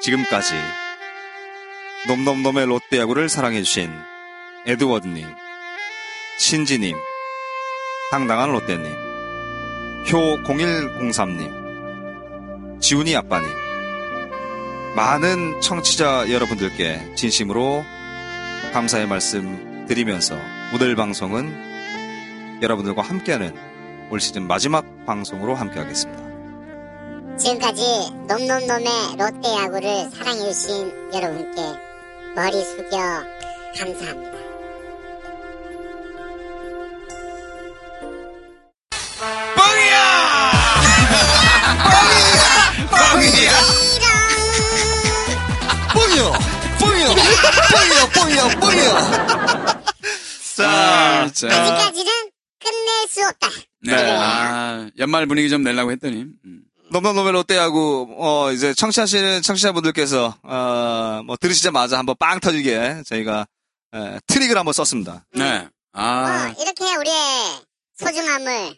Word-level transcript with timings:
지금까지 0.00 0.54
놈놈놈의 2.08 2.66
롯데야구를 2.66 3.28
사랑해주신 3.28 3.92
에드워드님, 4.66 5.28
신지님, 6.38 6.96
당당한 8.10 8.50
롯데님, 8.52 8.86
효 10.10 10.42
0103님, 10.42 12.80
지훈이 12.80 13.14
아빠님, 13.14 13.48
많은 14.96 15.60
청취자 15.60 16.30
여러분들께 16.30 17.14
진심으로 17.14 17.84
감사의 18.72 19.06
말씀 19.06 19.86
드리면서 19.86 20.38
오늘 20.74 20.96
방송은 20.96 21.68
여러분들과 22.62 23.02
함께하는 23.02 23.54
올 24.10 24.20
시즌 24.20 24.46
마지막 24.46 24.84
방송으로 25.06 25.54
함께하겠습니다. 25.54 26.19
지금까지 27.40 27.82
놈놈놈의 28.28 29.16
롯데 29.18 29.48
야구를 29.54 30.10
사랑해주신 30.10 31.12
여러분께 31.14 31.62
머리 32.36 32.62
숙여 32.62 33.24
감사합니다. 33.78 34.40
뻥이요! 39.56 39.96
뻥이요! 45.94 46.32
뻥이요! 46.78 48.08
뻥이요! 48.14 48.48
뻥이요! 48.60 48.92
자, 50.56 51.30
자, 51.32 51.48
아직까지는 51.48 52.12
끝낼 52.58 53.08
수 53.08 53.26
없다. 53.26 53.48
네. 53.82 53.94
아, 53.94 54.90
연말 54.98 55.26
분위기 55.26 55.48
좀 55.48 55.62
내려고 55.62 55.90
했더니. 55.90 56.26
음. 56.44 56.59
놈놈놈의 56.90 57.32
롯데야구, 57.32 58.14
어, 58.18 58.50
이제 58.52 58.74
청취하시는 58.74 59.42
청취자분들께서, 59.42 60.34
어, 60.42 61.22
뭐, 61.24 61.36
들으시자마자 61.36 61.98
한번 61.98 62.16
빵 62.18 62.40
터지게 62.40 63.02
저희가, 63.06 63.46
에, 63.94 64.18
트릭을 64.26 64.56
한번 64.58 64.72
썼습니다. 64.72 65.24
네. 65.34 65.68
아, 65.92 66.52
어, 66.56 66.62
이렇게 66.62 66.96
우리의 66.96 67.14
소중함을 67.96 68.76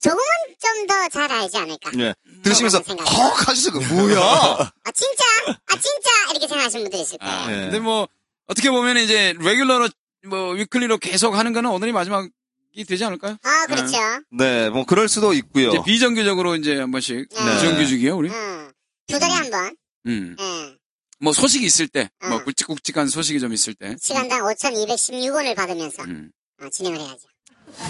조금은 0.00 0.22
좀 0.60 0.86
더 0.86 1.08
잘 1.08 1.30
알지 1.32 1.56
않을까. 1.56 1.90
예. 1.98 2.14
들으시면서, 2.42 2.82
생각. 2.82 3.04
헉! 3.10 3.48
하시죠. 3.48 3.72
그 3.72 3.78
뭐야? 3.78 4.18
아, 4.18 4.90
진짜? 4.92 5.24
아, 5.46 5.72
진짜? 5.80 6.10
이렇게 6.30 6.46
생각하시는 6.46 6.84
분들이 6.84 7.00
있을 7.02 7.16
거예요. 7.18 7.34
아, 7.34 7.50
예. 7.52 7.56
근데 7.62 7.78
뭐, 7.80 8.06
어떻게 8.46 8.70
보면 8.70 8.98
이제, 8.98 9.34
레귤러로, 9.38 9.88
뭐, 10.28 10.50
위클리로 10.52 10.98
계속 10.98 11.34
하는 11.34 11.54
거는 11.54 11.70
오늘이 11.70 11.92
마지막 11.92 12.28
이 12.74 12.84
되지 12.84 13.04
않을까요? 13.04 13.36
아, 13.42 13.66
그렇죠. 13.66 13.96
네, 14.32 14.68
뭐, 14.68 14.84
그럴 14.84 15.08
수도 15.08 15.32
있고요. 15.32 15.68
이제 15.68 15.78
비정규적으로 15.84 16.56
이제 16.56 16.78
한 16.80 16.90
번씩. 16.90 17.28
네. 17.30 17.54
비정규직이요, 17.54 18.16
우리? 18.16 18.30
응. 18.30 18.72
두 19.06 19.18
달에 19.18 19.32
한 19.32 19.50
번. 19.50 19.76
음. 20.06 20.36
예. 20.38 20.76
뭐, 21.20 21.32
소식이 21.32 21.64
있을 21.64 21.86
때, 21.86 22.10
뭐, 22.28 22.38
응. 22.38 22.44
굵직굵직한 22.44 23.06
소식이 23.06 23.38
좀 23.38 23.52
있을 23.52 23.74
때. 23.74 23.94
시간당 24.00 24.40
5,216원을 24.42 25.54
받으면서 25.54 26.02
음. 26.02 26.30
어, 26.62 26.68
진행을 26.68 26.98
해야죠. 26.98 27.28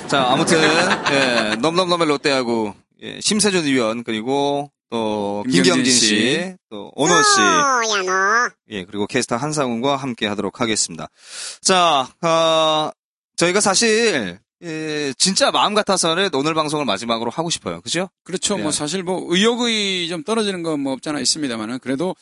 자, 0.09 0.25
아무튼, 0.29 0.59
예, 1.13 1.57
넘넘넘의 1.57 2.07
롯데야구, 2.07 2.75
예, 3.03 3.21
심세준 3.21 3.65
위원, 3.65 4.05
그리고 4.05 4.71
또, 4.91 5.43
김경진 5.47 5.73
김경진 5.73 5.93
씨. 5.93 6.07
씨, 6.07 6.55
또, 6.71 6.93
오노 6.95 7.23
씨, 7.23 7.41
어, 7.41 7.99
야, 7.99 8.03
너. 8.05 8.51
예, 8.69 8.85
그리고 8.85 9.07
캐스터 9.07 9.37
한상훈과 9.37 9.97
함께 9.97 10.27
하도록 10.27 10.61
하겠습니다. 10.61 11.09
자, 11.63 12.09
어, 12.23 12.91
저희가 13.37 13.61
사실, 13.61 14.39
예, 14.65 15.13
진짜 15.19 15.51
마음 15.51 15.75
같아서는 15.75 16.31
오늘 16.35 16.55
방송을 16.55 16.85
마지막으로 16.87 17.31
하고 17.31 17.51
싶어요. 17.51 17.81
그죠? 17.83 18.09
그렇죠. 18.25 18.57
네. 18.57 18.63
뭐, 18.63 18.73
사실 18.73 19.03
뭐, 19.03 19.23
의욕이 19.29 20.09
좀 20.09 20.25
떨어지는 20.25 20.63
건 20.63 20.81
뭐 20.81 20.93
없잖아 20.95 21.21
있습니다만은, 21.21 21.79
그래도, 21.81 22.17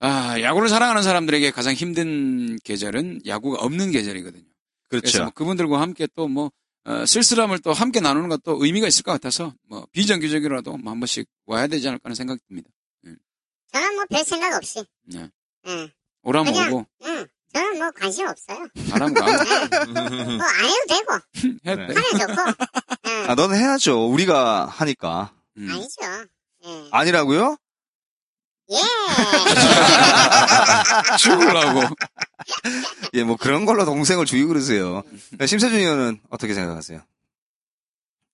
아, 0.00 0.40
야구를 0.40 0.68
사랑하는 0.68 1.02
사람들에게 1.02 1.50
가장 1.52 1.74
힘든 1.74 2.58
계절은 2.64 3.22
야구가 3.26 3.62
없는 3.62 3.92
계절이거든요. 3.92 4.44
그렇죠. 4.88 5.22
뭐 5.22 5.30
그분들과 5.30 5.80
함께 5.80 6.06
또 6.16 6.26
뭐, 6.28 6.50
어, 6.84 7.04
쓸쓸함을 7.06 7.58
또 7.60 7.72
함께 7.72 8.00
나누는 8.00 8.28
것도 8.28 8.64
의미가 8.64 8.86
있을 8.88 9.02
것 9.04 9.12
같아서, 9.12 9.54
뭐, 9.68 9.86
비정규적이라도 9.92 10.78
뭐 10.78 10.90
한 10.92 11.00
번씩 11.00 11.26
와야 11.46 11.66
되지 11.68 11.86
않을까 11.88 12.06
하는 12.06 12.14
생각이 12.14 12.40
듭니다. 12.48 12.70
저는 13.72 13.94
뭐 13.96 14.04
별 14.08 14.24
생각 14.24 14.54
없이. 14.56 14.82
네. 15.04 15.28
예. 15.66 15.92
오라면 16.22 16.54
오고, 16.72 16.86
응. 17.04 17.26
저는 17.52 17.78
뭐 17.78 17.90
관심 17.92 18.26
없어요. 18.26 18.66
바람 18.90 19.14
가고, 19.14 19.30
뭐안 19.30 20.64
해도 20.64 20.86
되고, 20.88 21.12
해도 21.66 21.86
돼. 21.86 21.94
하면 21.94 22.18
좋고. 22.36 22.42
예. 23.08 23.26
아, 23.28 23.34
넌 23.34 23.54
해야죠. 23.54 24.08
우리가 24.10 24.66
하니까. 24.66 25.32
음. 25.56 25.68
아니죠. 25.70 26.02
예. 26.66 26.88
아니라고요? 26.90 27.56
예. 28.70 28.76
죽으려고. 31.18 31.80
예, 33.14 33.24
뭐 33.24 33.36
그런 33.36 33.64
걸로 33.64 33.84
동생을 33.86 34.26
죽이고 34.26 34.48
그러세요. 34.48 35.02
네, 35.38 35.46
심세준 35.46 35.78
의원은 35.78 36.20
어떻게 36.28 36.52
생각하세요? 36.54 37.00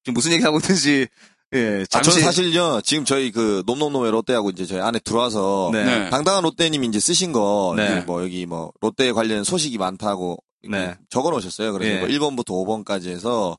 지금 0.02 0.14
무슨 0.14 0.32
얘기 0.32 0.42
하고 0.42 0.58
있는지, 0.58 1.06
예, 1.54 1.82
아, 1.82 1.86
잠시. 1.88 2.10
저는 2.10 2.24
사실요, 2.24 2.80
지금 2.82 3.04
저희 3.04 3.30
그, 3.30 3.62
놈놈놈의 3.66 4.10
롯데하고 4.10 4.50
이제 4.50 4.66
저희 4.66 4.80
안에 4.80 4.98
들어와서, 4.98 5.70
네. 5.72 5.84
네. 5.84 6.10
당당한 6.10 6.42
롯데님이 6.42 6.88
이제 6.88 6.98
쓰신 6.98 7.32
거, 7.32 7.74
네. 7.76 8.00
뭐 8.00 8.22
여기 8.22 8.44
뭐, 8.46 8.72
롯데 8.80 9.12
관련 9.12 9.44
소식이 9.44 9.78
많다고 9.78 10.38
네. 10.68 10.94
적어 11.10 11.30
놓으셨어요. 11.30 11.72
그래서 11.72 11.94
예. 11.94 11.98
뭐 12.00 12.08
1번부터 12.08 12.84
5번까지 12.84 13.08
해서, 13.08 13.56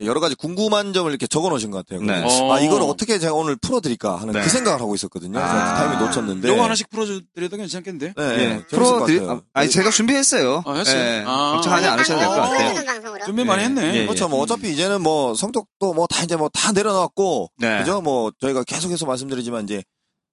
여러 0.00 0.20
가지 0.20 0.36
궁금한 0.36 0.92
점을 0.92 1.10
이렇게 1.10 1.26
적어 1.26 1.48
놓으신 1.48 1.70
것 1.72 1.78
같아요. 1.84 2.00
네. 2.06 2.20
그래서 2.20 2.44
어. 2.46 2.52
아, 2.54 2.60
이걸 2.60 2.82
어떻게 2.82 3.18
제가 3.18 3.34
오늘 3.34 3.56
풀어드릴까 3.56 4.16
하는 4.16 4.32
네. 4.32 4.42
그 4.42 4.48
생각을 4.48 4.80
하고 4.80 4.94
있었거든요. 4.94 5.38
아. 5.40 5.74
타이밍 5.74 5.98
놓쳤는데. 6.06 6.48
요거 6.48 6.62
하나씩 6.62 6.88
풀어드려도 6.90 7.56
괜찮겠는데? 7.56 8.14
네, 8.16 8.32
예, 8.32 8.36
네, 8.36 8.66
풀어드리, 8.66 9.18
같아요. 9.18 9.42
아, 9.54 9.60
아니, 9.60 9.70
제가 9.70 9.90
준비했어요. 9.90 10.62
아, 10.64 10.74
했어요? 10.74 10.96
예, 11.02 11.24
아. 11.26 11.52
걱정하지 11.54 11.86
않으셔도 11.88 12.20
될 12.20 12.28
것 12.28 12.34
같아요. 12.36 13.24
준비 13.26 13.44
많이 13.44 13.62
예, 13.62 13.66
했네. 13.66 13.94
예, 13.96 14.04
그렇죠. 14.06 14.28
뭐 14.28 14.40
어차피 14.40 14.70
이제는 14.72 15.02
뭐 15.02 15.34
성적도 15.34 15.92
뭐 15.94 16.06
다 16.06 16.22
이제 16.22 16.36
뭐 16.36 16.48
다 16.48 16.70
내려놨고 16.72 17.50
네. 17.58 17.78
그죠? 17.78 18.00
뭐 18.00 18.30
저희가 18.40 18.62
계속해서 18.64 19.04
말씀드리지만 19.06 19.64
이제 19.64 19.82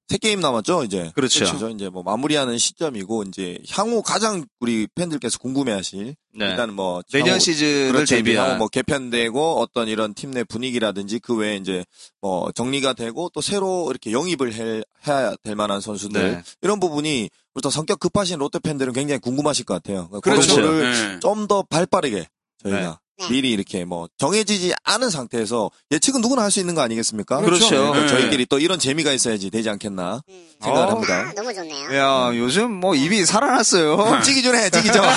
세 0.07 0.17
게임 0.19 0.39
남았죠, 0.39 0.83
이제. 0.83 1.11
그렇죠. 1.16 1.51
그죠? 1.51 1.69
이제 1.69 1.89
뭐 1.89 2.03
마무리하는 2.03 2.59
시점이고 2.59 3.23
이제 3.23 3.57
향후 3.71 4.03
가장 4.03 4.45
우리 4.59 4.88
팬들께서 4.93 5.39
궁금해하실 5.39 6.16
네. 6.38 6.45
일단 6.49 6.73
뭐 6.75 7.01
내년 7.11 7.29
향후- 7.29 7.39
시즌을 7.39 7.91
그렇죠. 7.91 8.16
대비한. 8.16 8.57
뭐 8.59 8.67
개편되고 8.67 9.59
어떤 9.59 9.88
이런 9.88 10.13
팀 10.13 10.31
내 10.31 10.43
분위기라든지 10.43 11.17
그 11.19 11.35
외에 11.35 11.55
이제 11.57 11.83
뭐 12.21 12.51
정리가 12.51 12.93
되고 12.93 13.29
또 13.33 13.41
새로 13.41 13.88
이렇게 13.89 14.11
영입을 14.11 14.53
해, 14.53 14.81
해야 15.07 15.33
될 15.43 15.55
만한 15.55 15.81
선수들 15.81 16.31
네. 16.33 16.43
이런 16.61 16.79
부분이 16.79 17.29
우리 17.55 17.61
또 17.61 17.69
성격 17.69 17.99
급하신 17.99 18.37
롯데 18.39 18.59
팬들은 18.59 18.93
굉장히 18.93 19.19
궁금하실 19.19 19.66
것 19.66 19.75
같아요. 19.75 20.07
그러니까 20.09 20.19
그렇죠. 20.19 20.55
그런 20.55 20.67
거를 20.72 20.91
네. 21.13 21.19
좀더 21.19 21.63
발빠르게 21.63 22.27
저희가 22.70 22.80
네. 22.80 22.96
네. 23.18 23.30
미리 23.30 23.52
이렇게 23.52 23.86
뭐 23.86 24.09
정해지지 24.18 24.74
않은 24.84 25.09
상태에서 25.09 25.72
예측은 25.92 26.20
누구나 26.20 26.42
할 26.44 26.52
수 26.52 26.59
있는 26.59 26.76
거 26.76 26.81
아니겠습니까? 26.81 27.40
그렇죠. 27.42 27.94
네, 27.94 28.02
네. 28.02 28.08
저희끼리 28.09 28.46
또 28.48 28.59
이런 28.59 28.78
재미가 28.78 29.14
있어야지 29.14 29.50
되지 29.50 29.70
않겠나 29.70 30.22
음. 30.28 30.48
생각을 30.62 30.88
어. 30.88 30.92
합니다. 30.92 31.30
아, 31.30 31.34
너무 31.34 31.53
좋네요. 31.53 31.96
야, 31.96 32.31
요즘 32.36 32.72
뭐 32.74 32.94
입이 32.94 33.26
살아났어요. 33.26 34.22
찌기 34.22 34.44
전에 34.44 34.70
찌기 34.70 34.92
전. 34.92 35.02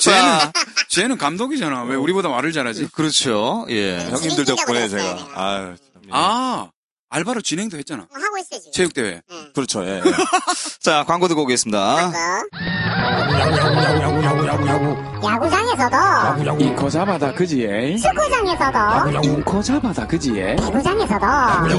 쟤는, 0.00 0.38
쟤는 0.88 1.18
감독이잖아. 1.18 1.84
왜 1.84 1.96
우리보다 1.96 2.28
말을 2.28 2.52
잘하지? 2.52 2.88
그렇죠. 2.92 3.66
예. 3.70 3.98
형님들 4.10 4.44
덕분에 4.44 4.88
제가 4.88 5.02
네. 5.14 5.24
아유 5.34 5.74
참, 5.92 6.02
예. 6.04 6.08
아, 6.12 6.68
알바로 7.08 7.40
진행도 7.40 7.78
했잖아. 7.78 8.02
어, 8.02 8.08
하고 8.12 8.38
있어요, 8.38 8.60
지금. 8.60 8.72
체육대회. 8.72 9.08
예. 9.08 9.52
그렇죠. 9.54 9.84
예. 9.86 10.02
자, 10.80 11.04
광고 11.06 11.28
듣고 11.28 11.42
오겠습니다. 11.42 12.12
야구장에서도 15.24 16.58
이코 16.60 16.90
잡아다 16.90 17.32
그지에 17.34 17.96
축구장에서도 17.96 19.20
이코 19.22 19.62
잡아다 19.62 20.06
그지에 20.06 20.56
배구장에서도 20.56 21.26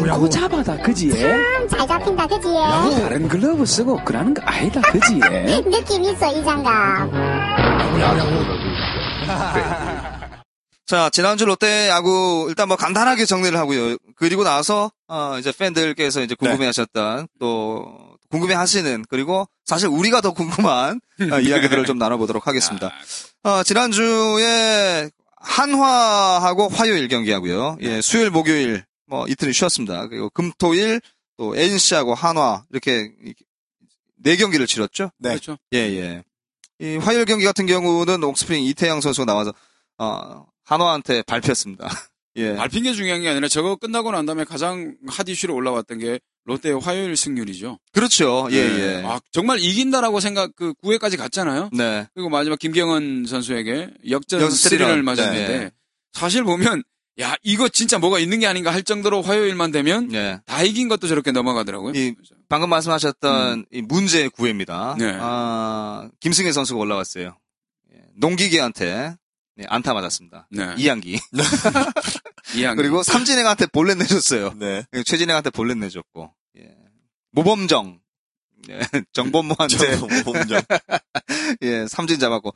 이코 0.06 0.30
잡아다 0.30 0.78
그지에 0.78 1.68
잘 1.70 1.88
잡힌다 1.88 2.28
그지? 2.28 2.48
다른 3.02 3.28
글러브 3.28 3.66
쓰고 3.66 4.04
그러는 4.04 4.34
거 4.34 4.42
아니다 4.44 4.82
그지에 4.82 5.62
느낌 5.70 6.04
있어 6.04 6.32
이 6.32 6.44
장갑 6.44 7.10
자, 10.86 11.10
지난주 11.12 11.44
롯데 11.46 11.90
야구 11.90 12.46
일단 12.48 12.70
뭐 12.70 12.78
간단하게 12.78 13.26
정리를 13.26 13.58
하고요. 13.60 13.98
그리고 14.16 14.46
나서 14.46 14.90
어, 15.08 15.38
이제 15.40 15.52
팬들께서 15.52 16.22
이제 16.22 16.36
궁금해 16.36 16.66
하셨던 16.66 17.28
또 17.40 18.18
궁금해 18.30 18.54
하시는 18.56 19.06
그리고 19.10 19.48
사실 19.66 19.88
우리가 19.88 20.22
더 20.22 20.34
궁금한 20.34 21.00
어, 21.32 21.40
이야기들을 21.40 21.86
좀 21.86 21.98
나눠보도록 21.98 22.48
하겠습니다. 22.48 22.92
어, 23.44 23.64
지난주에 23.64 25.10
한화하고 25.38 26.68
화요일 26.70 27.08
경기하고요. 27.08 27.78
예, 27.82 28.02
수요일, 28.02 28.30
목요일 28.30 28.84
뭐 29.06 29.26
이틀을 29.28 29.54
쉬었습니다. 29.54 30.08
그리고 30.08 30.30
금토일 30.30 31.00
또 31.38 31.56
NC하고 31.56 32.14
한화 32.14 32.66
이렇게 32.72 33.12
네 34.18 34.36
경기를 34.36 34.68
치렀죠. 34.68 35.12
네. 35.20 35.30
그렇죠. 35.30 35.58
예, 35.74 35.78
예. 35.78 36.24
이 36.80 36.98
화요일 36.98 37.26
경기 37.26 37.46
같은 37.46 37.66
경우는 37.66 38.24
옥스프링 38.24 38.64
이태양 38.64 39.02
선수가 39.02 39.26
나와서 39.26 39.54
어, 39.98 40.46
한화한테 40.66 41.22
밟혔습니다. 41.24 41.90
예. 42.38 42.56
밟힌 42.56 42.84
게 42.84 42.94
중요한 42.94 43.22
게 43.22 43.30
아니라 43.30 43.48
저거 43.48 43.76
끝나고 43.76 44.12
난 44.12 44.26
다음에 44.26 44.44
가장 44.44 44.96
핫 45.08 45.28
이슈로 45.28 45.54
올라왔던 45.56 45.98
게 45.98 46.20
롯데의 46.46 46.80
화요일 46.80 47.18
승률이죠. 47.18 47.80
그렇죠. 47.92 48.48
예, 48.52 48.68
네. 48.68 48.80
예. 48.80 49.04
아, 49.06 49.20
정말 49.32 49.60
이긴다라고 49.60 50.20
생각 50.20 50.56
그 50.56 50.74
9회까지 50.84 51.18
갔잖아요. 51.18 51.70
네. 51.74 52.08
그리고 52.14 52.30
마지막 52.30 52.58
김경은 52.58 53.26
선수에게 53.28 53.90
역전 54.10 54.50
스리런을 54.50 54.94
스리런. 54.94 55.06
맞았는데 55.06 55.58
네. 55.60 55.72
사실 56.14 56.44
보면 56.44 56.84
야 57.20 57.36
이거 57.44 57.68
진짜 57.68 57.98
뭐가 57.98 58.20
있는 58.20 58.40
게 58.40 58.48
아닌가 58.48 58.72
할 58.72 58.84
정도로 58.84 59.24
화요일만 59.24 59.72
되면 59.72 60.14
예. 60.14 60.40
다 60.46 60.62
이긴 60.64 60.88
것도 60.88 61.08
저렇게 61.08 61.32
넘어가더라고요. 61.32 61.94
이 61.96 62.14
방금 62.48 62.70
말씀하셨던 62.70 63.66
이 63.72 63.82
문제 63.82 64.28
구회입니다. 64.30 64.94
음. 64.94 64.98
네. 65.00 65.18
아, 65.20 66.10
김승혜 66.20 66.52
선수가 66.52 66.80
올라왔어요. 66.80 67.36
예, 67.94 67.98
농기계한테 68.16 69.16
네, 69.56 69.66
안타 69.68 69.94
맞았습니다. 69.96 70.48
네. 70.52 70.76
이양기. 70.78 71.20
그리고 72.76 73.04
삼진행한테 73.04 73.68
볼넷 73.68 73.98
내줬어요. 73.98 74.54
네. 74.56 74.86
예, 74.94 75.04
최진행한테 75.04 75.50
볼넷 75.50 75.78
내줬고. 75.78 76.34
예. 76.60 76.76
모범정. 77.32 78.00
예, 78.70 78.80
정범모한테 79.14 80.00
범정. 80.24 80.62
예, 81.62 81.86
삼진 81.88 82.20
잡았고. 82.20 82.54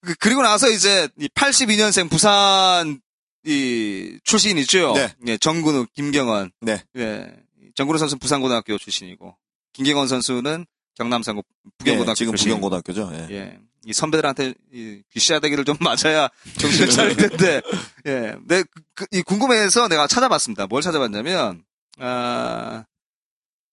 그, 0.00 0.14
그리고 0.18 0.42
나서 0.42 0.68
이제 0.68 1.08
이 1.18 1.28
82년생 1.28 2.10
부산 2.10 3.00
이 3.44 4.18
출신 4.24 4.58
있죠. 4.58 4.92
네. 4.94 5.14
예, 5.28 5.36
정근우, 5.36 5.86
김경원. 5.94 6.50
네. 6.60 6.82
예. 6.96 7.32
정근우 7.74 7.98
선수 7.98 8.18
부산고등학교 8.18 8.78
출신이고 8.78 9.36
김경원 9.72 10.08
선수는 10.08 10.66
경남상고 10.96 11.42
부경고등학교 11.78 12.12
예, 12.12 12.14
지금. 12.14 12.34
부경고등학교죠. 12.34 13.10
예. 13.14 13.34
예. 13.34 13.58
이 13.86 13.92
선배들한테 13.92 14.54
이 14.72 15.02
귀시아대기를 15.12 15.64
좀 15.64 15.76
맞아야 15.80 16.28
정신을 16.58 16.90
차릴 16.90 17.16
텐데. 17.16 17.60
예. 18.06 18.34
내, 18.46 18.62
그, 18.62 18.82
그, 18.94 19.06
이 19.12 19.22
궁금해서 19.22 19.88
내가 19.88 20.06
찾아봤습니다. 20.06 20.66
뭘 20.66 20.82
찾아봤냐면, 20.82 21.62
아, 21.98 22.84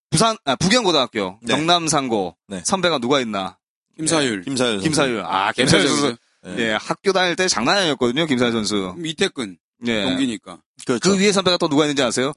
부산, 0.10 0.38
아, 0.46 0.56
부경고등학교, 0.56 1.40
네. 1.42 1.56
경남상고, 1.56 2.36
네. 2.48 2.62
선배가 2.66 3.00
누가 3.00 3.20
있나? 3.20 3.58
김사율, 3.98 4.42
김사율. 4.44 4.74
선수. 4.74 4.84
김사율. 4.84 5.24
아, 5.26 5.52
김사율 5.52 5.88
선수. 5.88 6.18
예. 6.48 6.56
예, 6.58 6.78
학교 6.80 7.14
다닐 7.14 7.36
때 7.36 7.48
장난 7.48 7.78
아니었거든요, 7.78 8.26
김사율 8.26 8.52
선수. 8.52 8.96
이태근 9.04 9.58
예. 9.88 10.04
동기니까. 10.04 10.60
그렇죠. 10.86 11.12
그 11.12 11.20
위에 11.20 11.32
선배가 11.32 11.58
또 11.58 11.70
누가 11.70 11.86
있는지 11.86 12.04
아세요? 12.04 12.34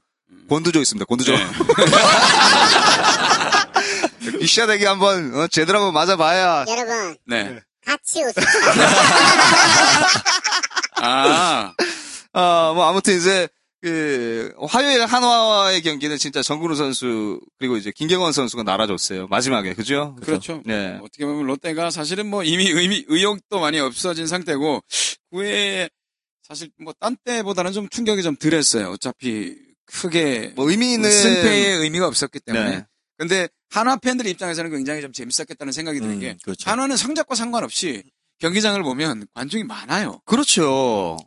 권두조 0.49 0.79
있습니다, 0.79 1.05
권두조. 1.05 1.35
네. 1.35 1.43
귀시아대기 4.39 4.85
한번, 4.85 5.33
어, 5.35 5.47
제대로 5.47 5.79
한번 5.79 5.93
맞아봐야. 5.93 6.65
여러분, 6.67 7.17
네. 7.25 7.59
같이 7.85 8.23
웃읍시다. 8.23 8.41
아, 11.01 11.73
어, 12.33 12.73
뭐, 12.73 12.85
아무튼 12.89 13.15
이제, 13.17 13.47
그, 13.81 14.51
화요일 14.67 15.05
한화와의 15.05 15.81
경기는 15.83 16.17
진짜 16.17 16.41
정근우 16.41 16.75
선수, 16.75 17.39
그리고 17.59 17.77
이제 17.77 17.91
김경원 17.95 18.31
선수가 18.33 18.63
날아줬어요. 18.63 19.27
마지막에, 19.27 19.73
그죠? 19.75 20.15
그렇죠. 20.23 20.61
네. 20.65 20.97
어떻게 21.03 21.25
보면 21.25 21.45
롯데가 21.45 21.91
사실은 21.91 22.27
뭐 22.27 22.43
이미 22.43 22.67
의미, 22.69 23.05
의욕도 23.07 23.59
많이 23.59 23.79
없어진 23.79 24.25
상태고, 24.27 24.81
9회 25.33 25.89
사실 26.47 26.69
뭐 26.79 26.93
딴 26.99 27.17
때보다는 27.25 27.71
좀 27.73 27.89
충격이 27.89 28.21
좀 28.23 28.35
덜했어요. 28.35 28.89
어차피 28.91 29.55
크게 29.87 30.53
뭐, 30.55 30.69
의미 30.69 30.93
있는. 30.93 31.09
승패의 31.11 31.77
의미가 31.77 32.07
없었기 32.07 32.39
때문에. 32.39 32.69
네. 32.69 32.85
근데 33.17 33.47
한화 33.69 33.97
팬들 33.97 34.25
입장에서는 34.27 34.71
굉장히 34.71 35.01
좀 35.01 35.11
재밌었겠다는 35.11 35.73
생각이 35.73 35.99
드는 35.99 36.15
음, 36.15 36.19
게 36.19 36.37
그렇죠. 36.43 36.69
한화는 36.69 36.97
성적과 36.97 37.35
상관없이 37.35 38.03
경기장을 38.39 38.81
보면 38.83 39.25
관중이 39.33 39.63
많아요. 39.63 40.21
그렇죠. 40.25 41.17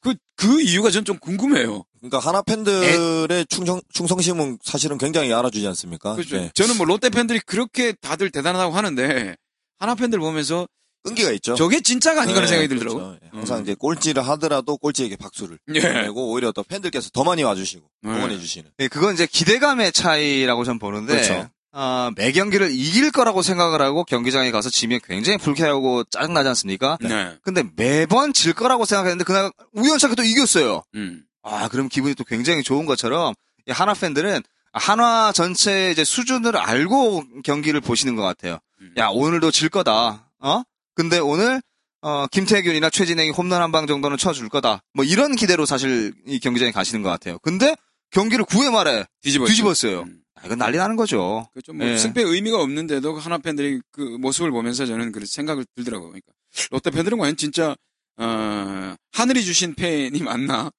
그, 0.00 0.14
그 0.36 0.60
이유가 0.60 0.90
전 0.90 1.04
좀 1.04 1.18
궁금해요. 1.18 1.84
그러니까 2.00 2.18
하나 2.18 2.42
팬들의 2.42 3.46
충성, 3.46 3.80
충성심은 3.92 4.58
사실은 4.62 4.98
굉장히 4.98 5.32
알아주지 5.32 5.66
않습니까? 5.68 6.14
그렇죠. 6.14 6.36
네. 6.36 6.50
저는 6.54 6.76
뭐 6.76 6.84
롯데 6.84 7.08
팬들이 7.08 7.40
그렇게 7.40 7.92
다들 7.92 8.30
대단하다고 8.30 8.74
하는데 8.74 9.36
한화 9.78 9.94
팬들 9.94 10.18
보면서 10.18 10.68
끈기가 11.02 11.30
있죠. 11.32 11.54
저게 11.54 11.80
진짜가 11.80 12.22
아닌가라는 12.22 12.46
네, 12.46 12.48
생각이 12.48 12.68
들더라고요. 12.68 13.04
그렇죠. 13.08 13.20
예, 13.24 13.28
항상 13.36 13.58
음. 13.58 13.62
이제 13.62 13.74
꼴찌를 13.74 14.26
하더라도 14.28 14.76
꼴찌에게 14.78 15.16
박수를 15.16 15.58
예. 15.74 15.80
보내고 15.80 16.30
오히려 16.32 16.50
더 16.52 16.62
팬들께서 16.62 17.10
더 17.10 17.24
많이 17.24 17.42
와주시고 17.42 17.86
네. 18.02 18.10
응원해주시는. 18.10 18.70
예, 18.80 18.88
그건 18.88 19.12
이제 19.14 19.26
기대감의 19.26 19.92
차이라고 19.92 20.64
전 20.64 20.78
보는데. 20.78 21.12
그렇죠. 21.14 21.50
아, 21.76 22.12
매 22.16 22.30
경기를 22.32 22.70
이길 22.70 23.10
거라고 23.10 23.42
생각을 23.42 23.82
하고 23.82 24.04
경기장에 24.04 24.50
가서 24.52 24.70
지면 24.70 25.00
굉장히 25.04 25.38
불쾌하고 25.38 26.04
짜증나지 26.04 26.48
않습니까? 26.50 26.98
네. 27.00 27.36
근데 27.42 27.64
매번 27.76 28.32
질 28.32 28.52
거라고 28.52 28.84
생각했는데 28.84 29.24
그날 29.24 29.50
우연찮게 29.72 30.14
또 30.14 30.22
이겼어요. 30.22 30.82
음. 30.94 31.22
아, 31.42 31.68
그럼 31.68 31.88
기분이 31.88 32.14
또 32.14 32.22
굉장히 32.24 32.62
좋은 32.62 32.86
것처럼 32.86 33.34
이 33.66 33.72
한화 33.72 33.94
팬들은 33.94 34.42
한화 34.72 35.32
전체 35.32 35.90
이제 35.90 36.04
수준을 36.04 36.56
알고 36.56 37.24
경기를 37.44 37.80
보시는 37.80 38.14
것 38.16 38.22
같아요. 38.22 38.58
음. 38.80 38.94
야, 38.96 39.08
오늘도 39.08 39.50
질 39.50 39.68
거다. 39.68 40.30
어? 40.40 40.62
근데 40.94 41.18
오늘 41.18 41.60
어, 42.02 42.26
김태균이나 42.28 42.90
최진행이 42.90 43.30
홈런 43.30 43.62
한 43.62 43.72
방 43.72 43.86
정도는 43.86 44.16
쳐줄 44.16 44.48
거다. 44.48 44.82
뭐 44.92 45.04
이런 45.04 45.34
기대로 45.34 45.66
사실 45.66 46.12
이 46.26 46.38
경기장에 46.38 46.70
가시는 46.70 47.02
것 47.02 47.08
같아요. 47.10 47.38
근데 47.40 47.74
경기를 48.10 48.44
9회 48.44 48.70
말에 48.70 49.06
뒤집었죠. 49.22 49.48
뒤집었어요. 49.50 50.00
음. 50.02 50.18
아, 50.44 50.46
이건 50.46 50.58
난리 50.58 50.76
나는 50.76 50.96
거죠. 50.96 51.48
그렇죠. 51.52 51.72
뭐 51.72 51.86
예. 51.86 51.96
승패 51.96 52.22
의미가 52.22 52.60
없는데도 52.60 53.16
하나 53.18 53.38
팬들이 53.38 53.80
그 53.90 54.00
모습을 54.00 54.50
보면서 54.50 54.84
저는 54.84 55.10
그 55.10 55.24
생각을 55.24 55.64
들더라고요. 55.74 56.10
그러니까 56.10 56.32
롯데 56.70 56.90
팬들은 56.90 57.16
과연 57.18 57.36
진짜 57.36 57.74
어, 58.18 58.94
하늘이 59.12 59.44
주신 59.44 59.74
팬이 59.74 60.20
맞나? 60.22 60.70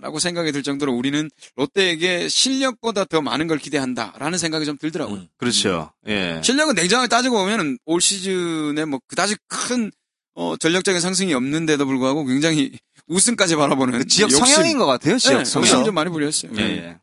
라고 0.00 0.20
생각이 0.20 0.52
들 0.52 0.62
정도로 0.62 0.92
우리는 0.92 1.28
롯데에게 1.56 2.28
실력보다 2.28 3.04
더 3.06 3.20
많은 3.20 3.48
걸 3.48 3.58
기대한다라는 3.58 4.38
생각이 4.38 4.64
좀 4.64 4.78
들더라고요. 4.78 5.18
음. 5.18 5.28
그렇죠. 5.36 5.90
예. 6.06 6.40
실력은 6.44 6.76
냉정하게 6.76 7.08
따지고 7.08 7.38
보면은 7.38 7.76
올 7.86 8.00
시즌에 8.00 8.84
뭐 8.84 9.00
그다지 9.08 9.34
큰 9.48 9.90
어, 10.34 10.56
전력적인 10.56 11.00
상승이 11.00 11.34
없는데도 11.34 11.86
불구하고 11.86 12.24
굉장히 12.24 12.70
우승까지 13.08 13.56
바라보는 13.56 13.98
그 13.98 14.06
지역 14.06 14.30
욕심. 14.30 14.46
성향인 14.46 14.78
것 14.78 14.86
같아요. 14.86 15.18
지역 15.18 15.38
네, 15.38 15.44
성향. 15.44 15.84
좀 15.84 15.92
많이 15.92 16.08
부렸어요. 16.08 16.52
예, 16.56 16.62
예. 16.62 16.98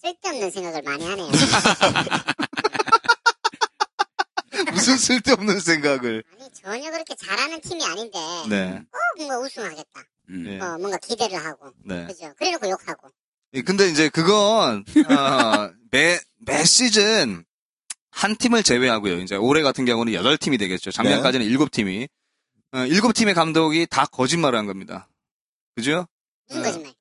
쓸데없는 0.00 0.50
생각을 0.50 0.82
많이 0.82 1.04
하네요. 1.04 1.28
무슨 4.72 4.96
쓸데없는 4.96 5.60
생각을. 5.60 6.24
아니, 6.38 6.50
전혀 6.52 6.90
그렇게 6.90 7.14
잘하는 7.14 7.60
팀이 7.60 7.84
아닌데, 7.84 8.18
네. 8.48 8.82
꼭 8.90 9.00
뭔가 9.16 9.38
우승하겠다. 9.38 10.02
음. 10.30 10.46
예. 10.46 10.60
어, 10.60 10.78
뭔가 10.78 10.98
기대를 10.98 11.44
하고. 11.44 11.72
네. 11.84 12.06
그죠? 12.06 12.32
그래놓고 12.38 12.68
욕하고. 12.68 13.10
예, 13.54 13.62
근데 13.62 13.88
이제 13.88 14.08
그건 14.08 14.84
어, 15.08 15.14
매, 15.90 16.18
매 16.38 16.64
시즌 16.64 17.44
한 18.10 18.36
팀을 18.36 18.62
제외하고요. 18.62 19.20
이제 19.20 19.36
올해 19.36 19.62
같은 19.62 19.84
경우는 19.84 20.12
8팀이 20.12 20.58
되겠죠. 20.58 20.90
작년까지는 20.90 21.46
7팀이. 21.46 22.08
어, 22.72 22.78
7팀의 22.78 23.34
감독이 23.34 23.86
다 23.86 24.04
거짓말을 24.06 24.58
한 24.58 24.66
겁니다. 24.66 25.08
그죠? 25.74 26.06
무슨 26.48 26.62
네. 26.62 26.68
거짓말? 26.68 26.92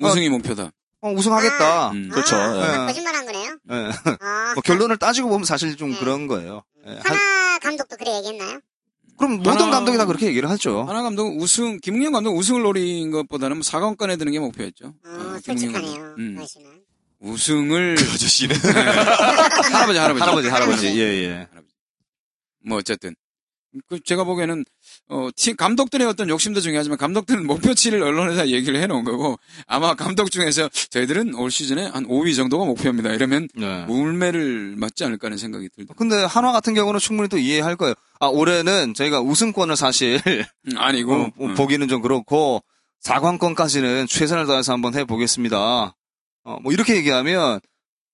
우승이 0.00 0.28
목표다. 0.28 0.70
어, 1.02 1.10
우승하겠다. 1.12 1.90
음. 1.92 2.08
그렇죠. 2.10 2.36
아, 2.36 2.56
예. 2.56 2.62
아, 2.62 2.86
거짓말 2.86 3.14
한 3.14 3.26
거네요? 3.26 3.58
예. 3.70 3.74
아, 4.20 4.52
뭐 4.54 4.62
결론을 4.62 4.96
따지고 4.98 5.28
보면 5.28 5.44
사실 5.44 5.76
좀 5.76 5.90
네. 5.90 5.98
그런 5.98 6.26
거예요. 6.28 6.62
예, 6.86 6.90
한- 6.92 7.00
하나 7.16 7.58
감독도 7.58 7.96
그래 7.96 8.16
얘기했나요? 8.18 8.60
그럼 9.18 9.38
모든 9.38 9.52
하나- 9.52 9.70
감독이 9.72 9.98
다 9.98 10.06
그렇게 10.06 10.26
얘기를 10.26 10.48
하죠. 10.50 10.84
하나 10.84 11.02
감독은 11.02 11.40
우승, 11.40 11.78
김웅현 11.80 12.12
감독 12.12 12.36
우승을 12.36 12.62
노린 12.62 13.10
것보다는 13.10 13.56
뭐 13.58 13.62
4강권에 13.62 14.18
드는 14.18 14.32
게 14.32 14.38
목표였죠. 14.38 14.86
어, 14.86 14.94
어, 15.04 15.12
감독. 15.18 15.40
솔직하네요. 15.44 16.14
음. 16.18 16.36
아저씨는. 16.38 16.70
우승을 17.20 17.94
그 17.98 18.02
아저씨는 18.14 18.56
할아버지 18.56 19.98
할아버지 19.98 20.20
할아버지, 20.20 20.48
할아버지. 20.48 20.86
예, 21.00 21.02
예. 21.24 21.48
뭐 22.64 22.78
어쨌든 22.78 23.14
그 23.88 24.00
제가 24.02 24.24
보기에는 24.24 24.64
어, 25.08 25.28
팀 25.36 25.56
감독들의 25.56 26.06
어떤 26.06 26.28
욕심도 26.30 26.60
중요하지만 26.60 26.96
감독들은 26.96 27.46
목표치를 27.46 28.02
언론에다 28.02 28.48
얘기를 28.48 28.80
해놓은 28.80 29.04
거고 29.04 29.38
아마 29.66 29.94
감독 29.94 30.30
중에서 30.30 30.68
저희들은 30.90 31.34
올 31.34 31.50
시즌에 31.50 31.86
한 31.86 32.06
5위 32.06 32.34
정도가 32.34 32.64
목표입니다. 32.64 33.10
이러면 33.10 33.48
네. 33.54 33.84
물매를 33.86 34.74
맞지 34.78 35.04
않을까 35.04 35.26
하는 35.26 35.36
생각이 35.36 35.68
들더라고요. 35.68 35.96
근데 35.98 36.24
한화 36.24 36.52
같은 36.52 36.72
경우는 36.72 36.98
충분히 36.98 37.28
또 37.28 37.36
이해할 37.36 37.76
거예요. 37.76 37.94
아, 38.20 38.26
올해는 38.28 38.94
저희가 38.94 39.20
우승권을 39.20 39.76
사실 39.76 40.18
음, 40.26 40.78
아니고 40.78 41.14
어, 41.14 41.26
어, 41.26 41.44
음. 41.46 41.54
보기는 41.56 41.86
좀 41.88 42.00
그렇고 42.00 42.62
4강권까지는 43.04 44.08
최선을 44.08 44.46
다해서 44.46 44.72
한번 44.72 44.94
해보겠습니다. 44.94 45.94
어, 46.44 46.56
뭐 46.62 46.72
이렇게 46.72 46.96
얘기하면 46.96 47.60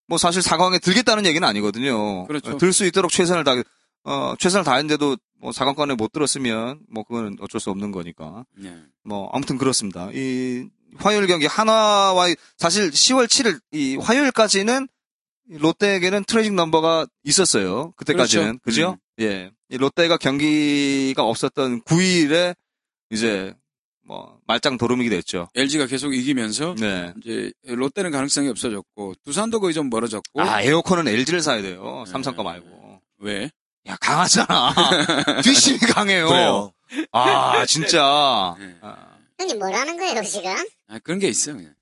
뭐 0.08 0.18
사실 0.18 0.42
4강에 0.42 0.82
들겠다는 0.82 1.26
얘기는 1.26 1.46
아니거든요. 1.46 2.26
그렇죠. 2.26 2.56
들 2.58 2.72
수 2.72 2.84
있도록 2.86 3.10
최선을 3.12 3.44
다 3.44 3.52
어, 4.04 4.34
최선을 4.38 4.64
다했는데도 4.64 5.16
뭐 5.40 5.50
4강권에 5.50 5.96
못 5.96 6.12
들었으면 6.12 6.80
뭐 6.88 7.04
그거는 7.04 7.36
어쩔 7.40 7.60
수 7.60 7.70
없는 7.70 7.92
거니까. 7.92 8.44
네. 8.56 8.76
뭐 9.04 9.30
아무튼 9.32 9.58
그렇습니다. 9.58 10.10
이 10.12 10.68
화요일 10.96 11.26
경기 11.26 11.46
하나와 11.46 12.26
사실 12.56 12.90
10월 12.90 13.26
7일 13.26 13.60
이 13.72 13.96
화요일까지는 13.96 14.88
롯데에게는 15.50 16.24
트레이징 16.24 16.56
넘버가 16.56 17.06
있었어요. 17.24 17.92
그때까지는 17.96 18.58
그렇죠. 18.58 18.96
그죠? 18.96 18.98
예. 19.20 19.50
이 19.70 19.76
롯데가 19.76 20.16
경기가 20.16 21.24
없었던 21.24 21.82
9일에 21.82 22.54
이제 23.10 23.54
뭐 24.04 24.38
말짱 24.46 24.78
도루묵이 24.78 25.10
됐죠. 25.10 25.48
LG가 25.54 25.86
계속 25.86 26.14
이기면서 26.14 26.74
네. 26.78 27.12
이제 27.22 27.52
롯데는 27.66 28.10
가능성이 28.10 28.48
없어졌고 28.48 29.14
두산도 29.24 29.60
거의 29.60 29.74
좀 29.74 29.90
멀어졌고 29.90 30.40
아 30.40 30.62
에어컨은 30.62 31.06
LG를 31.08 31.42
사야 31.42 31.62
돼요. 31.62 32.04
네. 32.06 32.10
삼성 32.10 32.34
거 32.34 32.42
말고. 32.42 33.00
왜? 33.20 33.50
야 33.86 33.96
강하잖아. 34.00 34.74
뒷심이 35.42 35.78
강해요. 35.78 36.28
그래요. 36.28 36.72
아 37.12 37.64
진짜 37.66 38.54
네. 38.58 38.76
아, 38.82 38.96
형님 39.38 39.58
뭐라는 39.58 39.96
거예요 39.96 40.22
지금? 40.22 40.54
아, 40.88 40.98
그런 40.98 41.18
게 41.18 41.28
있어. 41.28 41.52
그냥. 41.52 41.74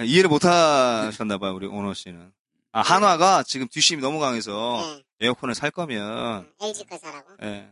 예. 0.00 0.04
이해를 0.04 0.28
못 0.28 0.44
하셨나봐요 0.44 1.54
우리 1.54 1.66
오너 1.66 1.94
씨는. 1.94 2.32
아 2.72 2.80
한화가 2.82 3.44
지금 3.44 3.66
뒷심이 3.68 4.00
너무 4.02 4.18
강해서 4.20 4.82
예. 5.20 5.26
에어컨을 5.26 5.54
살 5.54 5.70
거면 5.70 6.48
LG 6.60 6.84
거 6.86 6.98
사라고? 6.98 7.26
예, 7.42 7.68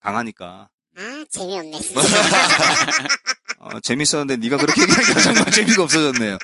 강하니까. 0.00 0.68
아 0.96 1.24
재미없네 1.30 1.78
진짜. 1.80 2.00
어, 3.60 3.78
재밌었는데 3.80 4.36
네가 4.38 4.56
그렇게 4.56 4.82
얘기하니까 4.82 5.20
정말 5.20 5.50
재미가 5.52 5.82
없어졌네요. 5.82 6.38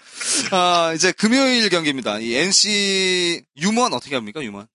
아, 0.52 0.92
이제 0.94 1.12
금요일 1.12 1.68
경기입니다. 1.70 2.18
이 2.18 2.34
NC 2.34 3.42
유먼 3.56 3.94
어떻게 3.94 4.14
합니까? 4.14 4.42
유먼. 4.42 4.66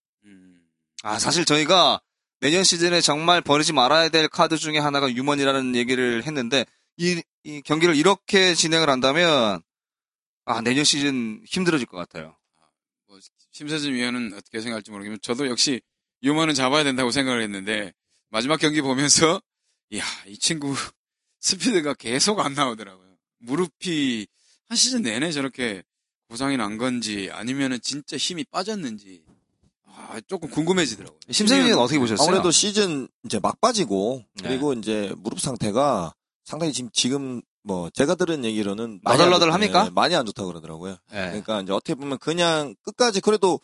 음, 1.03 1.07
아, 1.07 1.19
사실 1.19 1.45
저희가 1.45 2.01
내년 2.39 2.63
시즌에 2.63 3.01
정말 3.01 3.41
버리지 3.41 3.73
말아야 3.73 4.09
될 4.09 4.27
카드 4.27 4.57
중에 4.57 4.79
하나가 4.79 5.11
유먼이라는 5.11 5.75
얘기를 5.75 6.23
했는데 6.25 6.65
이, 6.97 7.21
이 7.43 7.61
경기를 7.61 7.95
이렇게 7.95 8.53
진행을 8.55 8.89
한다면 8.89 9.61
아, 10.45 10.61
내년 10.61 10.83
시즌 10.83 11.43
힘들어질 11.47 11.87
것 11.87 11.97
같아요. 11.97 12.35
뭐 13.07 13.19
심세준 13.51 13.93
위원은 13.93 14.33
어떻게 14.33 14.61
생각할지 14.61 14.91
모르겠지만 14.91 15.19
저도 15.21 15.47
역시 15.47 15.81
유머는 16.23 16.53
잡아야 16.53 16.83
된다고 16.83 17.11
생각을 17.11 17.41
했는데 17.41 17.93
마지막 18.29 18.59
경기 18.59 18.81
보면서 18.81 19.41
이야 19.89 20.03
이 20.25 20.37
친구 20.37 20.73
스피드가 21.41 21.93
계속 21.95 22.39
안 22.39 22.53
나오더라고요. 22.53 23.17
무릎이 23.39 24.27
한 24.67 24.75
시즌 24.75 25.01
내내 25.01 25.31
저렇게 25.31 25.83
고장이 26.29 26.57
난 26.57 26.77
건지 26.77 27.29
아니면은 27.31 27.81
진짜 27.81 28.15
힘이 28.17 28.45
빠졌는지 28.45 29.23
아, 30.09 30.19
조금 30.27 30.49
궁금해지더라고요. 30.49 31.19
심세준은 31.29 31.77
어떻게 31.77 31.99
보셨어요? 31.99 32.27
아무래도 32.27 32.51
시즌 32.51 33.07
이제 33.25 33.39
막 33.39 33.59
빠지고 33.61 34.23
네. 34.41 34.49
그리고 34.49 34.73
이제 34.73 35.13
무릎 35.17 35.39
상태가 35.39 36.13
상당히 36.43 36.73
지금 36.73 36.89
지금 36.93 37.41
뭐 37.63 37.89
제가 37.91 38.15
들은 38.15 38.43
얘기로는 38.43 39.01
너덜너덜 39.03 39.53
합니까? 39.53 39.83
좋- 39.83 39.89
네, 39.89 39.91
많이 39.93 40.15
안 40.15 40.25
좋다 40.25 40.45
그러더라고요. 40.45 40.93
네. 41.11 41.25
그러니까 41.27 41.61
이제 41.61 41.71
어떻게 41.71 41.93
보면 41.95 42.17
그냥 42.17 42.75
끝까지 42.83 43.21
그래도 43.21 43.59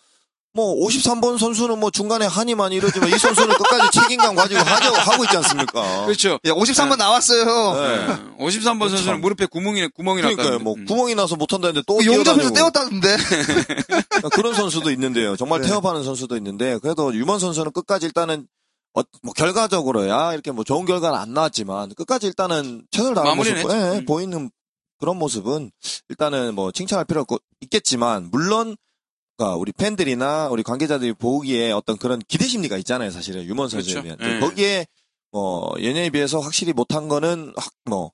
뭐 0.57 0.75
53번 0.87 1.37
선수는 1.37 1.79
뭐 1.79 1.91
중간에 1.91 2.25
한이 2.25 2.55
많이 2.55 2.75
이러지만 2.77 3.09
이 3.13 3.17
선수는 3.19 3.55
끝까지 3.57 3.99
책임감 4.01 4.33
가지고 4.33 4.59
하려고 4.61 4.97
하고 4.97 5.23
있지 5.25 5.37
않습니까? 5.37 6.05
그렇죠. 6.05 6.39
야, 6.45 6.51
53번 6.53 6.97
나왔어요. 6.97 7.45
네. 7.45 8.05
어, 8.39 8.47
53번 8.47 8.89
선수는 8.89 9.03
참. 9.03 9.21
무릎에 9.21 9.45
구멍이 9.45 9.87
구멍이 9.89 10.21
그러니까요. 10.21 10.45
났다는데. 10.45 10.63
뭐 10.63 10.73
음. 10.73 10.85
구멍이 10.85 11.13
나서 11.13 11.35
못 11.35 11.53
한다는데 11.53 11.83
또 11.85 11.97
그 11.97 12.05
용접해서. 12.07 12.51
떼었다는데. 12.53 13.17
그런 14.33 14.55
선수도 14.55 14.89
있는데요. 14.91 15.35
정말 15.35 15.61
네. 15.61 15.67
태업하는 15.67 16.03
선수도 16.03 16.35
있는데 16.37 16.79
그래도 16.79 17.13
유먼 17.13 17.37
선수는 17.39 17.71
끝까지 17.71 18.07
일단은 18.07 18.47
어, 18.95 19.01
뭐 19.21 19.33
결과적으로야 19.35 20.33
이렇게 20.33 20.49
뭐 20.51 20.63
좋은 20.63 20.85
결과는 20.87 21.19
안 21.19 21.33
나왔지만 21.33 21.93
끝까지 21.93 22.25
일단은 22.25 22.87
최선을 22.89 23.13
마무리는 23.13 23.61
모습. 23.61 23.77
예, 23.77 23.81
음. 23.99 24.05
보이는 24.05 24.49
그런 24.99 25.17
모습은 25.19 25.69
일단은 26.09 26.55
뭐 26.55 26.71
칭찬할 26.71 27.05
필요가 27.05 27.35
없고- 27.35 27.41
있겠지만 27.61 28.29
물론 28.31 28.75
그러니까 29.37 29.57
우리 29.57 29.71
팬들이나 29.71 30.49
우리 30.49 30.63
관계자들이 30.63 31.13
보기에 31.13 31.71
어떤 31.71 31.97
그런 31.97 32.19
기대 32.27 32.45
심리가 32.45 32.77
있잖아요, 32.77 33.11
사실은 33.11 33.43
유먼 33.45 33.69
선수에 33.69 34.01
그렇죠. 34.01 34.23
예. 34.23 34.39
거기에 34.39 34.85
뭐 35.31 35.73
예년에 35.79 36.09
비해서 36.09 36.39
확실히 36.39 36.73
못한 36.73 37.07
거는 37.07 37.53
확 37.55 37.71
뭐 37.85 38.11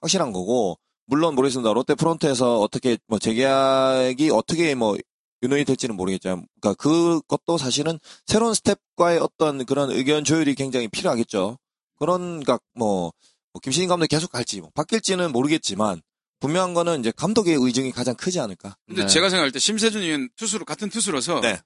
확실한 0.00 0.32
거고 0.32 0.78
물론 1.06 1.34
모르겠습니다. 1.34 1.72
롯데 1.72 1.94
프론트에서 1.94 2.60
어떻게 2.60 2.98
뭐 3.06 3.18
재계약이 3.18 4.30
어떻게 4.30 4.74
뭐 4.74 4.96
윤호이 5.42 5.64
될지는 5.64 5.96
모르겠지만 5.96 6.46
그러니까 6.60 6.74
그것도 6.82 7.58
사실은 7.58 7.98
새로운 8.26 8.54
스태프와의 8.54 9.18
어떤 9.18 9.64
그런 9.66 9.90
의견 9.90 10.24
조율이 10.24 10.54
굉장히 10.54 10.88
필요하겠죠. 10.88 11.58
그런 11.98 12.40
그러니까 12.40 12.58
뭐, 12.74 13.12
뭐 13.52 13.60
김시진 13.62 13.88
감독이 13.88 14.08
계속 14.08 14.30
갈지 14.30 14.60
뭐 14.60 14.70
바뀔지는 14.74 15.32
모르겠지만 15.32 16.00
분명한 16.44 16.74
거는 16.74 17.00
이제 17.00 17.10
감독의 17.16 17.56
의중이 17.58 17.90
가장 17.92 18.14
크지 18.14 18.38
않을까. 18.38 18.76
근데 18.86 19.02
네. 19.02 19.08
제가 19.08 19.30
생각할 19.30 19.50
때 19.50 19.58
심세준 19.58 20.02
위원 20.02 20.28
투수로 20.36 20.66
같은 20.66 20.90
투수로서 20.90 21.40
네. 21.40 21.58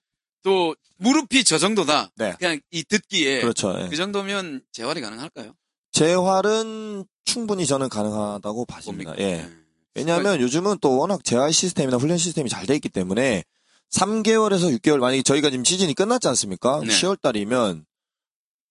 또 0.44 0.76
무릎이 0.98 1.42
저 1.42 1.58
정도다. 1.58 2.10
네. 2.14 2.36
그냥 2.38 2.60
이 2.70 2.84
듣기에 2.84 3.40
그렇죠. 3.40 3.76
예. 3.80 3.88
그 3.88 3.96
정도면 3.96 4.62
재활이 4.70 5.00
가능할까요? 5.00 5.54
재활은 5.90 7.04
충분히 7.24 7.66
저는 7.66 7.88
가능하다고 7.88 8.66
봐집니다. 8.66 9.18
예. 9.18 9.36
네. 9.38 9.50
왜냐하면 9.96 10.40
요즘은 10.40 10.78
또 10.80 10.96
워낙 10.96 11.24
재활 11.24 11.52
시스템이나 11.52 11.96
훈련 11.96 12.16
시스템이 12.16 12.48
잘 12.48 12.64
돼 12.66 12.76
있기 12.76 12.88
때문에 12.88 13.42
3개월에서 13.90 14.78
6개월 14.78 14.98
만약에 14.98 15.22
저희가 15.22 15.50
지금 15.50 15.64
시즌이 15.64 15.94
끝났지 15.94 16.28
않습니까? 16.28 16.82
네. 16.84 16.86
10월 16.86 17.20
달이면 17.20 17.84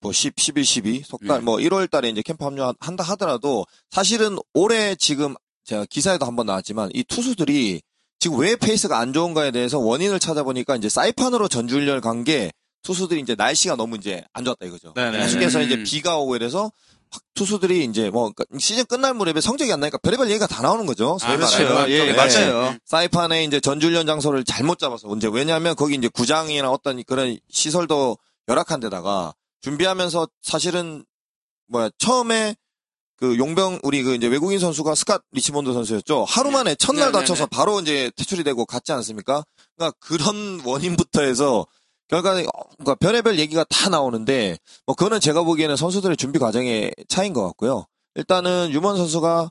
뭐 0.00 0.12
10, 0.12 0.38
11, 0.38 0.64
12, 0.64 1.02
석달 1.04 1.40
네. 1.40 1.44
뭐 1.44 1.56
1월 1.56 1.90
달에 1.90 2.08
이제 2.08 2.22
캠프 2.22 2.44
합류한다 2.44 3.04
하더라도 3.04 3.66
사실은 3.90 4.38
올해 4.54 4.94
지금 4.94 5.34
제가 5.68 5.84
기사에도 5.90 6.24
한번 6.24 6.46
나왔지만 6.46 6.90
이 6.94 7.04
투수들이 7.04 7.82
지금 8.18 8.38
왜 8.38 8.56
페이스가 8.56 8.98
안 8.98 9.12
좋은가에 9.12 9.50
대해서 9.50 9.78
원인을 9.78 10.18
찾아보니까 10.18 10.76
이제 10.76 10.88
사이판으로 10.88 11.46
전지 11.48 11.76
훈련을 11.76 12.00
간 12.00 12.24
게 12.24 12.50
투수들이 12.82 13.20
이제 13.20 13.34
날씨가 13.36 13.76
너무 13.76 13.96
이제 13.96 14.24
안 14.32 14.44
좋았다 14.46 14.64
이거죠. 14.64 14.94
네네. 14.94 15.18
계속해서 15.18 15.60
이제 15.62 15.74
음. 15.74 15.84
비가 15.84 16.16
오고 16.16 16.36
이래서 16.36 16.72
확 17.10 17.22
투수들이 17.34 17.84
이제 17.84 18.08
뭐 18.08 18.30
그러니까 18.34 18.44
시즌 18.58 18.86
끝날 18.86 19.12
무렵에 19.12 19.40
성적이 19.42 19.72
안 19.72 19.80
나니까 19.80 19.98
별의별 19.98 20.30
얘기가 20.30 20.46
다 20.46 20.62
나오는 20.62 20.86
거죠. 20.86 21.18
아, 21.22 21.36
그렇죠. 21.36 21.90
예, 21.90 22.06
네. 22.06 22.12
맞아요. 22.14 22.74
사이판에 22.86 23.44
이제 23.44 23.60
전지훈련 23.60 24.06
장소를 24.06 24.44
잘못 24.44 24.78
잡아서 24.78 25.14
이제 25.16 25.28
왜냐하면 25.30 25.76
거기 25.76 25.96
이제 25.96 26.08
구장이나 26.08 26.70
어떤 26.70 27.02
그런 27.04 27.38
시설도 27.50 28.16
열악한 28.48 28.80
데다가 28.80 29.34
준비하면서 29.60 30.28
사실은 30.40 31.04
뭐야 31.66 31.90
처음에 31.98 32.54
그 33.18 33.36
용병 33.36 33.80
우리 33.82 34.02
그 34.02 34.14
이제 34.14 34.28
외국인 34.28 34.60
선수가 34.60 34.94
스캇 34.94 35.22
리치몬드 35.32 35.72
선수였죠. 35.72 36.24
하루 36.24 36.50
만에 36.50 36.76
첫날 36.76 37.06
네, 37.06 37.12
네, 37.12 37.20
다쳐서 37.20 37.46
네. 37.46 37.48
바로 37.50 37.80
이제 37.80 38.10
퇴출이 38.16 38.44
되고 38.44 38.64
갔지 38.64 38.92
않습니까? 38.92 39.44
그러니까 39.76 39.96
그런 40.00 40.60
원인부터 40.64 41.22
해서 41.22 41.66
결과는 42.08 42.46
어, 42.46 42.50
그러니까 42.78 42.94
별의별 42.94 43.38
얘기가 43.38 43.64
다 43.68 43.88
나오는데 43.90 44.56
뭐 44.86 44.94
그거는 44.94 45.20
제가 45.20 45.42
보기에는 45.42 45.76
선수들의 45.76 46.16
준비 46.16 46.38
과정의 46.38 46.92
차이인 47.08 47.32
것 47.32 47.44
같고요. 47.44 47.86
일단은 48.14 48.70
유먼 48.70 48.96
선수가 48.96 49.50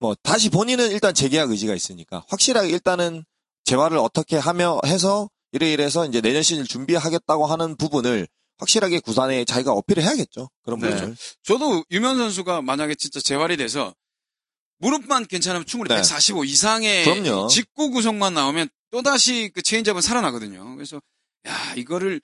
뭐 0.00 0.14
다시 0.22 0.48
본인은 0.48 0.90
일단 0.90 1.14
재계약 1.14 1.50
의지가 1.50 1.74
있으니까 1.74 2.24
확실하게 2.28 2.70
일단은 2.70 3.24
재활을 3.64 3.98
어떻게 3.98 4.36
하며 4.36 4.80
해서 4.86 5.28
이래 5.52 5.70
이래서 5.70 6.06
이제 6.06 6.20
내년 6.20 6.42
시즌 6.42 6.64
준비하겠다고 6.64 7.46
하는 7.46 7.76
부분을 7.76 8.26
확실하게 8.58 9.00
구단에 9.00 9.44
자기가 9.44 9.72
어필을 9.72 10.02
해야겠죠. 10.02 10.48
그런 10.62 10.80
네. 10.80 10.90
부분을. 10.90 11.16
저도 11.42 11.84
유면 11.90 12.16
선수가 12.18 12.62
만약에 12.62 12.94
진짜 12.94 13.20
재활이 13.20 13.56
돼서 13.56 13.94
무릎만 14.78 15.26
괜찮으면 15.26 15.66
충분히 15.66 15.88
네. 15.88 15.96
145 15.96 16.44
이상의 16.44 17.04
그럼요. 17.04 17.48
직구 17.48 17.90
구속만 17.90 18.34
나오면 18.34 18.68
또다시 18.90 19.50
그 19.54 19.62
체인지업은 19.62 20.00
살아나거든요. 20.02 20.74
그래서 20.76 21.00
야 21.46 21.74
이거를 21.76 22.20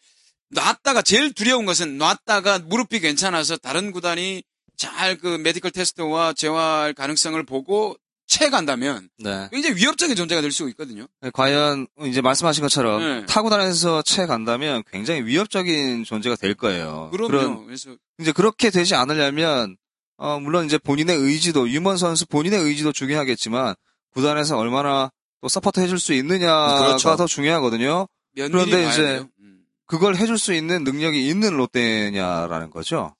놨다가 0.50 1.02
제일 1.02 1.32
두려운 1.32 1.64
것은 1.64 1.96
놨다가 1.98 2.58
무릎이 2.60 3.00
괜찮아서 3.00 3.56
다른 3.56 3.90
구단이 3.92 4.42
잘 4.76 5.16
그 5.16 5.38
메디컬 5.38 5.70
테스트와 5.70 6.32
재활 6.32 6.92
가능성을 6.94 7.40
보고 7.44 7.96
채 8.32 8.48
간다면 8.48 9.10
네. 9.18 9.48
굉장히 9.52 9.76
위협적인 9.76 10.16
존재가 10.16 10.40
될 10.40 10.50
수 10.52 10.66
있거든요. 10.70 11.06
과연 11.34 11.86
이제 12.04 12.22
말씀하신 12.22 12.62
것처럼 12.62 13.00
네. 13.00 13.26
타 13.26 13.50
구단에서 13.50 14.00
채 14.02 14.24
간다면 14.26 14.82
굉장히 14.90 15.22
위협적인 15.22 16.04
존재가 16.04 16.36
될 16.36 16.54
거예요. 16.54 17.10
그럼요. 17.12 17.66
그래서 17.66 17.94
이제 18.18 18.32
그렇게 18.32 18.70
되지 18.70 18.94
않으려면 18.94 19.76
어, 20.16 20.40
물론 20.40 20.64
이제 20.64 20.78
본인의 20.78 21.14
의지도 21.16 21.68
유먼 21.68 21.98
선수 21.98 22.26
본인의 22.26 22.60
의지도 22.60 22.92
중요하겠지만 22.92 23.74
구단에서 24.14 24.56
얼마나 24.56 25.10
또 25.42 25.48
서포트 25.48 25.80
해줄 25.80 25.98
수 25.98 26.14
있느냐가 26.14 26.78
그렇죠. 26.86 27.16
더 27.16 27.26
중요하거든요. 27.26 28.06
그런데 28.34 28.88
이제. 28.88 29.26
음. 29.40 29.58
그걸 29.86 30.16
해줄 30.16 30.38
수 30.38 30.54
있는 30.54 30.84
능력이 30.84 31.28
있는 31.28 31.54
롯데냐라는 31.58 32.70
거죠. 32.70 33.14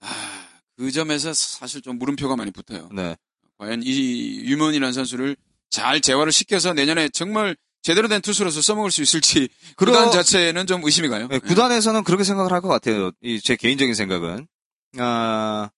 아, 0.00 0.08
그 0.76 0.90
점에서 0.90 1.32
사실 1.32 1.80
좀 1.80 1.96
물음표가 1.98 2.34
많이 2.34 2.50
붙어요. 2.50 2.88
네. 2.92 3.16
과연 3.58 3.82
이 3.84 4.40
유먼이라는 4.44 4.92
선수를 4.92 5.36
잘 5.70 6.00
재활을 6.00 6.32
시켜서 6.32 6.72
내년에 6.72 7.08
정말 7.10 7.56
제대로 7.82 8.08
된 8.08 8.20
투수로서 8.20 8.60
써먹을 8.62 8.90
수 8.90 9.02
있을지 9.02 9.48
그러- 9.76 9.92
구단 9.92 10.10
자체는 10.12 10.66
좀 10.66 10.82
의심이 10.84 11.08
가요. 11.08 11.28
네, 11.28 11.38
구단에서는 11.38 12.04
그렇게 12.04 12.24
생각을 12.24 12.52
할 12.52 12.60
것 12.60 12.68
같아요. 12.68 13.10
이 13.22 13.40
제 13.40 13.56
개인적인 13.56 13.94
생각은 13.94 14.46
아, 14.98 15.70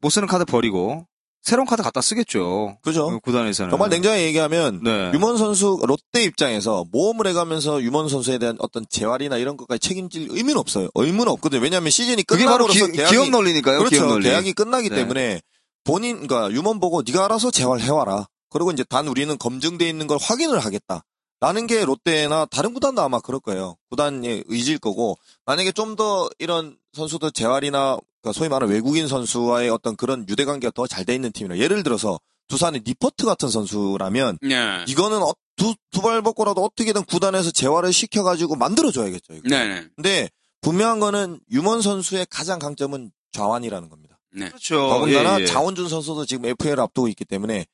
못 0.00 0.10
쓰는 0.10 0.26
카드 0.28 0.44
버리고 0.44 1.06
새로운 1.42 1.66
카드 1.66 1.82
갖다 1.82 2.00
쓰겠죠. 2.00 2.78
그죠? 2.82 3.06
어, 3.06 3.18
구단에서는 3.20 3.70
정말 3.70 3.88
냉정하게 3.90 4.24
얘기하면 4.24 4.82
네. 4.82 5.12
유먼 5.14 5.36
선수 5.36 5.78
롯데 5.86 6.24
입장에서 6.24 6.84
모험을 6.90 7.26
해가면서 7.28 7.82
유먼 7.82 8.08
선수에 8.08 8.38
대한 8.38 8.56
어떤 8.58 8.84
재활이나 8.90 9.36
이런 9.36 9.56
것까지 9.56 9.78
책임질 9.88 10.28
의미는 10.30 10.56
없어요. 10.58 10.88
의무는 10.96 11.30
없거든요. 11.32 11.60
왜냐하면 11.62 11.90
시즌이 11.90 12.24
그게 12.24 12.44
바로 12.46 12.66
기, 12.66 12.80
계약이 12.90 13.10
기업 13.14 13.30
논리니까요. 13.30 13.78
그렇죠. 13.78 13.96
기업 13.96 14.08
논리. 14.08 14.24
계약이 14.24 14.52
끝나기 14.54 14.88
네. 14.88 14.96
때문에 14.96 15.40
본인, 15.86 16.26
그러니까 16.26 16.50
유먼 16.52 16.80
보고 16.80 17.02
네가 17.02 17.24
알아서 17.26 17.50
재활해와라. 17.50 18.26
그리고 18.50 18.70
이제 18.72 18.84
단 18.84 19.08
우리는 19.08 19.36
검증돼 19.38 19.88
있는 19.88 20.06
걸 20.06 20.18
확인을 20.20 20.58
하겠다. 20.58 21.02
라는 21.40 21.66
게 21.66 21.84
롯데나 21.84 22.46
다른 22.46 22.72
구단도 22.72 23.02
아마 23.02 23.20
그럴 23.20 23.40
거예요. 23.40 23.76
구단의 23.90 24.44
의지일 24.46 24.78
거고 24.78 25.18
만약에 25.44 25.72
좀 25.72 25.94
더 25.96 26.28
이런 26.38 26.76
선수들 26.94 27.30
재활이나 27.32 27.98
그러니까 28.22 28.32
소위 28.38 28.48
말하는 28.48 28.72
외국인 28.74 29.06
선수와의 29.06 29.68
어떤 29.70 29.96
그런 29.96 30.26
유대 30.28 30.44
관계가 30.46 30.72
더 30.74 30.86
잘 30.86 31.04
돼 31.04 31.14
있는 31.14 31.32
팀이라 31.32 31.58
예를 31.58 31.82
들어서 31.82 32.18
두산의 32.48 32.82
니퍼트 32.86 33.24
같은 33.26 33.48
선수라면 33.50 34.38
네. 34.42 34.84
이거는 34.88 35.22
어- 35.22 35.32
두, 35.56 35.74
두발 35.90 36.22
벗고라도 36.22 36.62
어떻게든 36.64 37.04
구단에서 37.04 37.50
재활을 37.50 37.92
시켜가지고 37.92 38.56
만들어줘야겠죠. 38.56 39.34
이거. 39.34 39.48
네네. 39.48 39.88
근데 39.96 40.30
분명한 40.62 41.00
거는 41.00 41.40
유먼 41.50 41.82
선수의 41.82 42.26
가장 42.30 42.58
강점은 42.58 43.10
좌완이라는 43.32 43.88
겁니다. 43.90 44.05
네. 44.36 44.48
그렇죠. 44.48 44.76
더군다나 44.88 45.38
예, 45.38 45.42
예. 45.42 45.46
장원준 45.46 45.88
선수도 45.88 46.26
지금 46.26 46.44
FA를 46.44 46.80
앞두고 46.80 47.08
있기 47.08 47.24
때문에 47.24 47.66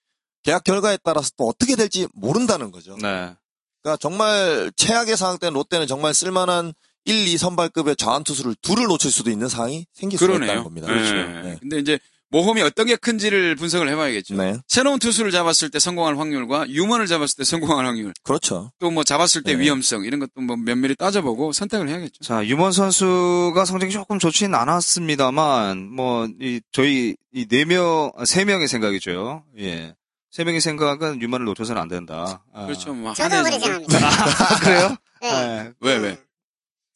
계약 0.43 0.65
결과에 0.65 0.99
따라서 1.03 1.31
또 1.37 1.49
어떻게 1.49 1.77
될지 1.77 2.09
모른다는 2.15 2.71
거죠. 2.71 2.97
네. 2.97 3.35
그러니까 3.83 3.97
정말 4.01 4.71
최악의 4.77 5.17
상황 5.17 5.39
때는 5.39 5.55
롯데는 5.55 5.87
정말 5.87 6.15
쓸만한 6.15 6.73
1, 7.05 7.27
2 7.29 7.37
선발급의 7.37 7.97
좌완 7.97 8.23
투수를 8.23 8.55
둘을 8.63 8.87
놓칠 8.87 9.11
수도 9.11 9.31
있는 9.31 9.49
상황이 9.49 9.87
생길 9.93 10.19
수가 10.19 10.35
있다는. 10.37 10.63
겁니다. 10.63 10.87
네. 10.87 10.95
그렇죠. 10.95 11.15
네. 11.15 11.43
네. 11.43 11.57
근데 11.61 11.79
이제 11.81 11.99
모험이 12.33 12.63
어떤 12.63 12.87
게 12.87 12.97
큰지를 12.97 13.55
분석을 13.57 13.89
해봐야겠죠. 13.91 14.35
네. 14.35 14.57
새로운 14.67 14.99
투수를 14.99 15.31
잡았을 15.31 15.71
때 15.71 15.79
성공할 15.79 16.19
확률과 16.19 16.69
유먼을 16.69 17.07
잡았을 17.07 17.37
때 17.37 17.45
성공할 17.45 17.87
확률, 17.87 18.13
그렇죠. 18.25 18.73
또 18.81 18.91
뭐 18.91 19.05
잡았을 19.05 19.43
때 19.43 19.55
네. 19.55 19.61
위험성 19.63 20.05
이런 20.05 20.19
것도 20.19 20.41
뭐 20.41 20.57
면밀히 20.57 20.95
따져보고 20.97 21.53
선택을 21.53 21.89
해야겠죠. 21.89 22.25
자, 22.25 22.45
유먼 22.45 22.73
선수가 22.73 23.65
성적이 23.65 23.93
조금 23.93 24.19
좋지는 24.19 24.55
않았습니다만, 24.55 25.91
뭐, 25.95 26.27
이, 26.41 26.61
저희, 26.73 27.15
이 27.35 27.47
네 27.47 27.65
명, 27.65 28.11
아, 28.17 28.25
세 28.25 28.45
명의 28.45 28.67
생각이죠. 28.67 29.45
예. 29.59 29.95
세 30.31 30.45
명의 30.45 30.61
생각은 30.63 31.21
유먼을 31.21 31.45
놓쳐서는 31.47 31.81
안 31.81 31.89
된다. 31.89 32.43
아. 32.55 32.65
그렇죠. 32.67 32.95
뭐 32.95 33.13
저도 33.15 33.43
그렇게? 33.43 33.59
생각합니다. 33.61 33.99
아, 34.09 34.59
그래요? 34.61 34.97
네. 35.21 35.29
예. 35.31 35.73
왜 35.81 35.97
왜? 35.99 36.11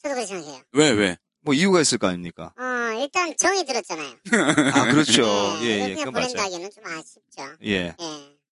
저도 0.03 0.15
그렇게 0.15 0.27
생각해요. 0.27 0.61
왜 0.73 0.91
왜? 0.91 1.17
뭐 1.47 1.55
이유가 1.55 1.81
있을 1.81 1.97
거 1.99 2.09
아닙니까? 2.09 2.53
어, 2.59 3.01
일단 3.01 3.33
정이 3.37 3.65
들었잖아요. 3.65 4.15
아, 4.75 4.85
그렇죠. 4.91 5.23
네, 5.61 5.67
예, 5.67 5.77
이거 5.77 5.89
예, 5.91 5.95
그냥 5.95 5.97
그건 6.07 6.13
맞아요. 6.13 6.27
보낸다기는 6.27 6.71
좀 6.73 6.85
아쉽죠. 6.85 7.57
예. 7.65 7.71
예. 7.71 7.95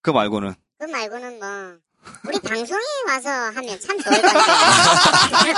그 0.00 0.10
말고는. 0.10 0.54
그 0.78 0.84
말고는 0.84 1.40
뭐, 1.40 1.76
우리 2.24 2.38
방송에 2.38 2.80
와서 3.08 3.30
하면 3.30 3.80
참 3.80 4.00
좋을 4.00 4.22
것 4.22 4.32
같아요. 4.32 5.54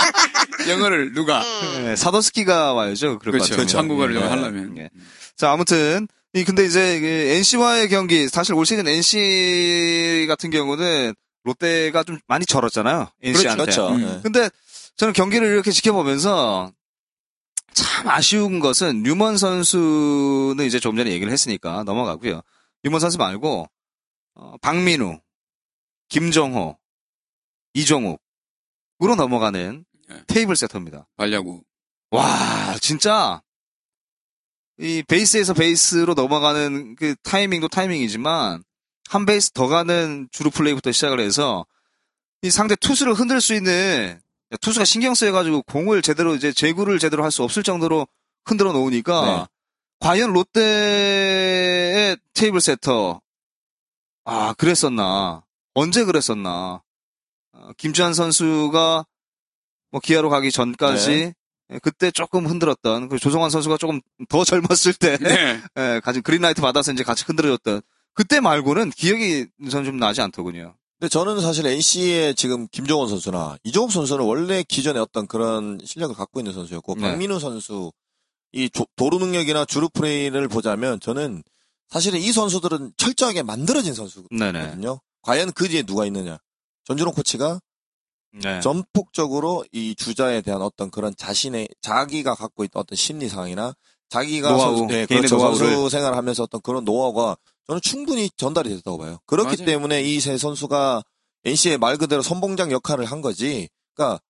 영어를 0.70 1.12
누가? 1.12 1.42
네. 1.42 1.90
예, 1.90 1.96
사도스키가 1.96 2.72
와야죠. 2.72 3.18
그럴 3.18 3.32
그렇죠. 3.32 3.54
것 3.54 3.60
같아요. 3.60 3.78
한국어를 3.80 4.16
예. 4.16 4.20
좀 4.20 4.30
하려면. 4.30 4.78
예. 4.78 4.90
자, 5.36 5.52
아무튼. 5.52 6.08
이 6.32 6.44
근데 6.44 6.66
이제 6.66 7.34
NC와의 7.38 7.88
경기 7.88 8.28
사실 8.28 8.52
올 8.54 8.66
시즌 8.66 8.86
NC 8.86 10.26
같은 10.28 10.50
경우는 10.50 11.14
롯데가 11.44 12.02
좀 12.02 12.18
많이 12.26 12.44
절었잖아요. 12.44 13.08
NC한테. 13.22 13.62
그렇죠. 13.62 13.88
음. 13.88 14.00
네. 14.00 14.20
근데 14.22 14.50
저는 14.96 15.14
경기를 15.14 15.46
이렇게 15.48 15.70
지켜보면서 15.70 16.72
참 17.76 18.08
아쉬운 18.08 18.58
것은 18.58 19.02
류먼 19.02 19.36
선수는 19.36 20.64
이제 20.64 20.80
조금 20.80 20.96
전에 20.96 21.10
얘기를 21.10 21.30
했으니까 21.30 21.84
넘어가고요. 21.84 22.40
류먼 22.82 23.00
선수 23.00 23.18
말고 23.18 23.68
어, 24.34 24.54
박민우, 24.62 25.20
김정호, 26.08 26.78
이종욱으로 27.74 29.14
넘어가는 29.16 29.84
네. 30.08 30.22
테이블 30.26 30.56
세터입니다. 30.56 31.06
발야구. 31.16 31.62
와 32.10 32.76
진짜 32.80 33.42
이 34.78 35.02
베이스에서 35.06 35.52
베이스로 35.52 36.14
넘어가는 36.14 36.96
그 36.96 37.14
타이밍도 37.22 37.68
타이밍이지만 37.68 38.64
한 39.08 39.26
베이스 39.26 39.50
더 39.50 39.68
가는 39.68 40.28
주루 40.32 40.50
플레이부터 40.50 40.92
시작을 40.92 41.20
해서 41.20 41.66
이 42.40 42.50
상대 42.50 42.74
투수를 42.76 43.12
흔들 43.12 43.40
수 43.42 43.52
있는 43.52 44.18
투수가 44.60 44.84
신경 44.84 45.14
쓰여가지고 45.14 45.62
공을 45.62 46.02
제대로 46.02 46.34
이제 46.34 46.52
제구를 46.52 46.98
제대로 46.98 47.24
할 47.24 47.30
수 47.30 47.42
없을 47.42 47.62
정도로 47.62 48.06
흔들어 48.44 48.72
놓으니까 48.72 49.22
네. 49.26 49.46
과연 50.00 50.32
롯데의 50.32 52.16
테이블 52.34 52.60
세터 52.60 53.20
아 54.24 54.54
그랬었나 54.54 55.42
언제 55.74 56.04
그랬었나 56.04 56.82
어, 57.52 57.70
김주한 57.76 58.14
선수가 58.14 59.04
뭐 59.90 60.00
기아로 60.00 60.30
가기 60.30 60.50
전까지 60.52 61.10
네. 61.10 61.34
예, 61.72 61.78
그때 61.82 62.10
조금 62.12 62.46
흔들었던 62.46 63.08
그 63.08 63.18
조성환 63.18 63.50
선수가 63.50 63.76
조금 63.78 64.00
더 64.28 64.44
젊었을 64.44 64.94
때 64.94 65.16
네. 65.18 65.60
예, 65.76 66.00
가진 66.04 66.22
그린라이트 66.22 66.60
받아서 66.60 66.92
이제 66.92 67.02
같이 67.02 67.24
흔들어줬던 67.24 67.82
그때 68.14 68.40
말고는 68.40 68.90
기억이 68.90 69.48
전 69.70 69.84
좀 69.84 69.98
나지 69.98 70.20
않더군요. 70.22 70.76
근데 70.98 71.08
저는 71.10 71.40
사실 71.40 71.66
NC의 71.66 72.34
지금 72.36 72.66
김종원 72.68 73.08
선수나 73.08 73.58
이종욱 73.64 73.92
선수는 73.92 74.24
원래 74.24 74.62
기존에 74.62 74.98
어떤 74.98 75.26
그런 75.26 75.78
실력을 75.84 76.14
갖고 76.14 76.40
있는 76.40 76.52
선수였고 76.54 76.94
네. 76.94 77.00
박민우 77.02 77.38
선수 77.38 77.92
이 78.52 78.70
조- 78.70 78.86
도루 78.96 79.18
능력이나 79.18 79.66
주루 79.66 79.90
플레이를 79.90 80.48
보자면 80.48 80.98
저는 81.00 81.42
사실은 81.88 82.18
이 82.18 82.32
선수들은 82.32 82.94
철저하게 82.96 83.42
만들어진 83.42 83.92
선수거든요. 83.94 84.38
네네. 84.52 84.76
과연 85.22 85.52
그 85.52 85.68
뒤에 85.68 85.82
누가 85.82 86.06
있느냐? 86.06 86.38
전준호 86.84 87.12
코치가 87.12 87.60
네. 88.42 88.60
전폭적으로 88.60 89.64
이 89.72 89.94
주자에 89.94 90.40
대한 90.40 90.62
어떤 90.62 90.90
그런 90.90 91.14
자신의 91.16 91.68
자기가 91.82 92.34
갖고 92.34 92.64
있던 92.64 92.80
어떤 92.80 92.96
심리 92.96 93.28
상황이나 93.28 93.74
자기가 94.08 94.50
노하우, 94.52 94.76
선수, 94.78 94.94
네, 94.94 95.04
그렇죠. 95.06 95.36
노하우를. 95.36 95.58
선수 95.58 95.90
생활을 95.90 96.16
하면서 96.16 96.42
어떤 96.44 96.60
그런 96.62 96.84
노하우가 96.84 97.36
저는 97.68 97.80
충분히 97.82 98.30
전달이 98.36 98.68
됐다고 98.70 98.98
봐요. 98.98 99.18
그렇기 99.26 99.56
맞아요. 99.58 99.66
때문에 99.66 100.02
이 100.02 100.20
세 100.20 100.38
선수가 100.38 101.02
NC의 101.44 101.78
말 101.78 101.96
그대로 101.96 102.22
선봉장 102.22 102.70
역할을 102.72 103.04
한 103.04 103.20
거지. 103.20 103.68
그러니까 103.94 104.20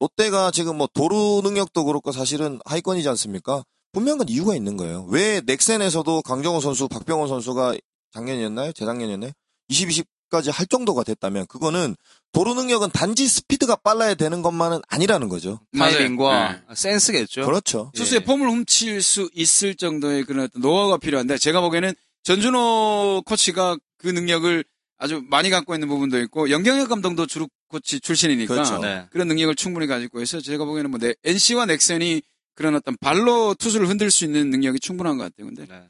롯데가 0.00 0.50
지금 0.50 0.76
뭐 0.78 0.88
도루 0.92 1.40
능력도 1.44 1.84
그렇고 1.84 2.10
사실은 2.12 2.58
하위권이지 2.64 3.08
않습니까? 3.10 3.64
분명한 3.92 4.28
이유가 4.28 4.54
있는 4.54 4.76
거예요. 4.76 5.04
왜 5.10 5.40
넥센에서도 5.44 6.22
강정호 6.22 6.60
선수, 6.60 6.88
박병호 6.88 7.26
선수가 7.28 7.74
작년이었나요? 8.12 8.72
재작년이었나요? 8.72 9.32
20, 9.68 9.88
20까지 10.30 10.50
할 10.52 10.66
정도가 10.66 11.02
됐다면 11.04 11.46
그거는 11.46 11.96
도루 12.32 12.54
능력은 12.54 12.90
단지 12.92 13.26
스피드가 13.28 13.76
빨라야 13.76 14.14
되는 14.14 14.42
것만은 14.42 14.80
아니라는 14.88 15.28
거죠. 15.28 15.60
타이밍과 15.76 16.24
맞아요. 16.28 16.60
센스겠죠. 16.74 17.44
그렇죠. 17.44 17.90
투수의 17.94 18.20
예. 18.22 18.24
폼을 18.24 18.48
훔칠 18.48 19.02
수 19.02 19.28
있을 19.34 19.74
정도의 19.74 20.24
그런 20.24 20.48
노하우가 20.54 20.98
필요한데 20.98 21.38
제가 21.38 21.60
보기에는 21.60 21.94
전준호 22.22 23.22
코치가 23.26 23.76
그 23.98 24.08
능력을 24.08 24.64
아주 24.98 25.22
많이 25.28 25.48
갖고 25.50 25.74
있는 25.74 25.88
부분도 25.88 26.20
있고 26.20 26.50
영경혁 26.50 26.88
감독도 26.88 27.26
주루 27.26 27.48
코치 27.68 28.00
출신이니까 28.00 28.54
그렇죠. 28.54 28.78
네. 28.78 29.06
그런 29.10 29.28
능력을 29.28 29.54
충분히 29.54 29.86
가지고 29.86 30.20
있어서 30.20 30.42
제가 30.42 30.64
보기에는 30.64 30.90
뭐 30.90 31.00
네, 31.00 31.14
NC와 31.24 31.66
넥센이 31.66 32.22
그런 32.54 32.74
어떤 32.74 32.96
발로 33.00 33.54
투수를 33.54 33.88
흔들 33.88 34.10
수 34.10 34.24
있는 34.24 34.50
능력이 34.50 34.80
충분한 34.80 35.16
것 35.16 35.24
같아요. 35.24 35.46
근데 35.46 35.66
네. 35.66 35.88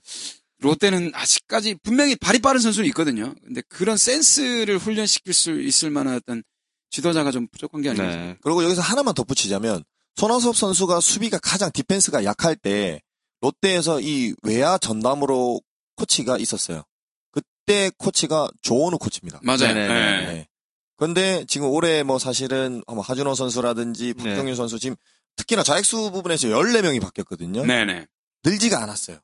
롯데는 0.59 1.11
아직까지 1.15 1.77
분명히 1.83 2.15
발이 2.15 2.39
빠른 2.39 2.61
선수는 2.61 2.87
있거든요. 2.91 3.35
근데 3.45 3.63
그런 3.69 3.97
센스를 3.97 4.79
훈련시킬 4.79 5.33
수 5.33 5.61
있을 5.61 5.91
만한 5.91 6.15
어떤 6.15 6.43
지도자가 6.91 7.31
좀 7.31 7.49
부족한 7.49 7.83
게 7.83 7.91
아닌가. 7.91 8.07
네. 8.09 8.37
그리고 8.43 8.63
여기서 8.63 8.83
하나만 8.83 9.15
덧붙이자면 9.15 9.83
손아섭 10.17 10.57
선수가 10.57 11.01
수비가 11.01 11.39
가장 11.39 11.71
디펜스가 11.73 12.25
약할 12.25 12.55
때 12.57 13.01
롯데에서 13.41 14.01
이 14.01 14.35
외야 14.43 14.77
전담으로 14.77 15.61
코치가 16.01 16.39
있었어요. 16.39 16.83
그때 17.31 17.91
코치가 17.99 18.49
조원우 18.63 18.99
코치입니다. 18.99 19.41
맞아요. 19.43 19.75
네네네. 19.75 19.89
네. 19.89 20.27
네. 20.27 20.49
그런데 20.97 21.45
지금 21.47 21.69
올해 21.69 22.03
뭐 22.03 22.19
사실은 22.19 22.83
뭐 22.87 23.01
하준호 23.01 23.35
선수라든지 23.35 24.15
네. 24.17 24.25
박정윤 24.25 24.55
선수 24.57 24.79
지금 24.79 24.97
특히나 25.37 25.63
자익수 25.63 26.11
부분에서 26.11 26.49
14명이 26.49 27.01
바뀌었거든요. 27.01 27.65
네네. 27.65 28.07
늘지가 28.45 28.83
않았어요. 28.83 29.19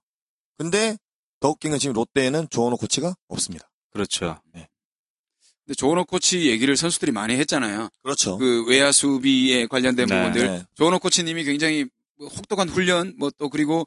근데 0.59 0.97
더 1.41 1.51
웃긴 1.51 1.71
건 1.71 1.79
지금 1.81 1.95
롯데에는 1.95 2.49
조원호 2.51 2.77
코치가 2.79 3.15
없습니다. 3.29 3.71
그렇죠. 3.91 4.41
근데 4.53 5.75
조원호 5.77 6.05
코치 6.05 6.49
얘기를 6.49 6.77
선수들이 6.77 7.13
많이 7.13 7.35
했잖아요. 7.37 7.89
그렇죠. 8.03 8.39
그 8.39 8.65
외야 8.67 8.93
수비에 8.93 9.67
관련된 9.67 10.07
네. 10.07 10.17
부분들. 10.17 10.47
네. 10.47 10.65
조원호 10.75 10.99
코치님이 11.01 11.45
굉장히 11.45 11.87
뭐 12.19 12.29
혹독한 12.29 12.69
훈련, 12.69 13.15
뭐 13.19 13.31
또 13.37 13.51
그리고 13.51 13.81
어, 13.81 13.85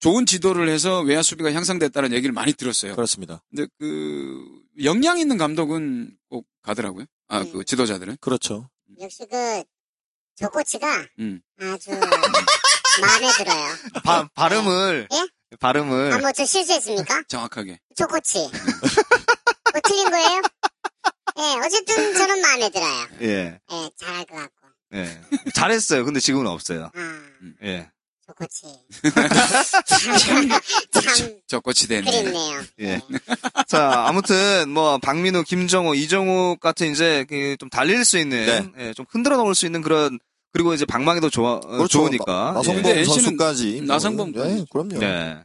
좋은 0.00 0.24
지도를 0.26 0.68
해서 0.68 1.00
외야 1.00 1.22
수비가 1.22 1.52
향상됐다는 1.52 2.12
얘기를 2.12 2.32
많이 2.32 2.52
들었어요. 2.52 2.94
그렇습니다. 2.94 3.42
근데 3.50 3.66
그 3.78 4.44
역량 4.82 5.18
있는 5.18 5.36
감독은 5.36 6.16
꼭 6.28 6.46
가더라고요. 6.62 7.04
아, 7.28 7.40
음. 7.40 7.52
그 7.52 7.64
지도자들은. 7.64 8.16
그렇죠. 8.20 8.70
역시 9.00 9.26
그, 9.30 9.62
조 10.36 10.48
코치가 10.50 11.06
음. 11.18 11.40
아주 11.60 11.90
마음에 11.90 13.32
들어요. 13.36 13.74
바, 14.04 14.28
발음을 14.34 15.08
예? 15.12 15.56
발음을 15.58 16.12
아, 16.12 16.18
뭐 16.18 16.32
저 16.32 16.44
실수했습니까? 16.44 17.24
정확하게. 17.28 17.78
조 17.96 18.06
코치. 18.06 18.38
뭐 19.72 19.80
틀린 19.84 20.10
거예요? 20.10 20.42
예, 21.38 21.66
어쨌든 21.66 22.14
저는 22.14 22.40
마음에 22.40 22.70
들어요. 22.70 23.08
예. 23.22 23.60
예, 23.72 23.90
잘할 23.98 24.24
것 24.24 24.36
같고. 24.36 24.66
예. 24.94 25.20
잘했어요. 25.54 26.04
근데 26.04 26.20
지금은 26.20 26.46
없어요. 26.46 26.90
아, 26.94 27.22
예. 27.64 27.90
좋겠지. 28.26 28.66
참, 29.86 30.18
참, 30.18 31.34
적고치 31.46 31.88
되네. 31.88 32.10
그랬네요. 32.10 32.62
예. 32.80 33.00
자, 33.68 34.04
아무튼 34.06 34.68
뭐 34.70 34.98
박민우, 34.98 35.44
김정호, 35.44 35.94
이정욱 35.94 36.60
같은 36.60 36.90
이제 36.92 37.24
그 37.28 37.56
좀 37.58 37.70
달릴 37.70 38.04
수 38.04 38.18
있는 38.18 38.72
예, 38.78 38.92
좀 38.92 39.06
흔들어 39.08 39.36
놓을 39.36 39.54
수 39.54 39.64
있는 39.66 39.80
그런 39.82 40.18
그리고 40.52 40.74
이제 40.74 40.84
방망이도 40.84 41.30
좋아 41.30 41.54
어, 41.54 41.60
그렇죠. 41.60 41.86
좋으니까. 42.00 42.24
나, 42.26 42.52
나성범 42.52 42.86
NC 42.86 42.94
는 42.96 43.04
선수까지. 43.04 43.72
뭐, 43.82 43.94
나성범까지. 43.94 44.50
예, 44.58 44.64
그럼요. 44.70 44.98
네. 44.98 45.38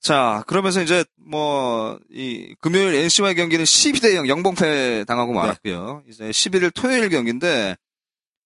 자, 0.00 0.44
그러면서 0.46 0.82
이제 0.82 1.04
뭐 1.16 1.98
이 2.10 2.54
금요일 2.60 2.94
NC와의 2.94 3.34
경기는 3.34 3.64
12대 3.64 4.14
0 4.14 4.26
영봉패 4.28 5.04
당하고 5.06 5.32
네. 5.32 5.38
말았고요. 5.38 6.02
이제 6.08 6.24
11일 6.30 6.72
토요일 6.74 7.08
경기인데 7.10 7.76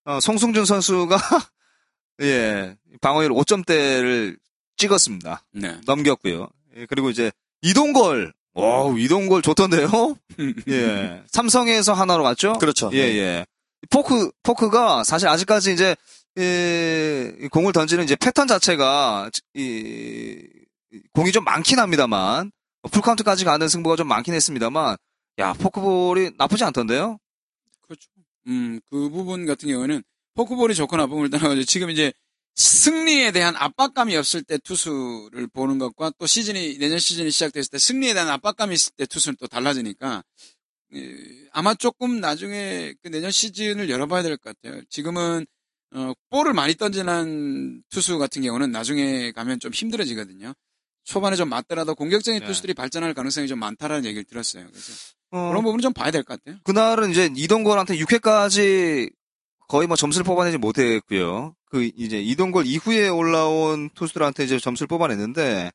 어, 0.05 0.19
송승준 0.21 0.65
선수가 0.65 1.17
예, 2.21 2.77
방어율 3.01 3.31
5점대를 3.33 4.39
찍었습니다. 4.77 5.45
네. 5.53 5.79
넘겼고요. 5.87 6.49
예, 6.77 6.87
그리고 6.87 7.11
이제 7.11 7.31
이동걸, 7.63 8.33
와우 8.53 8.99
이동걸 8.99 9.43
좋던데요. 9.43 10.17
예, 10.69 11.23
삼성에서 11.29 11.93
한화로 11.93 12.23
갔죠. 12.23 12.55
그렇죠. 12.55 12.91
예, 12.93 12.99
예. 12.99 13.47
포크 13.89 14.31
포크가 14.43 15.05
사실 15.05 15.29
아직까지 15.29 15.73
이제 15.73 15.97
예, 16.39 17.35
이 17.41 17.49
공을 17.49 17.73
던지는 17.73 18.05
이제 18.05 18.17
패턴 18.17 18.47
자체가 18.47 19.31
이 19.55 20.47
공이 21.13 21.33
좀 21.33 21.45
많긴 21.45 21.79
합니다만 21.79 22.51
풀카운트까지 22.91 23.45
가는 23.45 23.69
승부가 23.69 23.97
좀 23.97 24.09
많긴 24.09 24.35
했습니다만 24.35 24.97
야 25.39 25.53
포크볼이 25.55 26.33
나쁘지 26.37 26.65
않던데요. 26.65 27.19
그렇죠. 27.83 28.09
음, 28.47 28.81
그 28.91 29.11
부분 29.11 29.47
같은 29.47 29.69
경우에는 29.69 30.03
포크볼이 30.35 30.75
좋고 30.75 30.97
나쁨을 30.97 31.31
떠나가지고 31.31 31.65
지금 31.65 31.91
이제 31.91 32.13
승리에 32.57 33.33
대한 33.33 33.55
압박감이 33.57 34.17
없을 34.17 34.43
때 34.43 34.59
투수를 34.59 35.47
보는 35.49 35.79
것과 35.79 36.13
또 36.19 36.27
시즌이 36.27 36.79
내년 36.79 36.99
시즌이 36.99 37.31
시작됐을 37.31 37.71
때 37.71 37.79
승리에 37.79 38.13
대한 38.15 38.29
압박감이 38.29 38.75
있을 38.75 38.93
때 38.97 39.07
투수는 39.07 39.37
또 39.41 39.47
달라지니까 39.47 40.23
예, 40.95 41.17
아마 41.53 41.75
조금 41.75 42.21
나중에 42.21 42.95
그 43.03 43.09
내년 43.09 43.31
시즌을 43.31 43.89
열어봐야 43.89 44.23
될 44.23 44.37
것 44.37 44.57
같아요. 44.61 44.83
지금은 44.91 45.47
어, 45.93 46.13
볼을 46.31 46.53
많이 46.53 46.75
던지는 46.75 47.83
투수 47.91 48.19
같은 48.19 48.43
경우는 48.43 48.71
나중에 48.73 49.33
가면 49.33 49.59
좀 49.61 49.73
힘들어지거든요. 49.73 50.53
초반에 51.05 51.37
좀 51.37 51.49
맞더라도 51.49 51.95
공격적인 51.95 52.41
네. 52.41 52.47
투수들이 52.47 52.75
발전할 52.75 53.15
가능성이 53.15 53.49
좀 53.49 53.59
많다라는 53.61 54.05
얘기를 54.05 54.25
들었어요. 54.25 54.67
그래서 54.69 54.93
어, 55.31 55.49
그런 55.49 55.63
부분은 55.63 55.81
좀 55.81 55.93
봐야 55.93 56.11
될 56.11 56.23
것 56.25 56.39
같아요. 56.43 56.61
그날은 56.65 57.11
이제 57.13 57.31
이동걸한테 57.35 57.97
6회까지 57.99 59.11
거의 59.71 59.87
뭐 59.87 59.95
점수를 59.97 60.25
뽑아내지 60.25 60.59
못했고요. 60.59 61.55
그 61.67 61.89
이제 61.97 62.21
이동걸 62.21 62.67
이후에 62.67 63.07
올라온 63.07 63.89
투수들한테 63.91 64.43
이제 64.43 64.59
점수를 64.59 64.89
뽑아냈는데 64.89 65.71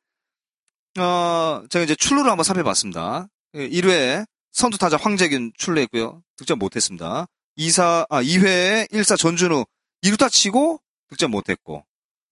어 0.99 1.63
제가 1.69 1.86
이제 1.86 1.95
출루를 1.95 2.29
한번 2.29 2.43
살펴봤습니다. 2.43 3.27
1회 3.53 4.25
선두 4.51 4.77
타자 4.77 4.97
황재균 4.97 5.53
출루했고요. 5.58 6.21
득점 6.36 6.60
못했습니다. 6.60 7.27
2사 7.58 8.05
아 8.10 8.21
2회에 8.21 8.91
1사 8.91 9.17
전준우 9.17 9.63
2루타 10.03 10.29
치고 10.29 10.81
득점 11.12 11.31
못했고 11.31 11.86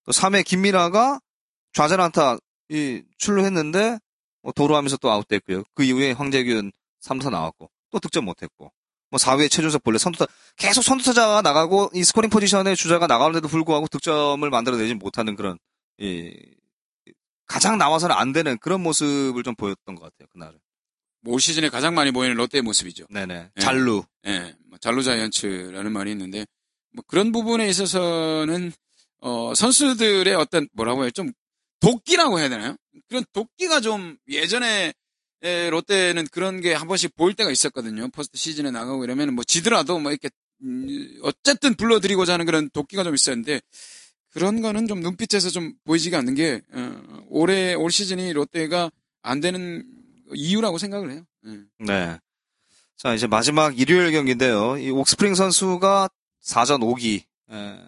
또 0.03 0.11
3회 0.11 0.43
김민아가 0.43 1.21
좌전 1.71 2.01
안타 2.01 2.35
이 2.67 3.03
출루했는데 3.17 3.99
뭐 4.41 4.51
도루하면서 4.51 4.97
또 4.97 5.09
아웃됐고요. 5.11 5.63
그 5.75 5.83
이후에 5.83 6.11
황재균 6.11 6.73
3타 7.05 7.29
나왔고 7.29 7.69
또 7.89 7.99
득점 7.99 8.25
못했고 8.25 8.73
뭐 9.13 9.19
4회에 9.19 9.49
최준석 9.51 9.83
본래 9.83 9.99
선두타 9.99 10.25
계속 10.57 10.81
선두타자가 10.81 11.43
나가고 11.43 11.91
이 11.93 12.03
스코링 12.03 12.31
포지션에 12.31 12.73
주자가 12.73 13.05
나가는데도 13.05 13.47
불구하고 13.47 13.87
득점을 13.87 14.49
만들어내지 14.49 14.95
못하는 14.95 15.35
그런 15.35 15.59
이 15.99 16.33
가장 17.45 17.77
나와서는 17.77 18.15
안 18.15 18.33
되는 18.33 18.57
그런 18.57 18.81
모습을 18.81 19.43
좀 19.43 19.53
보였던 19.53 19.93
것 19.93 20.01
같아요 20.01 20.27
그날은. 20.31 20.57
올 21.27 21.39
시즌에 21.39 21.69
가장 21.69 21.93
많이 21.93 22.11
보이는 22.11 22.35
롯데의 22.35 22.63
모습이죠. 22.63 23.05
네네. 23.11 23.49
네. 23.53 23.61
잘루. 23.61 24.03
예, 24.25 24.55
뭐 24.67 24.79
잘루 24.79 25.03
자이언츠라는 25.03 25.91
말이 25.91 26.09
있는데 26.11 26.47
뭐 26.91 27.03
그런 27.07 27.31
부분에 27.31 27.69
있어서는 27.69 28.71
어 29.19 29.53
선수들의 29.53 30.33
어떤 30.33 30.67
뭐라고 30.73 31.03
해요 31.03 31.11
좀 31.11 31.31
도끼라고 31.81 32.39
해야 32.39 32.49
되나요? 32.49 32.75
그런 33.07 33.23
도끼가 33.31 33.79
좀 33.79 34.17
예전에 34.27 34.91
에, 35.43 35.69
롯데는 35.69 36.27
그런 36.31 36.61
게 36.61 36.73
한 36.73 36.87
번씩 36.87 37.15
보일 37.15 37.35
때가 37.35 37.51
있었거든요. 37.51 38.07
포스트 38.09 38.37
시즌에 38.37 38.71
나가고 38.71 39.03
이러면 39.03 39.33
뭐 39.33 39.43
지더라도 39.43 39.99
뭐 39.99 40.11
이렇게 40.11 40.29
음, 40.63 41.19
어쨌든 41.21 41.75
불러드리고자 41.75 42.33
하는 42.33 42.45
그런 42.45 42.69
도끼가 42.69 43.03
좀 43.03 43.13
있었는데 43.13 43.59
그런 44.31 44.61
거는 44.61 44.87
좀 44.87 45.01
눈빛에서 45.01 45.49
좀 45.49 45.73
보이지가 45.85 46.17
않는 46.19 46.35
게 46.35 46.61
어, 46.71 47.23
올해 47.29 47.73
올 47.73 47.91
시즌이 47.91 48.33
롯데가 48.33 48.89
안 49.21 49.39
되는 49.41 49.85
이유라고 50.33 50.77
생각을 50.77 51.11
해요. 51.11 51.23
예. 51.45 51.59
네. 51.79 52.17
자, 52.97 53.13
이제 53.13 53.27
마지막 53.27 53.77
일요일 53.77 54.11
경기인데요. 54.11 54.77
이 54.77 54.89
옥스프링 54.89 55.35
선수가 55.35 56.09
4전 56.41 56.79
5기, 56.81 57.23
에, 57.51 57.79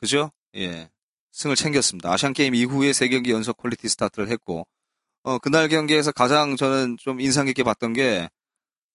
그죠? 0.00 0.30
예. 0.56 0.88
승을 1.32 1.56
챙겼습니다. 1.56 2.10
아시안 2.12 2.32
게임 2.32 2.54
이후에 2.54 2.90
3경기 2.92 3.30
연속 3.30 3.56
퀄리티 3.58 3.88
스타트를 3.88 4.28
했고, 4.30 4.66
어, 5.24 5.38
그날 5.38 5.68
경기에서 5.68 6.12
가장 6.12 6.56
저는 6.56 6.96
좀 6.98 7.20
인상 7.20 7.46
깊게 7.46 7.62
봤던 7.62 7.92
게, 7.92 8.28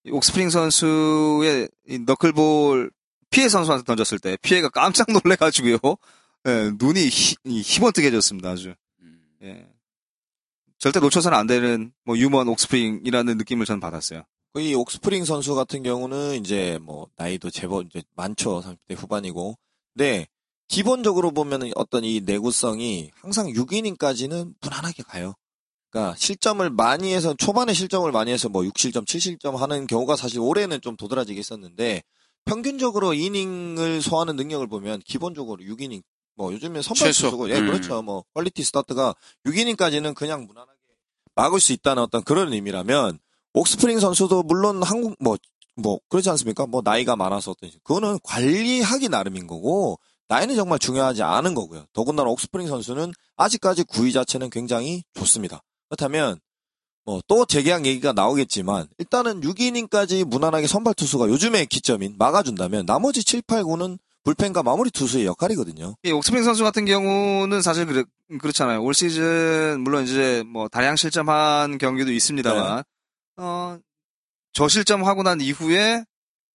이 0.03 0.11
옥스프링 0.11 0.49
선수의 0.49 1.69
이 1.87 1.99
너클볼 1.99 2.91
피해 3.29 3.49
선수한테 3.49 3.83
던졌을 3.83 4.19
때, 4.19 4.37
피해가 4.41 4.69
깜짝 4.69 5.07
놀래가지고요. 5.11 5.77
예, 6.47 6.71
눈이 6.77 7.07
희, 7.07 7.35
희번뜩해졌습니다, 7.45 8.49
아주. 8.49 8.73
음. 9.01 9.21
예. 9.43 9.67
절대 10.77 10.99
놓쳐서는 10.99 11.37
안 11.37 11.47
되는, 11.47 11.91
뭐, 12.05 12.17
유먼 12.17 12.47
옥스프링이라는 12.47 13.37
느낌을 13.37 13.65
저는 13.65 13.79
받았어요. 13.79 14.23
그이 14.53 14.73
옥스프링 14.73 15.25
선수 15.25 15.53
같은 15.55 15.83
경우는 15.83 16.39
이제 16.39 16.79
뭐 16.81 17.07
나이도 17.15 17.51
제법 17.51 17.85
이제 17.85 18.01
많죠. 18.15 18.61
30대 18.61 18.95
후반이고. 18.97 19.55
근데 19.93 20.25
기본적으로 20.67 21.31
보면 21.31 21.71
어떤 21.75 22.03
이 22.03 22.21
내구성이 22.21 23.11
항상 23.21 23.47
6이닝까지는 23.47 24.55
무난하게 24.59 25.03
가요. 25.03 25.35
그러니까 25.89 26.15
실점을 26.17 26.69
많이 26.69 27.13
해서 27.13 27.33
초반에 27.33 27.73
실점을 27.73 28.11
많이 28.11 28.31
해서 28.31 28.49
뭐 28.49 28.63
6실점, 28.63 29.05
7실점 29.05 29.55
하는 29.55 29.87
경우가 29.87 30.15
사실 30.15 30.39
올해는 30.39 30.81
좀 30.81 30.95
도드라지게 30.97 31.39
있었는데 31.39 32.03
평균적으로 32.45 33.13
이닝을 33.13 34.01
소화하는 34.01 34.35
능력을 34.35 34.65
보면 34.67 35.01
기본적으로 35.05 35.63
6이닝 35.63 36.01
뭐 36.35 36.53
요즘에 36.53 36.81
선발. 36.81 37.11
투수고 37.11 37.49
예 37.49 37.57
음. 37.59 37.67
그렇죠. 37.67 38.01
뭐 38.01 38.23
퀄리티 38.33 38.63
스타트가 38.63 39.15
6이닝까지는 39.45 40.13
그냥 40.13 40.45
무난하게 40.45 40.77
막을 41.35 41.59
수 41.59 41.73
있다는 41.73 42.03
어떤 42.03 42.23
그런 42.23 42.53
의미라면 42.53 43.19
옥스프링 43.53 43.99
선수도 43.99 44.43
물론 44.43 44.83
한국 44.83 45.15
뭐뭐 45.19 45.99
그렇지 46.09 46.29
않습니까? 46.29 46.67
뭐 46.67 46.81
나이가 46.83 47.15
많아서 47.15 47.51
어떤 47.51 47.69
그거는 47.83 48.19
관리하기 48.23 49.09
나름인 49.09 49.47
거고 49.47 49.99
나이는 50.27 50.55
정말 50.55 50.77
중요하지 50.79 51.23
않은 51.23 51.53
거고요. 51.53 51.85
더군다나 51.93 52.29
옥스프링 52.29 52.67
선수는 52.67 53.13
아직까지 53.35 53.83
구위 53.83 54.11
자체는 54.11 54.49
굉장히 54.49 55.03
좋습니다. 55.13 55.61
그렇다면 55.89 56.39
뭐 57.05 57.21
또 57.27 57.45
재계약 57.45 57.85
얘기가 57.85 58.13
나오겠지만 58.13 58.87
일단은 58.97 59.41
6이닝까지 59.41 60.25
무난하게 60.25 60.67
선발 60.67 60.93
투수가 60.93 61.29
요즘의 61.29 61.67
기점인 61.67 62.15
막아준다면 62.17 62.85
나머지 62.85 63.23
7, 63.23 63.41
8, 63.47 63.63
9는 63.63 63.97
불펜과 64.23 64.61
마무리 64.61 64.91
투수의 64.91 65.25
역할이거든요. 65.25 65.95
이 66.03 66.11
옥스프링 66.11 66.43
선수 66.43 66.63
같은 66.63 66.85
경우는 66.85 67.61
사실 67.61 67.85
그렇, 67.85 68.03
그렇잖아요. 68.39 68.83
올 68.83 68.93
시즌 68.93 69.79
물론 69.79 70.03
이제 70.03 70.43
뭐 70.45 70.67
다량 70.67 70.97
실점한 70.97 71.77
경기도 71.77 72.11
있습니다만 72.11 72.83
어 73.37 73.77
저실점하고 74.51 75.23
난 75.23 75.39
이후에 75.39 76.03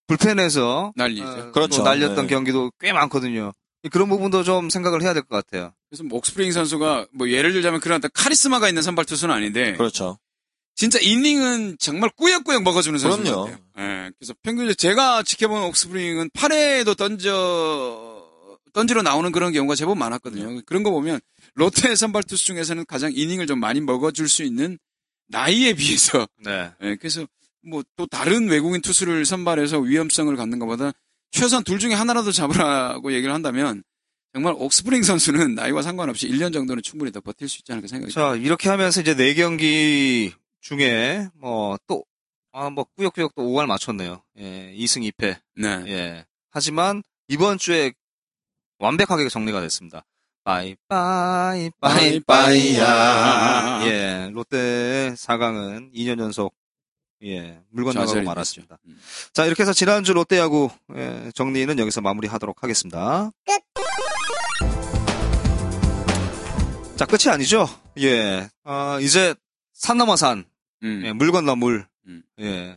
불펜에서 0.06 0.92
난리죠. 0.96 1.24
어, 1.26 1.52
그렇죠. 1.52 1.78
또 1.78 1.84
날렸던 1.84 2.26
네. 2.26 2.34
경기도 2.34 2.70
꽤 2.78 2.92
많거든요. 2.92 3.52
그런 3.90 4.08
부분도 4.08 4.44
좀 4.44 4.70
생각을 4.70 5.02
해야 5.02 5.12
될 5.14 5.22
것 5.22 5.34
같아요. 5.36 5.72
그래서 5.90 6.04
뭐 6.04 6.18
옥스프링 6.18 6.52
선수가 6.52 7.06
뭐 7.12 7.28
예를 7.30 7.52
들자면 7.52 7.80
그런 7.80 7.98
어떤 7.98 8.10
카리스마가 8.14 8.68
있는 8.68 8.82
선발 8.82 9.04
투수는 9.04 9.34
아닌데 9.34 9.72
그렇죠. 9.76 10.18
진짜 10.74 10.98
이닝은 11.00 11.76
정말 11.78 12.10
꾸역꾸역 12.16 12.62
먹어주는 12.62 12.98
선수 12.98 13.22
그럼요. 13.22 13.44
같아요. 13.44 13.58
예, 13.78 14.10
그래서 14.18 14.34
평균 14.42 14.72
제가 14.74 15.22
지켜본 15.22 15.62
옥스프링은 15.64 16.30
8회에도 16.30 16.96
던져 16.96 18.22
던지러 18.72 19.02
나오는 19.02 19.30
그런 19.32 19.52
경우가 19.52 19.74
제법 19.74 19.98
많았거든요. 19.98 20.62
그런 20.64 20.82
거 20.82 20.90
보면 20.90 21.20
롯데 21.54 21.94
선발 21.94 22.22
투수 22.22 22.44
중에서는 22.46 22.86
가장 22.86 23.12
이닝을 23.14 23.46
좀 23.46 23.60
많이 23.60 23.80
먹어줄 23.82 24.28
수 24.28 24.42
있는 24.44 24.78
나이에 25.28 25.74
비해서 25.74 26.26
네. 26.42 26.70
예, 26.82 26.96
그래서 26.96 27.26
뭐 27.64 27.82
또 27.96 28.06
다른 28.06 28.48
외국인 28.48 28.80
투수를 28.80 29.24
선발해서 29.26 29.78
위험성을 29.78 30.34
갖는 30.36 30.58
것보다 30.58 30.92
최소한 31.32 31.64
둘 31.64 31.78
중에 31.78 31.94
하나라도 31.94 32.30
잡으라고 32.30 33.12
얘기를 33.12 33.34
한다면 33.34 33.82
정말 34.32 34.54
옥스프링 34.56 35.02
선수는 35.02 35.54
나이와 35.56 35.82
상관없이 35.82 36.28
1년 36.28 36.52
정도는 36.52 36.82
충분히 36.82 37.10
더 37.10 37.20
버틸 37.20 37.48
수 37.48 37.58
있지 37.58 37.72
않을까 37.72 37.88
생각이 37.88 38.12
자 38.12 38.36
이렇게 38.36 38.68
하면서 38.70 39.00
이제 39.00 39.14
네 39.14 39.34
경기 39.34 40.32
중에 40.60 41.28
뭐 41.34 41.76
또 41.86 42.04
아, 42.54 42.68
뭐 42.68 42.84
꾸역꾸역 42.96 43.34
또 43.34 43.42
5할 43.44 43.66
맞췄네요. 43.66 44.22
예, 44.38 44.74
2승 44.76 45.10
2패. 45.10 45.38
네. 45.56 45.84
예. 45.86 46.26
하지만 46.50 47.02
이번 47.28 47.56
주에 47.56 47.92
완벽하게 48.78 49.28
정리가 49.30 49.62
됐습니다. 49.62 50.04
빠이 50.44 50.76
빠이 50.86 51.70
빠이 51.80 52.20
빠이야. 52.20 52.84
빠이빠이야. 52.84 53.86
예, 53.86 54.30
롯데 54.34 55.14
4강은 55.16 55.94
2년 55.94 56.18
연속 56.20 56.54
예, 57.24 57.60
물 57.70 57.94
건너가고 57.94 58.22
말았습니다. 58.22 58.78
음. 58.86 58.98
자, 59.32 59.46
이렇게 59.46 59.62
해서 59.62 59.72
지난주 59.72 60.12
롯데야구 60.12 60.70
예, 60.96 61.30
정리는 61.34 61.78
여기서 61.78 62.00
마무리하도록 62.00 62.62
하겠습니다. 62.62 63.30
끝. 63.46 63.62
자, 66.96 67.06
끝이 67.06 67.32
아니죠? 67.32 67.68
예. 67.98 68.48
어, 68.64 68.98
이제 69.00 69.34
산 69.72 69.98
넘어 69.98 70.16
산, 70.16 70.44
음. 70.82 71.02
예, 71.04 71.12
물 71.12 71.32
건너 71.32 71.56
물. 71.56 71.86
음. 72.06 72.22
예. 72.40 72.76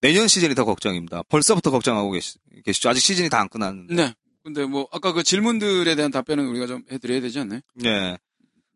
내년 0.00 0.28
시즌이 0.28 0.54
더 0.54 0.64
걱정입니다. 0.64 1.22
벌써부터 1.28 1.70
걱정하고 1.70 2.10
계시, 2.10 2.38
계시 2.64 2.82
죠. 2.82 2.90
아직 2.90 3.00
시즌이 3.00 3.30
다 3.30 3.38
안 3.40 3.48
끝났는데. 3.48 3.94
네. 3.94 4.14
근데 4.42 4.66
뭐 4.66 4.86
아까 4.92 5.12
그 5.12 5.22
질문들에 5.22 5.94
대한 5.94 6.10
답변은 6.10 6.46
우리가 6.46 6.66
좀 6.66 6.82
해드려야 6.92 7.20
되지 7.22 7.38
않나요? 7.40 7.60
예. 7.84 8.18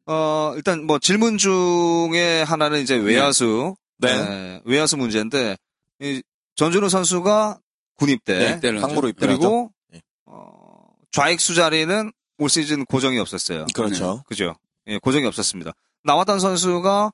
어, 0.07 0.55
일단 0.57 0.85
뭐 0.87 0.99
질문 0.99 1.37
중에 1.37 2.43
하나는 2.43 2.81
이제 2.81 2.97
외야수. 2.97 3.75
네. 3.99 4.09
예, 4.11 4.61
외야수 4.65 4.97
문제인데, 4.97 5.57
이 6.01 6.23
전준우 6.57 6.89
선수가 6.89 7.59
군입대. 7.97 8.39
네, 8.39 8.51
입대를 8.55 8.83
하죠. 8.83 8.95
그리고, 9.19 9.73
예. 9.95 10.01
어, 10.27 10.89
좌익수 11.13 11.55
자리는 11.55 12.13
올 12.39 12.49
시즌 12.49 12.85
고정이 12.85 13.19
없었어요. 13.19 13.67
그렇죠. 13.75 14.23
그죠? 14.29 14.55
예, 14.87 14.99
고정이 14.99 15.27
없었습니다. 15.27 15.73
나왔던 16.05 16.39
선수가, 16.41 17.11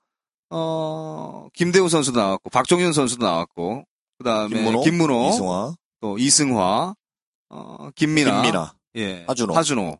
어, 0.50 1.48
김대우 1.54 1.88
선수도 1.88 2.20
나왔고, 2.20 2.50
박종윤 2.50 2.92
선수도 2.92 3.24
나왔고, 3.24 3.84
그 4.18 4.24
다음에 4.24 4.56
김문호, 4.56 4.82
김문호, 4.82 5.28
이승화, 5.30 5.74
또 6.00 6.18
이승화, 6.18 6.94
어, 7.50 7.90
김민아, 7.94 8.42
김민아, 8.42 8.74
예, 8.96 9.24
하준호. 9.26 9.54
하준호. 9.54 9.82
뭐 9.82 9.98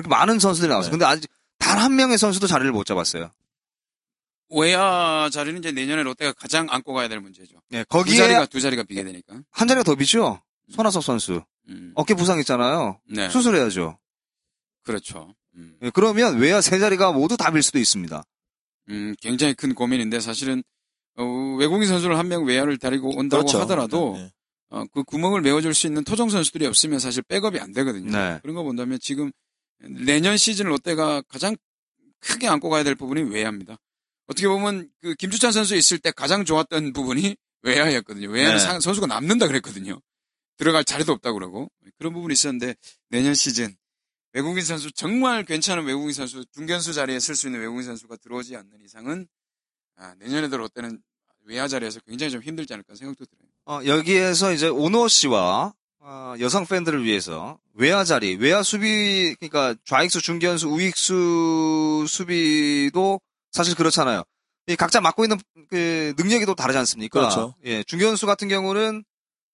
이렇게 0.00 0.08
많은 0.08 0.38
선수들이 0.38 0.68
나왔어요. 0.70 0.90
네. 0.90 0.92
근데 0.92 1.04
아직 1.04 1.30
단 1.58 1.78
한 1.78 1.96
명의 1.96 2.18
선수도 2.18 2.46
자리를 2.46 2.70
못 2.72 2.84
잡았어요. 2.84 3.30
외야 4.50 5.28
자리는 5.32 5.58
이제 5.58 5.72
내년에 5.72 6.02
롯데가 6.02 6.32
가장 6.32 6.66
안고 6.70 6.92
가야 6.92 7.08
될 7.08 7.20
문제죠. 7.20 7.56
예, 7.72 7.78
두 7.84 7.88
거기에 7.88 8.16
자리가 8.16 8.46
두 8.46 8.60
자리가 8.60 8.84
비게 8.84 9.02
되니까. 9.04 9.40
한 9.50 9.68
자리가 9.68 9.82
더 9.84 9.94
비죠? 9.94 10.40
손아섭 10.70 11.02
선수. 11.04 11.42
음. 11.68 11.92
어깨 11.94 12.14
부상 12.14 12.38
있잖아요. 12.40 13.00
네. 13.08 13.28
수술해야죠. 13.30 13.98
그렇죠. 14.82 15.34
음. 15.56 15.76
예, 15.82 15.90
그러면 15.90 16.38
외야 16.38 16.60
세 16.60 16.78
자리가 16.78 17.12
모두 17.12 17.36
다 17.36 17.50
빌 17.50 17.62
수도 17.62 17.78
있습니다. 17.78 18.22
음, 18.90 19.14
굉장히 19.20 19.54
큰 19.54 19.74
고민인데 19.74 20.20
사실은 20.20 20.62
어, 21.16 21.24
외국인 21.58 21.88
선수를 21.88 22.18
한 22.18 22.28
명 22.28 22.44
외야를 22.44 22.78
데리고 22.78 23.16
온다고 23.16 23.42
그렇죠. 23.44 23.60
하더라도 23.60 24.14
네. 24.16 24.30
어, 24.70 24.84
그 24.92 25.04
구멍을 25.04 25.40
메워줄 25.42 25.72
수 25.74 25.86
있는 25.86 26.04
토종 26.04 26.28
선수들이 26.28 26.66
없으면 26.66 26.98
사실 26.98 27.22
백업이 27.22 27.58
안 27.60 27.72
되거든요. 27.72 28.10
네. 28.10 28.38
그런 28.42 28.54
거 28.56 28.62
본다면 28.62 28.98
지금 29.00 29.30
내년 29.78 30.36
시즌 30.36 30.66
롯데가 30.66 31.22
가장 31.22 31.56
크게 32.20 32.48
안고 32.48 32.68
가야 32.68 32.82
될 32.84 32.94
부분이 32.94 33.22
외야입니다. 33.22 33.76
어떻게 34.26 34.48
보면 34.48 34.90
그 35.02 35.14
김주찬 35.14 35.52
선수 35.52 35.76
있을 35.76 35.98
때 35.98 36.10
가장 36.10 36.44
좋았던 36.44 36.92
부분이 36.92 37.36
외야였거든요. 37.62 38.30
외야는 38.30 38.56
네. 38.56 38.62
상- 38.62 38.80
선수가 38.80 39.06
남는다 39.06 39.46
그랬거든요. 39.46 40.00
들어갈 40.56 40.84
자리도 40.84 41.12
없다고 41.12 41.38
그러고 41.38 41.70
그런 41.98 42.12
부분이 42.12 42.32
있었는데 42.32 42.74
내년 43.10 43.34
시즌 43.34 43.74
외국인 44.32 44.64
선수 44.64 44.90
정말 44.92 45.44
괜찮은 45.44 45.84
외국인 45.84 46.12
선수 46.12 46.44
중견수 46.52 46.92
자리에 46.92 47.18
쓸 47.20 47.34
수 47.34 47.48
있는 47.48 47.60
외국인 47.60 47.84
선수가 47.84 48.16
들어오지 48.16 48.56
않는 48.56 48.80
이상은 48.84 49.26
아, 49.96 50.14
내년에도 50.18 50.56
롯데는 50.56 51.00
외야 51.46 51.68
자리에서 51.68 52.00
굉장히 52.00 52.32
좀 52.32 52.42
힘들지 52.42 52.72
않을까 52.72 52.94
생각도 52.94 53.24
들어요. 53.26 53.48
어, 53.66 53.84
여기에서 53.86 54.52
이제 54.52 54.68
오노 54.68 55.08
씨와 55.08 55.72
어, 56.00 56.34
여성 56.40 56.66
팬들을 56.66 57.04
위해서 57.04 57.58
외야 57.74 58.04
자리, 58.04 58.34
외야 58.36 58.62
수비, 58.62 59.34
그러니까 59.40 59.74
좌익수, 59.86 60.20
중견수, 60.20 60.68
우익수 60.68 62.04
수비도 62.08 63.20
사실 63.54 63.76
그렇잖아요. 63.76 64.24
이 64.66 64.74
각자 64.74 65.00
맡고 65.00 65.24
있는 65.24 65.38
그 65.70 66.12
능력이 66.18 66.44
또 66.44 66.54
다르지 66.56 66.76
않습니까? 66.78 67.20
그렇죠. 67.20 67.54
예, 67.64 67.84
중견수 67.84 68.26
같은 68.26 68.48
경우는 68.48 69.04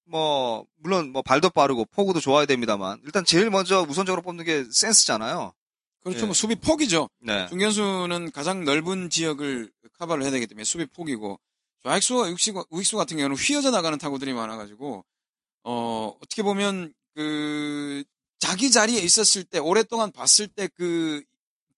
뭐 0.07 0.65
물론 0.79 1.13
뭐 1.13 1.21
발도 1.21 1.51
빠르고 1.51 1.85
포구도 1.85 2.19
좋아야 2.19 2.47
됩니다만 2.47 3.01
일단 3.05 3.25
제일 3.27 3.51
먼저 3.51 3.83
우선적으로 3.83 4.23
뽑는 4.23 4.45
게 4.47 4.65
센스잖아요. 4.71 5.53
그렇죠. 6.03 6.23
예. 6.23 6.25
뭐 6.25 6.35
수비 6.35 6.55
폭이죠. 6.55 7.11
네. 7.21 7.47
중견수는 7.49 8.31
가장 8.33 8.65
넓은 8.65 9.11
지역을 9.11 9.71
커버를 9.99 10.23
해야 10.25 10.31
되기 10.31 10.47
때문에 10.47 10.65
수비 10.65 10.87
폭이고 10.87 11.39
좌익수와 11.85 12.29
우익수, 12.29 12.65
우익수 12.71 12.97
같은 12.97 13.19
경우는 13.19 13.37
휘어져 13.37 13.71
나가는 13.71 13.99
타구들이 13.99 14.33
많아가지고 14.33 15.05
어 15.65 16.17
어떻게 16.23 16.43
보면 16.43 16.95
그 17.15 18.03
자기 18.39 18.71
자리에 18.71 19.01
있었을 19.01 19.45
때 19.45 19.59
오랫동안 19.59 20.11
봤을 20.11 20.49
때 20.49 20.69
그 20.69 21.23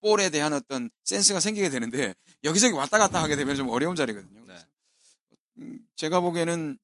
볼에 0.02 0.28
대한 0.28 0.52
어떤 0.52 0.90
센스가 1.04 1.40
생기게 1.40 1.70
되는데 1.70 2.14
여기저기 2.44 2.74
왔다 2.74 2.98
갔다 2.98 3.22
하게 3.22 3.36
되면 3.36 3.56
좀 3.56 3.68
어려운 3.68 3.96
자리거든요. 3.96 4.44
네. 4.46 4.54
음, 5.58 5.78
제가 5.96 6.20
보기에는 6.20 6.78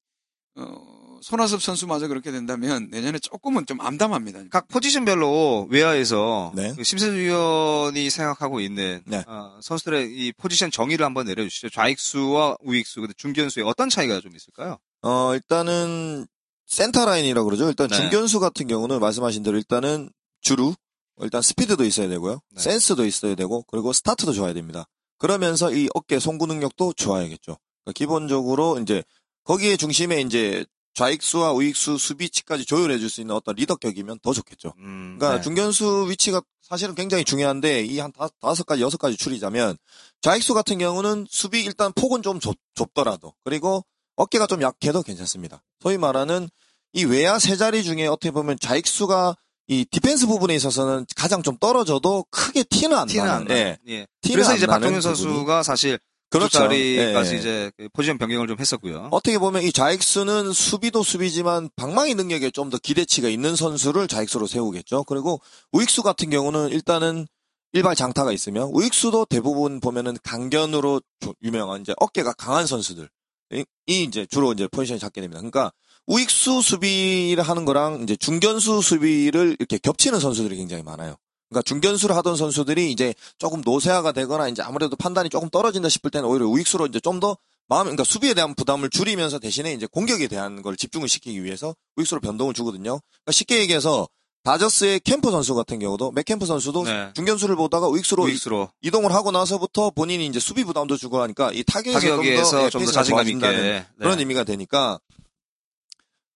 어, 0.55 1.19
손아섭 1.21 1.61
선수마저 1.61 2.07
그렇게 2.07 2.31
된다면 2.31 2.87
내년에 2.89 3.19
조금은 3.19 3.65
좀 3.65 3.81
암담합니다. 3.81 4.45
각 4.49 4.67
포지션별로 4.69 5.67
외야에서 5.69 6.53
네. 6.55 6.73
그 6.75 6.83
심세준 6.83 7.17
위원이 7.17 8.09
생각하고 8.09 8.61
있는 8.61 9.01
네. 9.05 9.23
어, 9.27 9.59
선수들의 9.61 10.11
이 10.11 10.31
포지션 10.33 10.71
정의를 10.71 11.05
한번 11.05 11.25
내려주시죠. 11.25 11.69
좌익수와 11.69 12.57
우익수, 12.61 13.01
근데 13.01 13.13
중견수의 13.17 13.65
어떤 13.65 13.89
차이가 13.89 14.19
좀 14.21 14.35
있을까요? 14.35 14.77
어, 15.01 15.33
일단은 15.35 16.25
센터 16.67 17.05
라인이라고 17.05 17.45
그러죠. 17.45 17.67
일단 17.67 17.89
네. 17.89 17.95
중견수 17.95 18.39
같은 18.39 18.67
경우는 18.67 18.99
말씀하신 18.99 19.43
대로 19.43 19.57
일단은 19.57 20.09
주루, 20.41 20.73
일단 21.21 21.41
스피드도 21.41 21.83
있어야 21.85 22.07
되고요. 22.09 22.39
네. 22.51 22.61
센스도 22.61 23.05
있어야 23.05 23.35
되고, 23.35 23.63
그리고 23.63 23.93
스타트도 23.93 24.33
좋아야 24.33 24.53
됩니다. 24.53 24.85
그러면서 25.17 25.71
이 25.73 25.89
어깨 25.93 26.19
송구 26.19 26.45
능력도 26.47 26.93
좋아야겠죠. 26.93 27.57
그러니까 27.83 27.91
기본적으로 27.95 28.79
이제 28.79 29.03
거기에 29.43 29.75
중심에 29.77 30.21
이제 30.21 30.65
좌익수와 30.93 31.53
우익수 31.53 31.97
수비 31.97 32.18
위치까지 32.18 32.65
조율해 32.65 32.99
줄 32.99 33.09
수 33.09 33.21
있는 33.21 33.35
어떤 33.35 33.55
리더격이면 33.55 34.19
더 34.21 34.33
좋겠죠. 34.33 34.73
음, 34.79 35.15
그러니까 35.17 35.37
네. 35.37 35.41
중견수 35.41 36.07
위치가 36.09 36.41
사실은 36.61 36.93
굉장히 36.95 37.23
중요한데 37.23 37.83
이 37.85 37.99
한 37.99 38.11
다섯 38.41 38.65
가지 38.65 38.81
여섯 38.81 38.97
가지 38.97 39.15
추리자면 39.17 39.77
좌익수 40.21 40.53
같은 40.53 40.77
경우는 40.77 41.25
수비 41.29 41.61
일단 41.63 41.93
폭은 41.93 42.21
좀 42.21 42.39
좁, 42.39 42.55
좁더라도 42.75 43.33
그리고 43.43 43.85
어깨가 44.17 44.47
좀 44.47 44.61
약해도 44.61 45.01
괜찮습니다. 45.03 45.63
소위 45.81 45.97
말하는 45.97 46.49
이 46.93 47.05
외야 47.05 47.39
세 47.39 47.55
자리 47.55 47.83
중에 47.83 48.07
어떻게 48.07 48.31
보면 48.31 48.57
좌익수가 48.59 49.35
이 49.69 49.85
디펜스 49.85 50.27
부분에 50.27 50.55
있어서는 50.55 51.05
가장 51.15 51.41
좀 51.43 51.55
떨어져도 51.57 52.25
크게 52.31 52.63
티는 52.63 52.97
안 52.97 53.07
티는 53.07 53.23
안 53.23 53.45
나는. 53.45 53.47
나. 53.47 53.55
예. 53.55 53.77
예. 53.87 54.07
티는 54.21 54.33
그래서 54.35 54.49
안 54.51 54.57
이제 54.57 54.65
부분이. 54.65 55.01
선수가 55.01 55.63
사실 55.63 55.99
그렇죠. 56.31 56.49
두 56.49 56.57
자리까지 56.59 57.29
예, 57.31 57.35
예. 57.35 57.39
이제 57.39 57.71
그 57.77 57.89
포지션 57.93 58.17
변경을 58.17 58.47
좀 58.47 58.59
했었고요. 58.59 59.09
어떻게 59.11 59.37
보면 59.39 59.63
이 59.63 59.71
좌익수는 59.71 60.51
수비도 60.53 61.03
수비지만 61.03 61.69
방망이 61.75 62.13
능력에 62.15 62.51
좀 62.51 62.69
더 62.69 62.77
기대치가 62.77 63.29
있는 63.29 63.55
선수를 63.55 64.07
좌익수로 64.07 64.45
세우겠죠. 64.47 65.03
그리고 65.05 65.39
우익수 65.71 66.03
같은 66.03 66.29
경우는 66.29 66.69
일단은 66.69 67.27
일발 67.73 67.95
장타가 67.95 68.31
있으면 68.31 68.69
우익수도 68.73 69.25
대부분 69.25 69.79
보면은 69.79 70.17
강견으로 70.23 71.01
조- 71.19 71.35
유명한 71.43 71.81
이제 71.81 71.93
어깨가 71.99 72.33
강한 72.33 72.65
선수들 72.67 73.07
이, 73.53 73.63
이 73.87 74.03
이제 74.03 74.25
주로 74.27 74.51
이제 74.53 74.67
포지션이 74.67 74.99
잡게 74.99 75.21
됩니다. 75.21 75.39
그러니까 75.39 75.71
우익수 76.09 76.61
수비를 76.61 77.43
하는 77.43 77.65
거랑 77.65 78.01
이제 78.03 78.15
중견수 78.15 78.81
수비를 78.81 79.55
이렇게 79.59 79.77
겹치는 79.77 80.19
선수들이 80.19 80.57
굉장히 80.57 80.83
많아요. 80.83 81.15
그러니까 81.49 81.63
중견수를 81.63 82.15
하던 82.17 82.35
선수들이 82.35 82.91
이제 82.91 83.13
조금 83.37 83.61
노쇠화가 83.61 84.11
되거나 84.11 84.49
이제 84.49 84.61
아무래도 84.61 84.95
판단이 84.95 85.29
조금 85.29 85.49
떨어진다 85.49 85.87
싶을 85.89 86.11
때는 86.11 86.27
오히려 86.27 86.47
우익수로 86.47 86.87
이제 86.87 86.99
좀 86.99 87.19
더 87.19 87.37
마음, 87.69 87.83
그러니까 87.83 88.03
수비에 88.03 88.33
대한 88.33 88.55
부담을 88.55 88.89
줄이면서 88.89 89.37
대신에 89.37 89.73
이제 89.73 89.85
공격에 89.85 90.27
대한 90.27 90.63
걸 90.63 90.75
집중을 90.75 91.07
시키기 91.07 91.43
위해서 91.43 91.75
우익수로 91.97 92.19
변동을 92.19 92.55
주거든요. 92.55 92.99
그러니까 92.99 93.31
쉽게 93.31 93.59
얘기해서 93.59 94.07
다저스의 94.43 95.01
캠프 95.01 95.29
선수 95.29 95.53
같은 95.53 95.77
경우도 95.77 96.11
맥캠프 96.13 96.47
선수도 96.47 96.83
네. 96.83 97.11
중견수를 97.13 97.55
보다가 97.55 97.87
우익수로 97.87 98.23
우익수로 98.23 98.69
이동을 98.81 99.13
하고 99.13 99.29
나서부터 99.29 99.91
본인이 99.91 100.25
이제 100.25 100.39
수비 100.39 100.63
부담도 100.63 100.97
주고 100.97 101.21
하니까 101.21 101.51
이 101.53 101.63
타격에서, 101.63 101.99
타격에서 101.99 102.69
좀좀더더 102.71 102.91
자신감 102.91 103.29
있게 103.29 103.47
네. 103.47 103.85
그런 103.99 104.17
의미가 104.17 104.45
되니까 104.45 104.99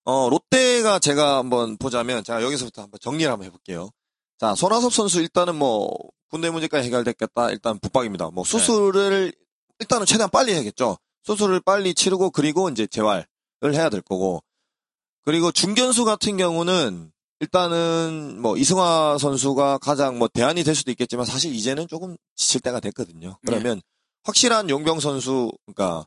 어 0.06 0.30
롯데가 0.30 1.00
제가 1.00 1.38
한번 1.38 1.78
보자면 1.78 2.24
자 2.24 2.42
여기서부터 2.42 2.82
한번 2.82 3.00
정리를 3.02 3.32
한번 3.32 3.46
해볼게요. 3.48 3.90
자 4.38 4.56
손아섭 4.56 4.94
선수 4.94 5.22
일단은 5.22 5.56
뭐 5.56 5.90
군대 6.30 6.50
문제까지 6.50 6.88
해결됐겠다 6.88 7.52
일단 7.52 7.80
붙박입니다. 7.80 8.32
뭐 8.32 8.44
수술을 8.44 9.34
일단은 9.80 10.06
최대한 10.06 10.30
빨리 10.30 10.54
해야겠죠. 10.54 10.98
수술을 11.24 11.62
빨리 11.62 11.94
치르고 11.94 12.32
그리고 12.32 12.70
이제 12.70 12.86
재활을 12.88 13.26
해야 13.64 13.90
될 13.90 14.02
거고 14.02 14.44
그리고 15.24 15.52
중견수 15.52 16.04
같은 16.04 16.36
경우는 16.36 17.12
일단은 17.40 18.42
뭐 18.42 18.58
이승화 18.58 19.18
선수가 19.20 19.78
가장 19.80 20.18
뭐 20.18 20.28
대안이 20.28 20.64
될 20.64 20.76
수도 20.76 20.92
있겠지만 20.92 21.26
사실 21.26 21.54
이제는 21.54 21.88
조금 21.88 22.18
지칠 22.36 22.62
때가 22.62 22.80
됐거든요. 22.80 23.38
그러면 23.46 23.82
확실한 24.24 24.70
용병 24.70 25.00
선수 25.00 25.52
그러니까 25.66 26.06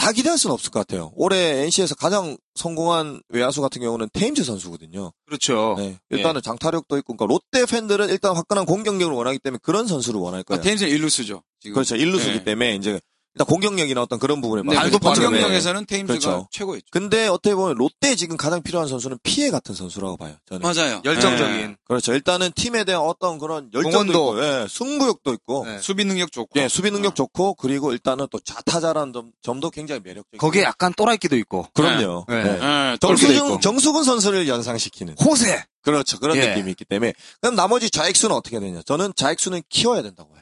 다 0.00 0.12
기대할 0.12 0.38
수는 0.38 0.54
없을 0.54 0.70
것 0.70 0.80
같아요. 0.80 1.12
올해 1.14 1.62
NC에서 1.64 1.94
가장 1.94 2.38
성공한 2.54 3.20
외야수 3.28 3.60
같은 3.60 3.82
경우는 3.82 4.08
테임즈 4.14 4.44
선수거든요. 4.44 5.12
그렇죠. 5.26 5.74
네. 5.76 5.98
일단은 6.08 6.40
장타력도 6.40 6.96
있고, 6.98 7.14
그러니까 7.16 7.26
롯데 7.26 7.66
팬들은 7.70 8.08
일단 8.08 8.34
화끈한 8.34 8.64
공격력을 8.64 9.14
원하기 9.14 9.40
때문에 9.40 9.58
그런 9.62 9.86
선수를 9.86 10.18
원할 10.18 10.40
아, 10.40 10.42
거예요. 10.44 10.62
테임즈는 10.62 10.90
일루스죠. 10.90 11.42
지금. 11.60 11.74
그렇죠. 11.74 11.96
일루수기 11.96 12.38
네. 12.38 12.44
때문에 12.44 12.76
이제 12.76 12.98
일단 13.34 13.46
공격력이나 13.46 14.02
어떤 14.02 14.18
그런 14.18 14.40
부분에 14.40 14.62
네, 14.62 14.74
맞춰서 14.74 14.98
발도 14.98 14.98
빠르네. 14.98 15.26
공격력에서는 15.26 15.86
테임즈가 15.86 16.18
그렇죠. 16.18 16.48
최고였죠. 16.50 16.86
근데 16.90 17.28
어떻게 17.28 17.54
보면 17.54 17.76
롯데에 17.76 18.16
지금 18.16 18.36
가장 18.36 18.60
필요한 18.62 18.88
선수는 18.88 19.18
피해 19.22 19.50
같은 19.50 19.74
선수라고 19.74 20.16
봐요. 20.16 20.34
저는. 20.46 20.62
맞아요. 20.62 21.00
열정적인. 21.04 21.56
네. 21.56 21.76
그렇죠. 21.86 22.12
일단은 22.12 22.50
팀에 22.56 22.82
대한 22.82 23.02
어떤 23.02 23.38
그런 23.38 23.70
열정도. 23.72 24.12
있고, 24.12 24.42
예, 24.44 24.66
승부욕도 24.68 25.32
있고, 25.34 25.64
네. 25.64 25.78
수비 25.78 26.04
능력 26.04 26.32
좋고. 26.32 26.58
예, 26.58 26.68
수비 26.68 26.90
능력 26.90 27.12
어. 27.12 27.14
좋고, 27.14 27.54
그리고 27.54 27.92
일단은 27.92 28.26
또 28.32 28.40
자타자라는 28.40 29.12
점, 29.12 29.30
점도 29.42 29.70
굉장히 29.70 30.00
매력적이고. 30.02 30.44
거기에 30.44 30.62
약간 30.62 30.92
또라이끼도 30.96 31.36
있고. 31.36 31.68
그럼요. 31.72 32.26
네. 32.28 32.34
예. 32.34 32.92
예, 32.92 32.96
똘끼도 33.00 33.60
정수근, 33.60 34.02
선수를 34.02 34.48
연상시키는. 34.48 35.14
호세! 35.24 35.64
그렇죠. 35.82 36.18
그런 36.18 36.36
예. 36.36 36.48
느낌이 36.48 36.70
있기 36.72 36.84
때문에. 36.84 37.14
그럼 37.40 37.54
나머지 37.54 37.90
좌익수는 37.90 38.34
어떻게 38.34 38.60
되냐. 38.60 38.82
저는 38.84 39.12
좌익수는 39.16 39.62
키워야 39.68 40.02
된다고 40.02 40.30
봐요. 40.30 40.39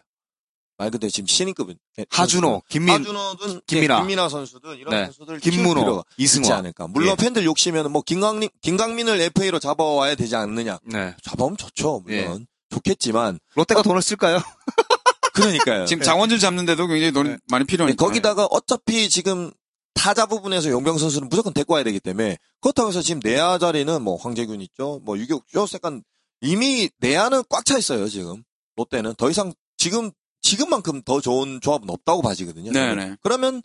말 0.79 0.91
그대로 0.91 1.11
지금 1.11 1.27
신인급은. 1.27 1.77
예, 1.99 2.07
하준호, 2.09 2.63
김민, 2.69 2.95
하준호든 2.95 3.61
김민아. 3.67 3.97
예, 3.97 3.99
김민아 4.01 4.29
선수든 4.29 4.77
이런 4.79 4.91
네. 4.95 5.05
선수들 5.07 5.41
김문호, 5.41 6.05
이승화. 6.17 6.55
않을까. 6.55 6.87
물론 6.87 7.17
예. 7.19 7.23
팬들 7.23 7.45
욕심이면 7.45 7.91
뭐 7.91 8.01
김강민 8.03 8.49
김강민을 8.63 9.21
FA로 9.21 9.59
잡아와야 9.59 10.15
되지 10.15 10.37
않느냐. 10.37 10.79
네. 10.85 11.15
잡아오면 11.25 11.57
좋죠. 11.57 12.05
예. 12.09 12.23
물론 12.23 12.47
좋겠지만 12.71 13.41
롯데가 13.57 13.83
돈을 13.83 14.01
쓸까요? 14.03 14.39
그러니까요. 15.35 15.85
지금 15.87 16.03
장원준 16.03 16.39
잡는데도 16.39 16.87
굉장히 16.87 17.13
돈이 17.13 17.29
네. 17.31 17.37
많이 17.51 17.63
예, 17.63 17.67
필요하니까. 17.67 18.05
거기다가 18.05 18.47
어차피 18.47 19.09
지금 19.09 19.51
타자 19.95 20.27
부분에서 20.27 20.71
용병 20.71 20.99
선수는 20.99 21.29
무조건 21.29 21.53
데리고 21.53 21.75
와야 21.75 21.83
되기 21.83 21.99
때문에 21.99 22.39
그렇다고 22.61 22.89
해서 22.89 23.03
지금 23.03 23.21
내야 23.23 23.59
자리는 23.59 24.01
뭐 24.01 24.17
황재균 24.17 24.61
있죠. 24.61 25.01
뭐 25.05 25.19
유격 25.19 25.47
죠 25.49 25.67
약간 25.75 26.05
이미 26.41 26.89
내야는 26.99 27.43
꽉 27.49 27.65
차 27.65 27.77
있어요. 27.77 28.09
지금 28.09 28.45
롯데는 28.77 29.17
더 29.17 29.29
이상 29.29 29.53
지금 29.77 30.13
지금만큼 30.49 31.03
더 31.03 31.21
좋은 31.21 31.61
조합은 31.61 31.91
없다고 31.91 32.23
봐지거든요. 32.23 32.73
네네. 32.73 33.17
그러면 33.23 33.63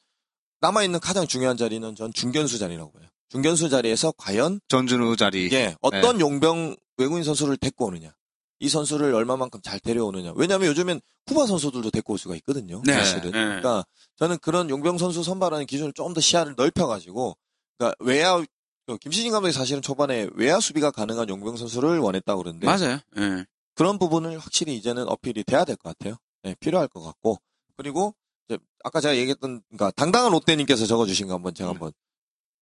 남아있는 0.60 1.00
가장 1.00 1.26
중요한 1.28 1.56
자리는 1.56 1.96
전 1.96 2.12
중견수 2.12 2.60
자리라고 2.60 2.92
봐요. 2.92 3.08
중견수 3.30 3.70
자리에서 3.70 4.14
과연 4.18 4.60
전준우 4.68 5.16
자리. 5.16 5.50
예 5.54 5.76
어떤 5.82 6.20
용병 6.20 6.76
외국인 6.98 7.24
선수를 7.24 7.56
데리고 7.58 7.86
오느냐. 7.86 8.14
이 8.60 8.70
선수를 8.70 9.14
얼마만큼 9.14 9.62
잘 9.62 9.80
데려오느냐. 9.80 10.34
왜냐하면 10.36 10.68
요즘엔 10.70 11.00
쿠바 11.26 11.48
선수들도 11.48 11.90
데리고 11.90 12.14
올 12.14 12.20
수가 12.20 12.36
있거든요. 12.38 12.82
네. 12.86 12.94
사실은. 12.94 13.32
네. 13.32 13.32
그러니까 13.32 13.86
저는 14.18 14.38
그런 14.40 14.70
용병 14.70 14.98
선수 14.98 15.24
선발하는 15.24 15.66
기준을 15.66 15.94
좀 15.94 16.14
더 16.14 16.22
시야를 16.22 16.56
넓혀가지고, 16.58 17.36
그러니까 17.78 17.96
외야 18.00 18.42
그 18.86 18.98
김신진 18.98 19.32
감독이 19.32 19.54
사실은 19.54 19.82
초반에 19.82 20.28
외야 20.36 20.60
수비가 20.60 20.92
가능한 20.92 21.28
용병 21.30 21.56
선수를 21.58 22.00
원했다고 22.00 22.44
그러는데 22.44 22.68
맞아요. 22.68 23.00
예. 23.18 23.46
그런 23.76 23.98
부분을 23.98 24.38
확실히 24.40 24.76
이제는 24.76 25.08
어필이 25.10 25.44
돼야 25.46 25.66
될 25.66 25.76
것 25.78 25.98
같아요. 25.98 26.18
네, 26.44 26.56
필요할 26.60 26.88
것 26.88 27.02
같고 27.02 27.40
그리고 27.78 28.14
이제 28.48 28.58
아까 28.84 29.02
제가 29.02 29.16
얘기했던 29.18 29.62
그러니까 29.70 29.92
당당한 29.92 30.32
롯데님께서 30.32 30.86
적어주신 30.86 31.28
거 31.28 31.34
한번 31.34 31.54
제가 31.56 31.70
음. 31.72 31.74
한번 31.74 31.92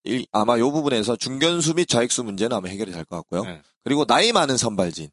일- 0.03 0.25
아마 0.31 0.57
요 0.59 0.71
부분에서 0.71 1.15
중견수 1.15 1.75
및 1.75 1.87
좌익수 1.87 2.23
문제는 2.23 2.55
아마 2.57 2.69
해결이 2.69 2.91
될 2.91 3.05
것 3.05 3.17
같고요. 3.17 3.43
네. 3.43 3.61
그리고 3.83 4.05
나이 4.05 4.31
많은 4.31 4.57
선발진 4.57 5.09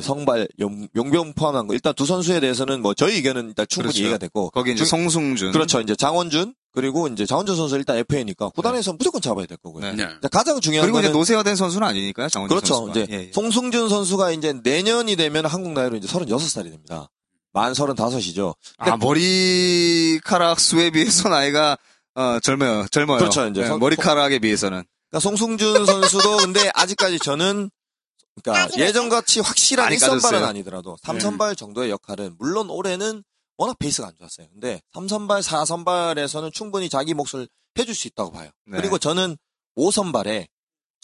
성발 0.00 0.48
용, 0.58 0.88
용병 0.96 1.34
포함한 1.34 1.68
거 1.68 1.74
일단 1.74 1.94
두 1.94 2.04
선수에 2.04 2.40
대해서는 2.40 2.82
뭐 2.82 2.94
저희 2.94 3.14
의견은 3.16 3.48
일단 3.48 3.64
충분히 3.68 3.92
그렇죠. 3.92 4.02
이해가 4.02 4.18
됐고 4.18 4.50
거기 4.50 4.72
이제 4.72 4.78
중- 4.84 4.86
송승준. 4.86 5.52
그렇죠. 5.52 5.80
이제 5.80 5.94
장원준 5.94 6.54
그리고 6.72 7.06
이제 7.06 7.24
장원준 7.24 7.54
선수 7.54 7.76
일단 7.76 7.96
FA니까 7.98 8.48
구단에서 8.48 8.92
무조건 8.94 9.20
잡아야 9.22 9.46
될 9.46 9.56
거고요. 9.58 9.82
네. 9.92 9.94
네. 10.04 10.08
이제 10.18 10.28
가장 10.32 10.60
중요한 10.60 10.86
그리고 10.86 10.98
이제 10.98 11.08
거는 11.08 11.18
노쇠화된 11.18 11.54
선수는 11.54 11.86
아니니까요. 11.86 12.28
장원준 12.28 12.56
그렇죠. 12.56 12.74
선수가. 12.74 13.00
이제 13.00 13.12
예, 13.12 13.26
예. 13.28 13.32
송승준 13.32 13.88
선수가 13.88 14.32
이제 14.32 14.52
내년이 14.64 15.14
되면 15.14 15.46
한국 15.46 15.72
나이로 15.72 15.96
이제 15.96 16.08
36살이 16.08 16.64
됩니다. 16.70 17.08
만 17.54 17.72
35이죠. 17.72 18.54
아 18.78 18.96
머리카락 18.98 20.60
수에 20.60 20.90
비해서 20.90 21.28
나이가 21.30 21.78
어, 22.14 22.38
젊어요. 22.40 22.86
젊어요. 22.90 23.18
그렇죠, 23.18 23.46
이제 23.48 23.62
네, 23.62 23.66
성- 23.68 23.78
머리카락에 23.80 24.38
비해서는 24.40 24.82
그러니까 25.10 25.20
송승준 25.20 25.86
선수도 25.86 26.36
근데 26.38 26.70
아직까지 26.74 27.18
저는 27.20 27.70
그러니까 28.42 28.68
예전같이 28.76 29.40
확실한 29.40 29.86
많이 29.86 29.96
1선발은 29.96 30.08
까졌어요. 30.22 30.44
아니더라도 30.46 30.96
3선발 31.04 31.56
정도의 31.56 31.90
역할은 31.90 32.34
물론 32.38 32.68
올해는 32.68 33.22
워낙 33.56 33.78
베이스가 33.78 34.08
안 34.08 34.14
좋았어요. 34.18 34.48
근데 34.52 34.80
3선발, 34.94 35.40
4선발에서는 35.42 36.52
충분히 36.52 36.88
자기 36.88 37.14
몫을 37.14 37.46
해줄 37.78 37.94
수 37.94 38.08
있다고 38.08 38.32
봐요. 38.32 38.50
네. 38.66 38.78
그리고 38.78 38.98
저는 38.98 39.36
5선발에 39.78 40.46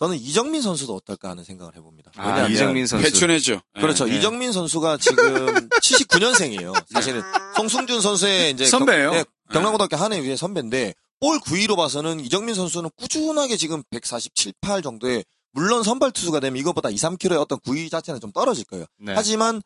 저는 0.00 0.16
이정민 0.16 0.62
선수도 0.62 0.94
어떨까 0.96 1.28
하는 1.28 1.44
생각을 1.44 1.76
해봅니다. 1.76 2.10
아, 2.16 2.26
왜냐하면 2.28 2.52
이정민 2.52 2.86
선수. 2.86 3.06
회춘했죠. 3.06 3.60
예. 3.76 3.80
그렇죠. 3.82 4.06
네. 4.06 4.16
이정민 4.16 4.50
선수가 4.50 4.96
지금 4.96 5.14
79년생이에요. 5.68 6.72
사실은 6.88 7.20
아, 7.20 7.52
송승준 7.54 8.00
선수의 8.00 8.52
이제 8.52 8.64
선배예요. 8.64 9.10
경, 9.10 9.18
네, 9.18 9.24
경남고등학교 9.52 9.96
한해 9.98 10.22
위에 10.22 10.36
선배인데 10.36 10.94
볼 11.20 11.38
9위로 11.40 11.76
봐서는 11.76 12.20
이정민 12.20 12.54
선수는 12.54 12.88
꾸준하게 12.96 13.58
지금 13.58 13.82
147, 13.90 14.54
8 14.62 14.80
정도의 14.80 15.22
물론 15.52 15.82
선발 15.82 16.12
투수가 16.12 16.40
되면 16.40 16.58
이것보다 16.58 16.88
2, 16.88 16.94
3kg의 16.94 17.38
어떤 17.38 17.58
9위 17.58 17.90
자체는 17.90 18.20
좀 18.20 18.32
떨어질 18.32 18.64
거예요. 18.64 18.86
네. 18.98 19.12
하지만 19.14 19.60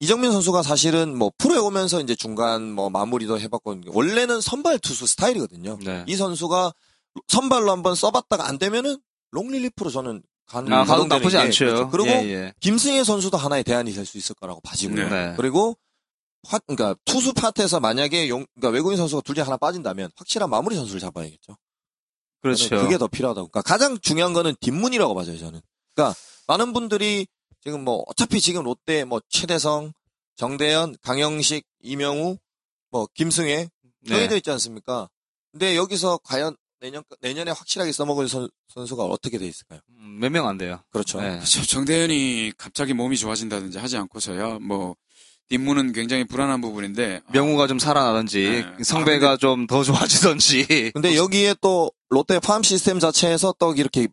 이정민 0.00 0.32
선수가 0.32 0.62
사실은 0.62 1.16
뭐 1.16 1.32
프로에 1.38 1.56
오면서 1.56 2.02
이제 2.02 2.14
중간 2.14 2.70
뭐 2.70 2.90
마무리도 2.90 3.40
해봤고 3.40 3.80
원래는 3.86 4.42
선발 4.42 4.80
투수 4.80 5.06
스타일이거든요. 5.06 5.78
네. 5.82 6.04
이 6.06 6.14
선수가 6.14 6.74
선발로 7.28 7.70
한번 7.70 7.94
써봤다가 7.94 8.46
안 8.46 8.58
되면은 8.58 8.98
롱릴리프로 9.32 9.90
저는 9.90 10.22
가는 10.46 10.72
아, 10.72 10.84
가동되는 10.84 11.18
나쁘지 11.18 11.36
게 11.36 11.42
않죠. 11.42 11.64
그렇죠. 11.64 11.90
그리고 11.90 12.08
예, 12.08 12.32
예. 12.32 12.54
김승혜 12.60 13.04
선수도 13.04 13.36
하나의 13.36 13.62
대안이 13.64 13.92
될 13.92 14.04
수 14.04 14.18
있을 14.18 14.34
거라고 14.34 14.60
봐지고요. 14.62 15.08
네. 15.08 15.28
네. 15.28 15.34
그리고 15.36 15.76
화, 16.44 16.58
그러니까 16.58 16.96
투수 17.04 17.32
파트에서 17.34 17.78
만약에 17.80 18.28
용, 18.28 18.46
그러니까 18.54 18.74
외국인 18.74 18.96
선수가 18.96 19.22
둘 19.22 19.34
중에 19.34 19.44
하나 19.44 19.56
빠진다면 19.56 20.10
확실한 20.16 20.50
마무리 20.50 20.74
선수를 20.74 21.00
잡아야겠죠. 21.00 21.56
그렇죠. 22.40 22.68
그게 22.70 22.96
더 22.98 23.06
필요하다고. 23.06 23.48
그러니까 23.48 23.62
가장 23.62 23.98
중요한 24.00 24.32
거는 24.32 24.54
뒷문이라고 24.60 25.14
봐요, 25.14 25.24
저는. 25.38 25.60
그러니까 25.94 26.16
많은 26.48 26.72
분들이 26.72 27.26
지금 27.62 27.84
뭐 27.84 28.02
어차피 28.06 28.40
지금 28.40 28.64
롯데 28.64 29.04
뭐 29.04 29.20
최대성, 29.28 29.92
정대현, 30.36 30.96
강영식, 31.02 31.66
이명우, 31.82 32.38
뭐 32.90 33.06
김승혜 33.14 33.68
네. 34.02 34.08
정해져 34.08 34.36
있지 34.36 34.50
않습니까? 34.50 35.10
근데 35.52 35.76
여기서 35.76 36.18
과연 36.24 36.56
내년 36.80 37.02
내년에 37.20 37.50
확실하게 37.50 37.92
써먹을 37.92 38.28
선, 38.28 38.48
선수가 38.68 39.04
어떻게 39.04 39.38
돼 39.38 39.46
있을까요? 39.46 39.80
음, 39.90 40.18
몇명 40.20 40.48
안 40.48 40.56
돼요. 40.58 40.80
그렇죠. 40.90 41.20
네. 41.20 41.32
그렇죠. 41.36 41.62
정대현이 41.66 42.52
갑자기 42.56 42.94
몸이 42.94 43.16
좋아진다든지 43.18 43.78
하지 43.78 43.96
않고서야 43.98 44.58
뭐 44.60 44.96
뒷문은 45.48 45.92
굉장히 45.92 46.24
불안한 46.24 46.60
부분인데 46.60 47.22
명우가 47.32 47.66
좀 47.66 47.78
살아나든지 47.78 48.64
네. 48.78 48.84
성배가 48.84 49.36
좀더 49.36 49.82
좋아지든지. 49.82 50.92
근데 50.94 51.16
여기에 51.16 51.56
또 51.60 51.90
롯데 52.08 52.38
팜 52.38 52.62
시스템 52.62 52.98
자체에서 52.98 53.54
또 53.58 53.74
이렇게 53.74 54.08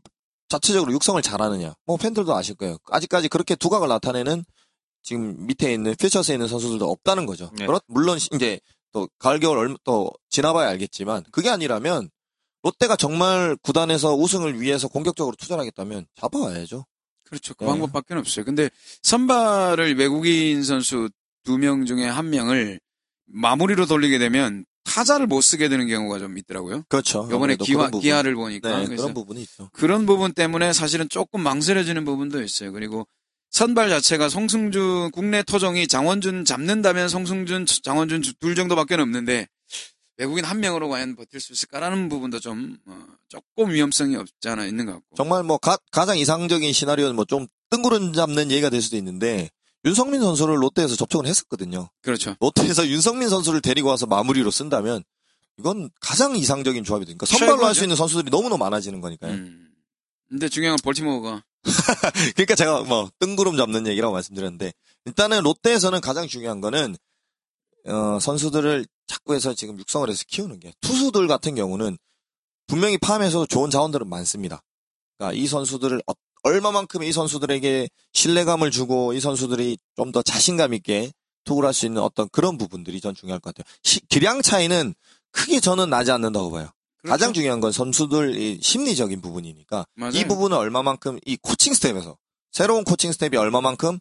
자체적으로 0.50 0.92
육성을 0.94 1.22
잘하느냐. 1.22 1.74
뭐 1.86 1.98
팬들도 1.98 2.34
아실 2.36 2.56
거예요. 2.56 2.78
아직까지 2.90 3.28
그렇게 3.30 3.56
두각을 3.56 3.88
나타내는 3.88 4.44
지금 5.04 5.46
밑에 5.46 5.74
있는 5.74 5.96
퓨처스에 5.96 6.36
있는 6.36 6.48
선수들도 6.48 6.90
없다는 6.90 7.26
거죠. 7.26 7.50
네. 7.54 7.66
그렇- 7.66 7.82
물론 7.88 8.18
이제 8.34 8.60
또 8.92 9.08
가을 9.20 9.40
겨울 9.40 9.58
얼마 9.60 9.76
또 9.84 10.12
지나봐야 10.30 10.68
알겠지만 10.70 11.24
그게 11.32 11.50
아니라면 11.50 12.10
롯데가 12.68 12.98
정말 12.98 13.56
구단에서 13.62 14.14
우승을 14.16 14.60
위해서 14.62 14.90
공격적으로 14.90 15.36
투자하겠다면 15.40 16.06
잡아와야죠. 16.20 16.86
그렇죠. 17.24 17.54
그 17.56 17.64
네. 17.64 17.70
방법밖에 17.70 18.14
없어요. 18.14 18.44
근데 18.46 18.70
선발을 19.04 19.98
외국인 19.98 20.64
선수 20.64 21.10
두 21.46 21.58
명 21.58 21.86
중에 21.86 22.06
한 22.06 22.30
명을 22.30 22.80
마무리로 23.28 23.86
돌리게 23.86 24.18
되면 24.20 24.66
타자를 24.84 25.28
못 25.28 25.40
쓰게 25.42 25.70
되는 25.70 25.88
경우가 25.88 26.20
좀 26.20 26.38
있더라고요. 26.38 26.84
그렇죠. 26.90 27.26
이번에 27.32 27.56
기화. 27.56 27.90
기아를 27.90 28.36
보니까 28.36 28.80
네, 28.80 28.86
그런 28.96 29.14
부분이 29.14 29.42
있죠. 29.44 29.70
그런 29.72 30.06
부분 30.06 30.34
때문에 30.34 30.74
사실은 30.74 31.08
조금 31.10 31.42
망설여지는 31.42 32.04
부분도 32.04 32.42
있어요. 32.44 32.74
그리고 32.74 33.08
선발 33.50 33.90
자체가 33.90 34.28
송승준 34.28 35.12
국내 35.12 35.42
토종이 35.42 35.88
장원준 35.88 36.44
잡는다면 36.44 37.08
송승준, 37.08 37.66
장원준 37.84 38.24
둘 38.42 38.56
정도밖에 38.56 38.96
없는데 38.96 39.48
외국인 40.18 40.46
한 40.46 40.60
명으로 40.60 40.90
과연 40.90 41.16
버틸 41.16 41.40
수 41.40 41.54
있을까라는 41.54 42.10
부분도 42.10 42.40
좀 42.40 42.78
어, 42.86 43.06
조금 43.28 43.72
위험성이 43.72 44.16
없지 44.16 44.50
않아 44.50 44.66
있는 44.66 44.86
것 44.86 44.94
같고. 44.94 45.16
정말 45.16 45.44
뭐 45.44 45.58
가, 45.58 45.78
장 45.92 46.18
이상적인 46.18 46.74
시나리오는 46.74 47.16
뭐 47.16 47.26
좀 47.26 47.48
뜬구름 47.70 48.14
잡는 48.14 48.52
얘기가 48.52 48.70
될 48.70 48.82
수도 48.82 48.98
있는데 48.98 49.50
윤성민 49.86 50.22
선수를 50.22 50.62
롯데에서 50.62 50.96
접촉을 50.96 51.28
했었거든요. 51.28 51.90
그렇죠. 52.02 52.36
롯데에서 52.40 52.88
윤성민 52.88 53.30
선수를 53.30 53.62
데리고 53.62 53.90
와서 53.90 54.06
마무리로 54.06 54.52
쓴다면 54.52 55.04
이건 55.60 55.90
가장 56.00 56.36
이상적인 56.36 56.84
조합이 56.84 57.06
되니까 57.06 57.26
선발로 57.26 57.66
할 57.66 57.76
수. 57.76 57.84
있는 57.84 57.96
선수들이 57.96 58.30
너무너무 58.30 58.58
많아지는 58.64 59.02
거니까요. 59.02 59.34
음. 59.34 59.70
근데 60.30 60.50
중요한 60.50 60.78
건 60.78 60.84
볼티모어가 60.84 61.44
그러니까 62.36 62.56
제가 62.56 62.82
뭐 62.84 63.10
뜬구름 63.20 63.56
잡는 63.58 63.88
얘기라고 63.88 64.14
말씀드렸는데 64.14 64.74
일단은 65.06 65.42
롯데에서는 65.44 66.00
가장 66.02 66.28
중요한 66.28 66.60
거는 66.62 66.96
어, 67.86 68.20
선수들을 68.20 68.86
자꾸 69.08 69.34
해서 69.34 69.54
지금 69.54 69.80
육성을 69.80 70.10
해서 70.10 70.24
키우는 70.28 70.60
게 70.60 70.74
투수들 70.82 71.28
같은 71.28 71.56
경우는 71.56 71.98
분명히 72.68 72.98
팜에서도 72.98 73.46
좋은 73.48 73.70
자원들은 73.70 74.08
많습니다. 74.10 74.62
그러니까 75.18 75.42
이 75.42 75.48
선수들을 75.48 76.02
어- 76.08 76.14
얼마만큼 76.44 77.04
이 77.04 77.12
선수들에게 77.12 77.90
신뢰감을 78.14 78.72
주고 78.72 79.14
이 79.14 79.20
선수들이 79.20 79.78
좀 79.96 80.12
더 80.12 80.22
자신감 80.22 80.74
있게 80.76 81.12
투구를 81.46 81.68
할 81.68 81.74
수 81.74 81.86
있는 81.86 82.02
어떤 82.02 82.28
그런 82.30 82.58
부분들이 82.58 83.00
전 83.02 83.16
중요할 83.16 83.40
것 83.40 83.54
같아요. 83.56 83.72
시- 83.84 84.02
기량 84.10 84.42
차이는 84.42 84.94
크게 85.32 85.60
저는 85.60 85.90
나지 85.90 86.12
않는다고 86.12 86.52
봐요. 86.52 86.70
그렇죠. 87.02 87.12
가장 87.12 87.34
중요한 87.34 87.60
건 87.62 87.72
선수들 87.72 88.38
이 88.38 88.60
심리적인 88.62 89.22
부분이니까 89.22 89.86
맞아요. 89.96 90.14
이 90.18 90.26
부분을 90.26 90.58
얼마만큼 90.58 91.20
이 91.26 91.38
코칭 91.38 91.74
스텝에서 91.74 92.18
새로운 92.52 92.84
코칭 92.84 93.12
스텝이 93.12 93.38
얼마만큼 93.38 94.00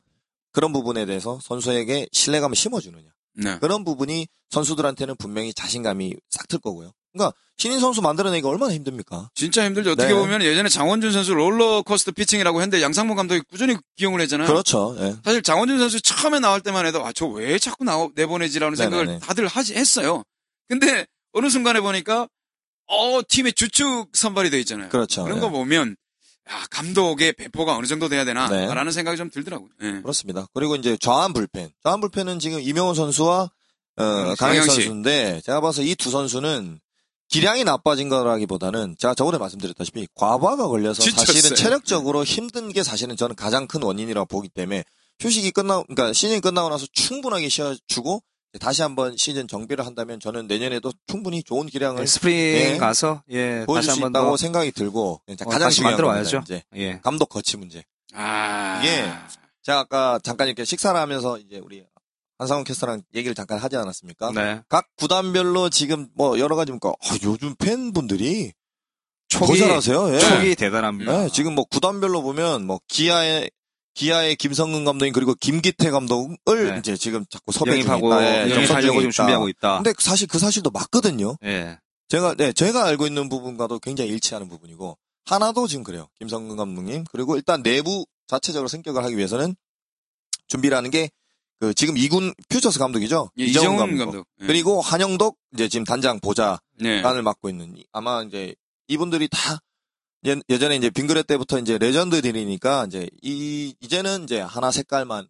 그런 0.52 0.72
부분에 0.72 1.04
대해서 1.06 1.38
선수에게 1.42 2.08
신뢰감을 2.12 2.56
심어주느냐. 2.56 3.08
네. 3.36 3.58
그런 3.60 3.84
부분이 3.84 4.26
선수들한테는 4.50 5.16
분명히 5.16 5.52
자신감이 5.54 6.14
싹 6.30 6.48
틀 6.48 6.58
거고요. 6.58 6.92
그러니까 7.12 7.34
신인 7.56 7.80
선수 7.80 8.02
만들어내기가 8.02 8.48
얼마나 8.48 8.72
힘듭니까? 8.74 9.30
진짜 9.34 9.64
힘들죠. 9.64 9.92
어떻게 9.92 10.08
네. 10.12 10.14
보면 10.14 10.42
예전에 10.42 10.68
장원준 10.68 11.12
선수 11.12 11.32
롤러코스터 11.34 12.12
피칭이라고 12.12 12.60
했는데 12.60 12.82
양상문 12.82 13.16
감독이 13.16 13.40
꾸준히 13.48 13.76
기용을 13.96 14.20
했잖아요. 14.20 14.46
그렇죠. 14.46 14.94
예. 15.00 15.16
사실 15.24 15.42
장원준 15.42 15.78
선수 15.78 16.00
처음에 16.02 16.40
나올 16.40 16.60
때만 16.60 16.84
해도 16.86 17.04
아 17.06 17.12
저 17.12 17.26
왜 17.26 17.58
자꾸 17.58 17.84
나 17.84 18.06
내보내지라는 18.14 18.76
생각을 18.76 19.06
네네네. 19.06 19.20
다들 19.26 19.46
하지 19.46 19.74
했어요. 19.74 20.22
근데 20.68 21.06
어느 21.32 21.48
순간에 21.48 21.80
보니까 21.80 22.28
어 22.88 23.20
팀의 23.26 23.54
주축 23.54 24.10
선발이 24.14 24.50
돼 24.50 24.58
있잖아요. 24.60 24.90
그렇죠. 24.90 25.26
런 25.26 25.38
예. 25.38 25.40
거 25.40 25.48
보면 25.50 25.96
야, 26.50 26.64
감독의 26.70 27.32
배포가 27.32 27.76
어느 27.76 27.86
정도 27.86 28.08
돼야 28.08 28.24
네. 28.24 28.32
되나라는 28.34 28.92
생각이 28.92 29.16
좀 29.16 29.30
들더라고요. 29.30 29.68
예. 29.82 30.00
그렇습니다. 30.00 30.46
그리고 30.54 30.76
이제 30.76 30.96
좌완 30.96 31.32
불펜. 31.32 31.70
좌완 31.82 32.00
불펜은 32.00 32.38
지금 32.38 32.60
이명호 32.60 32.94
선수와 32.94 33.50
어, 33.98 34.02
강행 34.04 34.36
강영식. 34.36 34.70
선수인데 34.74 35.40
제가 35.44 35.60
봐서 35.60 35.82
이 35.82 35.94
두 35.96 36.10
선수는 36.10 36.78
기량이 37.28 37.64
나빠진 37.64 38.08
거라기보다는 38.08 38.94
제가 38.98 39.14
저번에 39.14 39.38
말씀드렸다시피 39.38 40.06
과부하가 40.14 40.68
걸려서 40.68 41.02
지쳤어요. 41.02 41.26
사실은 41.26 41.56
체력적으로 41.56 42.22
힘든 42.22 42.72
게 42.72 42.84
사실은 42.84 43.16
저는 43.16 43.34
가장 43.34 43.66
큰 43.66 43.82
원인이라고 43.82 44.26
보기 44.26 44.48
때문에 44.48 44.84
휴식이 45.20 45.50
끝나 45.50 45.82
그러니까 45.82 46.12
시즌이 46.12 46.40
끝나고 46.40 46.68
나서 46.68 46.86
충분하게 46.92 47.48
쉬어주고 47.48 48.22
다시 48.60 48.82
한번 48.82 49.16
시즌 49.16 49.46
정비를 49.48 49.84
한다면 49.84 50.18
저는 50.20 50.46
내년에도 50.46 50.92
충분히 51.06 51.42
좋은 51.42 51.66
기량을 51.66 52.00
네, 52.00 52.06
스프링 52.06 52.34
네. 52.36 52.78
가서 52.78 53.22
예 53.28 53.56
다시 53.56 53.66
보여줄 53.66 53.82
수 53.84 53.90
한번 53.92 54.10
있다고 54.10 54.30
더 54.30 54.36
생각이 54.36 54.72
들고 54.72 55.20
어, 55.26 55.34
가장 55.44 55.58
다시 55.58 55.76
중요한 55.76 55.92
만들어 55.92 56.08
겁니다, 56.08 56.36
와야죠. 56.36 56.40
이제 56.44 56.62
예. 56.74 57.00
감독 57.00 57.28
거취 57.28 57.56
문제. 57.56 57.84
아 58.14 58.80
이게 58.82 59.04
제가 59.62 59.80
아까 59.80 60.18
잠깐 60.22 60.46
이렇게 60.48 60.64
식사를 60.64 60.98
하면서 60.98 61.38
이제 61.38 61.58
우리 61.58 61.84
한상훈 62.38 62.64
캐스터랑 62.64 63.02
얘기를 63.14 63.34
잠깐 63.34 63.58
하지 63.58 63.76
않았습니까? 63.76 64.32
네. 64.32 64.62
각 64.68 64.86
구단별로 64.96 65.70
지금 65.70 66.08
뭐 66.14 66.38
여러 66.38 66.54
가지 66.56 66.72
니까 66.72 66.92
요즘 67.22 67.54
팬분들이 67.56 68.52
더 69.28 69.46
촉이 69.46 69.58
잘하세요. 69.58 70.14
예. 70.14 70.18
촉이 70.18 70.54
대단합니다. 70.54 71.24
예, 71.24 71.28
지금 71.30 71.54
뭐 71.54 71.64
구단별로 71.64 72.22
보면 72.22 72.66
뭐 72.66 72.80
기아의 72.88 73.50
기아의 73.96 74.36
김성근 74.36 74.84
감독님 74.84 75.12
그리고 75.12 75.34
김기태 75.34 75.90
감독을 75.90 76.36
네. 76.72 76.78
이제 76.78 76.96
지금 76.96 77.24
자꾸 77.30 77.50
섭외 77.52 77.72
영입하고. 77.72 78.12
예, 78.22 78.50
영입하려고 78.50 78.66
접선 78.66 78.80
중에 78.82 78.90
좀 78.92 79.02
있다. 79.08 79.10
준비하고 79.12 79.48
있다. 79.48 79.74
근데 79.82 79.92
사실 79.98 80.28
그 80.28 80.38
사실도 80.38 80.70
맞거든요. 80.70 81.36
예. 81.44 81.78
제가 82.08 82.34
네 82.34 82.52
제가 82.52 82.84
알고 82.86 83.06
있는 83.06 83.28
부분과도 83.28 83.78
굉장히 83.80 84.10
일치하는 84.10 84.48
부분이고 84.48 84.96
하나도 85.24 85.66
지금 85.66 85.82
그래요. 85.82 86.08
김성근 86.20 86.56
감독님 86.56 87.04
그리고 87.10 87.36
일단 87.36 87.62
내부 87.62 88.04
자체적으로 88.28 88.68
성격을 88.68 89.02
하기 89.04 89.16
위해서는 89.16 89.56
준비를 90.48 90.76
하는 90.76 90.90
게 90.90 91.08
그 91.58 91.72
지금 91.72 91.94
2군 91.94 92.34
퓨처스 92.50 92.78
감독이죠. 92.78 93.30
예, 93.38 93.44
이정훈 93.46 93.78
감독. 93.78 94.04
감독. 94.04 94.26
예. 94.42 94.46
그리고 94.46 94.82
한영덕 94.82 95.36
이제 95.54 95.68
지금 95.70 95.86
단장 95.86 96.20
보좌 96.20 96.60
네. 96.78 97.00
관을 97.00 97.22
맡고 97.22 97.48
있는 97.48 97.74
이- 97.78 97.86
아마 97.92 98.22
이제 98.24 98.54
이분들이 98.88 99.26
다 99.30 99.58
예, 100.26 100.36
예전에 100.48 100.76
이제 100.76 100.90
빙그레 100.90 101.22
때부터 101.22 101.58
이제 101.58 101.78
레전드들이니까 101.78 102.86
이제 102.86 103.08
이 103.22 103.74
이제는 103.80 104.24
이제 104.24 104.40
하나 104.40 104.72
색깔만을 104.72 105.28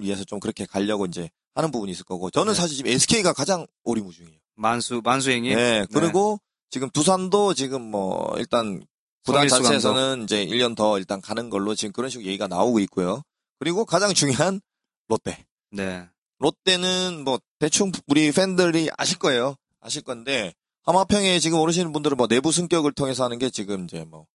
위해서 0.00 0.24
좀 0.24 0.38
그렇게 0.38 0.66
가려고 0.66 1.06
이제 1.06 1.30
하는 1.54 1.70
부분이 1.70 1.92
있을 1.92 2.04
거고 2.04 2.30
저는 2.30 2.52
네. 2.52 2.60
사실 2.60 2.76
지금 2.76 2.90
SK가 2.90 3.32
가장 3.32 3.66
오리무중이에요. 3.84 4.38
만수 4.56 5.00
만수행이 5.02 5.54
네. 5.54 5.86
그리고 5.92 6.38
지금 6.68 6.90
두산도 6.90 7.54
지금 7.54 7.82
뭐 7.82 8.34
일단 8.36 8.84
구단 9.24 9.48
자체에서는 9.48 10.24
이제 10.24 10.44
1년 10.44 10.76
더 10.76 10.98
일단 10.98 11.20
가는 11.20 11.48
걸로 11.48 11.74
지금 11.74 11.92
그런 11.92 12.10
식으로 12.10 12.26
얘기가 12.26 12.46
나오고 12.46 12.80
있고요. 12.80 13.22
그리고 13.58 13.86
가장 13.86 14.12
중요한 14.12 14.60
롯데. 15.08 15.44
네. 15.70 16.06
롯데는 16.38 17.24
뭐 17.24 17.38
대충 17.58 17.92
우리 18.08 18.30
팬들이 18.30 18.90
아실 18.98 19.18
거예요. 19.18 19.56
아실 19.80 20.02
건데 20.02 20.52
하마평에 20.82 21.38
지금 21.38 21.60
오르시는 21.60 21.92
분들은 21.92 22.18
뭐 22.18 22.26
내부 22.26 22.52
승격을 22.52 22.92
통해서 22.92 23.24
하는 23.24 23.38
게 23.38 23.48
지금 23.48 23.84
이제 23.84 24.04
뭐 24.04 24.26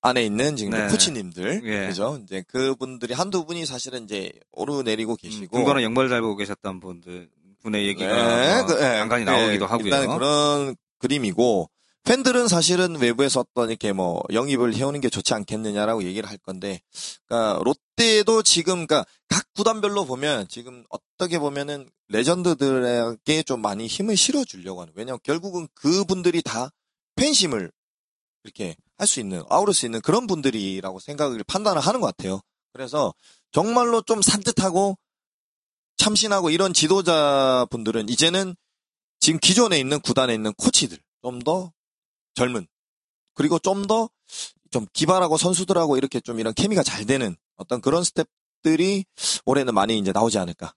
안에 0.00 0.24
있는 0.24 0.56
지금 0.56 0.72
네. 0.72 0.88
코치님들 0.88 1.62
예. 1.64 1.86
그죠? 1.88 2.20
이제 2.22 2.44
그분들이 2.48 3.14
한두 3.14 3.44
분이 3.46 3.66
사실은 3.66 4.04
이제 4.04 4.32
오르내리고 4.52 5.16
계시고 5.16 5.56
군거는 5.56 5.82
영벌 5.82 6.08
잘 6.08 6.20
보고 6.20 6.36
계셨던 6.36 6.80
분들 6.80 7.28
분의 7.62 7.86
얘기가 7.88 8.06
네, 8.06 8.56
뭐 8.56 8.66
그, 8.66 8.74
예, 8.74 8.98
간간히 8.98 9.22
예, 9.22 9.24
나오기도 9.24 9.66
하고요. 9.66 9.84
일단 9.86 10.06
그런 10.08 10.76
그림이고 10.98 11.70
팬들은 12.04 12.48
사실은 12.48 12.96
외부에서 12.96 13.40
어떤 13.40 13.68
이렇게 13.68 13.92
뭐 13.92 14.22
영입을 14.32 14.74
해오는 14.74 15.00
게 15.00 15.08
좋지 15.08 15.34
않겠느냐라고 15.34 16.02
얘기를 16.04 16.28
할 16.28 16.38
건데, 16.38 16.80
그러니까 17.26 17.62
롯데도 17.62 18.42
지금 18.42 18.86
그러니까 18.86 19.04
각 19.28 19.44
구단별로 19.54 20.06
보면 20.06 20.48
지금 20.48 20.84
어떻게 20.88 21.38
보면은 21.38 21.88
레전드들에게 22.08 23.42
좀 23.42 23.60
많이 23.60 23.86
힘을 23.86 24.16
실어주려고 24.16 24.80
하는. 24.80 24.92
왜냐하면 24.96 25.20
결국은 25.22 25.68
그분들이 25.74 26.42
다 26.42 26.70
팬심을 27.16 27.70
이렇게 28.44 28.76
할 28.96 29.06
수 29.06 29.20
있는 29.20 29.42
아우를 29.48 29.72
수 29.74 29.86
있는 29.86 30.00
그런 30.02 30.26
분들이라고 30.26 30.98
생각을 31.00 31.42
판단을 31.44 31.80
하는 31.80 32.00
것 32.00 32.06
같아요. 32.08 32.40
그래서 32.72 33.14
정말로 33.52 34.02
좀 34.02 34.20
산뜻하고 34.22 34.96
참신하고 35.96 36.50
이런 36.50 36.72
지도자분들은 36.72 38.08
이제는 38.08 38.54
지금 39.20 39.38
기존에 39.40 39.78
있는 39.78 40.00
구단에 40.00 40.34
있는 40.34 40.52
코치들 40.54 40.98
좀 41.22 41.40
더 41.40 41.72
젊은 42.34 42.66
그리고 43.34 43.58
좀 43.58 43.86
더좀 43.86 44.86
기발하고 44.92 45.36
선수들하고 45.36 45.96
이렇게 45.96 46.20
좀 46.20 46.38
이런 46.40 46.54
케미가 46.54 46.82
잘 46.82 47.04
되는 47.04 47.36
어떤 47.56 47.80
그런 47.80 48.04
스텝들이 48.04 49.04
올해는 49.44 49.74
많이 49.74 49.98
이제 49.98 50.12
나오지 50.12 50.38
않을까. 50.38 50.74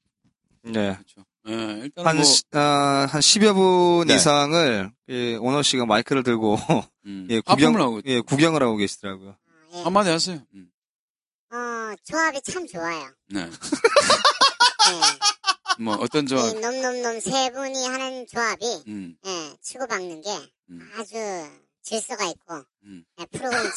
네. 0.64 0.94
그렇죠. 0.96 1.26
예, 1.50 1.54
일단 1.84 2.08
한, 2.08 2.16
뭐 2.16 2.24
시- 2.26 2.44
아, 2.54 3.06
한 3.10 3.22
10여 3.22 3.54
분 3.54 4.08
네. 4.08 4.16
이상을, 4.16 4.92
예, 5.10 5.36
오너 5.36 5.62
씨가 5.62 5.86
마이크를 5.86 6.24
들고, 6.24 6.58
음, 7.06 7.28
예, 7.32 7.42
구경, 7.42 7.76
하고 7.80 8.02
예, 8.06 8.22
구경을 8.22 8.64
하고 8.64 8.78
계시더라고요. 8.78 9.32
아, 9.32 9.36
예. 9.78 9.82
한마디 9.84 10.10
하세요. 10.10 10.40
음. 10.54 10.70
어, 11.52 11.94
조합이 12.06 12.42
참 12.42 12.66
좋아요. 12.66 13.10
네. 13.30 13.42
예. 13.42 13.50
뭐 15.84 15.96
어떤 15.96 16.26
저이 16.28 16.54
놈놈놈 16.54 17.20
세 17.20 17.52
분이 17.52 17.88
하는 17.88 18.26
조합이 18.28 18.84
음, 18.88 19.16
예, 19.26 19.58
치고받는 19.62 20.22
게 20.22 20.30
음. 20.70 20.90
아주 20.98 21.16
질서가 21.82 22.26
있고 22.26 22.64
음. 22.86 23.04
예, 23.20 23.26
프로그램이 23.26 23.70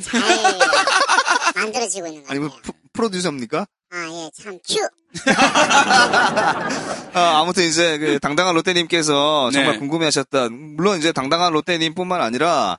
참잘 0.00 0.20
만들어지고 1.56 2.06
있는 2.06 2.22
것 2.22 2.30
아니, 2.30 2.40
같아요. 2.40 2.48
뭐, 2.48 2.60
프, 2.62 2.72
프로듀서입니까? 2.92 3.66
아, 3.92 4.08
예, 4.08 4.30
참 4.42 4.58
큐. 4.66 4.88
아, 7.14 7.40
아무튼 7.40 7.64
이제 7.64 7.98
그 7.98 8.18
당당한 8.18 8.54
롯데님께서 8.54 9.50
정말 9.50 9.74
네. 9.74 9.78
궁금해 9.78 10.06
하셨던 10.06 10.76
물론 10.76 10.98
이제 10.98 11.12
당당한 11.12 11.52
롯데님 11.52 11.94
뿐만 11.94 12.20
아니라 12.22 12.78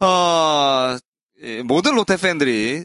어 0.00 0.96
예, 1.42 1.62
모든 1.62 1.94
롯데 1.94 2.16
팬들이 2.16 2.84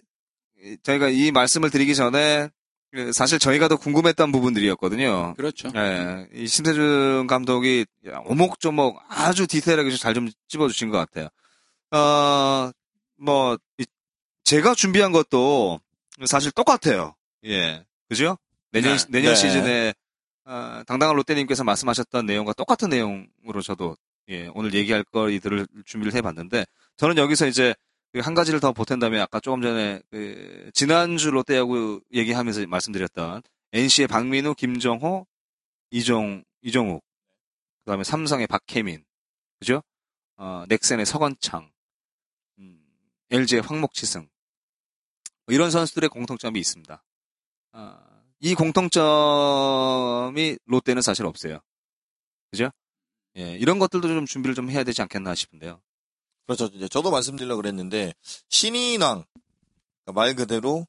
이- 0.64 0.78
저희가 0.84 1.10
이 1.10 1.32
말씀을 1.32 1.70
드리기 1.70 1.96
전에 1.96 2.50
그 2.92 3.12
사실 3.14 3.40
저희가 3.40 3.68
더 3.70 3.78
궁금했던 3.78 4.32
부분들이었거든요. 4.32 5.34
그렇죠. 5.36 5.70
예, 5.76 6.28
이 6.34 6.46
심세준 6.46 7.26
감독이 7.28 7.86
오목조목 8.26 9.00
아주 9.10 9.48
디테일하게 9.48 9.96
잘 9.98 10.14
좀 10.14 10.30
찝어주신 10.50 10.90
것 10.90 10.98
같아요. 10.98 11.30
어, 11.92 12.72
뭐, 13.18 13.58
이- 13.80 13.86
제가 14.44 14.76
준비한 14.76 15.12
것도 15.12 15.80
사실 16.26 16.52
똑같아요. 16.52 17.16
예. 17.46 17.86
그죠? 18.10 18.38
내년, 18.72 18.98
네. 18.98 19.06
내년 19.10 19.34
네. 19.34 19.36
시즌에, 19.36 19.94
어, 20.46 20.84
당당한 20.86 21.16
롯데님께서 21.16 21.64
말씀하셨던 21.64 22.26
내용과 22.26 22.54
똑같은 22.54 22.90
내용으로 22.90 23.62
저도, 23.64 23.96
예, 24.30 24.50
오늘 24.54 24.74
얘기할 24.74 25.04
거리들을 25.04 25.68
준비를 25.86 26.14
해봤는데, 26.16 26.66
저는 26.98 27.18
여기서 27.18 27.48
이제 27.48 27.76
그한 28.14 28.36
가지를 28.36 28.60
더 28.60 28.72
보탠다면 28.72 29.22
아까 29.22 29.40
조금 29.40 29.62
전에 29.62 30.02
그 30.12 30.70
지난주 30.74 31.32
롯데야구 31.32 32.02
얘기하면서 32.14 32.68
말씀드렸던 32.68 33.42
NC의 33.72 34.08
박민우, 34.08 34.54
김정호, 34.54 35.26
이종 35.90 36.44
이종욱, 36.62 37.04
그다음에 37.84 38.04
삼성의 38.04 38.48
박혜민, 38.48 39.04
그죠? 39.60 39.82
어, 40.38 40.64
넥센의 40.70 41.06
서건창, 41.08 41.72
음, 42.60 42.84
LG의 43.32 43.64
황목치승 43.64 44.22
뭐 44.22 44.30
이런 45.48 45.72
선수들의 45.72 46.10
공통점이 46.10 46.60
있습니다. 46.60 47.04
아, 47.74 48.00
이 48.40 48.56
공통점이 48.56 48.98
롯데는 50.66 51.02
사실 51.02 51.26
없어요. 51.26 51.60
그죠? 52.52 52.70
예, 53.38 53.56
이런 53.58 53.80
것들도 53.80 54.08
좀 54.08 54.26
준비를 54.26 54.56
좀 54.56 54.70
해야 54.70 54.84
되지 54.84 55.02
않겠나 55.02 55.34
싶은데요. 55.36 55.82
그렇죠. 56.46 56.66
이제 56.74 56.88
저도 56.88 57.10
말씀드리려고 57.10 57.62
그랬는데 57.62 58.14
신인왕 58.50 59.26
그러니까 60.06 60.14
말 60.14 60.36
그대로 60.36 60.86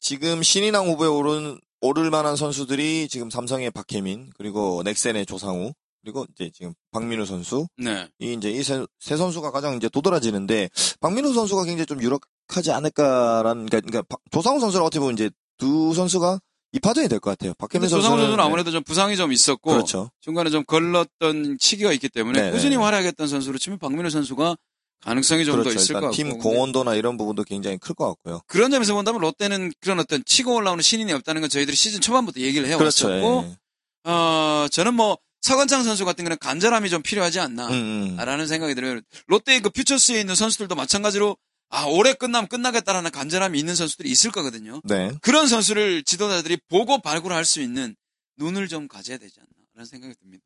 지금 0.00 0.42
신인왕 0.42 0.88
후보에 0.88 1.08
오른 1.08 1.60
오를 1.80 2.10
만한 2.10 2.36
선수들이 2.36 3.08
지금 3.08 3.30
삼성의 3.30 3.70
박혜민 3.70 4.32
그리고 4.36 4.82
넥센의 4.84 5.24
조상우 5.24 5.72
그리고 6.02 6.26
이제 6.32 6.50
지금 6.50 6.74
박민우 6.90 7.26
선수 7.26 7.68
네. 7.76 8.08
이 8.18 8.32
이제 8.32 8.50
이세 8.50 8.86
선수가 8.98 9.50
가장 9.50 9.76
이제 9.76 9.88
도드라지는데 9.88 10.68
박민우 11.00 11.32
선수가 11.32 11.64
굉장히 11.64 11.86
좀 11.86 12.02
유력 12.02 12.22
하지 12.56 12.70
않을까라는 12.72 13.66
그러니까, 13.66 13.80
그러니까 13.80 14.02
박- 14.08 14.20
조상우 14.30 14.60
선수랑 14.60 14.84
어떻게 14.86 15.00
보면 15.00 15.14
이제 15.14 15.30
두 15.58 15.92
선수가 15.94 16.40
이파전이 16.72 17.08
될 17.08 17.18
것 17.20 17.30
같아요. 17.30 17.52
박혜민 17.58 17.88
조상우 17.88 18.02
선수는 18.02 18.24
선수는 18.26 18.44
아무래도 18.44 18.70
좀 18.70 18.82
부상이 18.84 19.16
좀 19.16 19.32
있었고 19.32 19.72
그렇죠. 19.72 20.10
중간에 20.20 20.50
좀 20.50 20.64
걸렀던 20.64 21.56
시기가 21.60 21.92
있기 21.92 22.08
때문에 22.08 22.40
네, 22.42 22.50
꾸준히 22.52 22.76
네. 22.76 22.82
활약했던 22.82 23.26
선수로 23.28 23.58
치면 23.58 23.78
박민호 23.78 24.08
선수가 24.10 24.56
가능성이 25.02 25.44
좀더 25.46 25.62
그렇죠. 25.62 25.78
있을 25.80 25.94
것 25.94 26.00
같고 26.02 26.14
팀 26.14 26.38
공헌도나 26.38 26.94
이런 26.94 27.16
부분도 27.16 27.42
굉장히 27.44 27.78
클 27.78 27.94
것 27.94 28.06
같고요. 28.08 28.42
그런 28.46 28.70
점에서 28.70 28.94
본다면 28.94 29.20
롯데는 29.22 29.72
그런 29.80 29.98
어떤 29.98 30.22
치고 30.24 30.54
올라오는 30.54 30.80
신인이 30.82 31.10
없다는 31.14 31.40
건 31.40 31.48
저희들이 31.50 31.74
시즌 31.74 32.00
초반부터 32.00 32.40
얘기를 32.40 32.68
그렇죠. 32.76 33.10
해왔었고 33.10 33.48
예. 33.48 34.10
어, 34.10 34.66
저는 34.70 34.94
뭐 34.94 35.16
서건창 35.40 35.82
선수 35.84 36.04
같은 36.04 36.24
경우는 36.24 36.36
간절함이 36.38 36.90
좀 36.90 37.02
필요하지 37.02 37.40
않나 37.40 37.68
음, 37.68 37.72
음. 37.72 38.16
라는 38.24 38.46
생각이 38.46 38.74
들어요. 38.74 39.00
롯데의 39.26 39.60
그 39.62 39.70
퓨처스에 39.70 40.20
있는 40.20 40.34
선수들도 40.34 40.74
마찬가지로 40.74 41.36
아 41.70 41.84
올해 41.84 42.12
끝나면 42.14 42.48
끝나겠다라는 42.48 43.10
간절함이 43.12 43.58
있는 43.58 43.74
선수들이 43.74 44.10
있을 44.10 44.30
거거든요. 44.32 44.80
네. 44.84 45.12
그런 45.22 45.46
선수를 45.46 46.02
지도자들이 46.02 46.58
보고 46.68 46.98
발굴할 47.00 47.44
수 47.44 47.60
있는 47.60 47.94
눈을 48.38 48.68
좀 48.68 48.88
가져야 48.88 49.18
되지 49.18 49.36
않나라는 49.38 49.88
생각이 49.88 50.14
듭니다. 50.20 50.44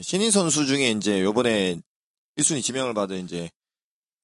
신인 0.00 0.30
선수 0.30 0.66
중에 0.66 0.90
이제 0.90 1.22
요번에 1.22 1.80
1순위 2.38 2.62
지명을 2.62 2.94
받은 2.94 3.24
이제 3.24 3.50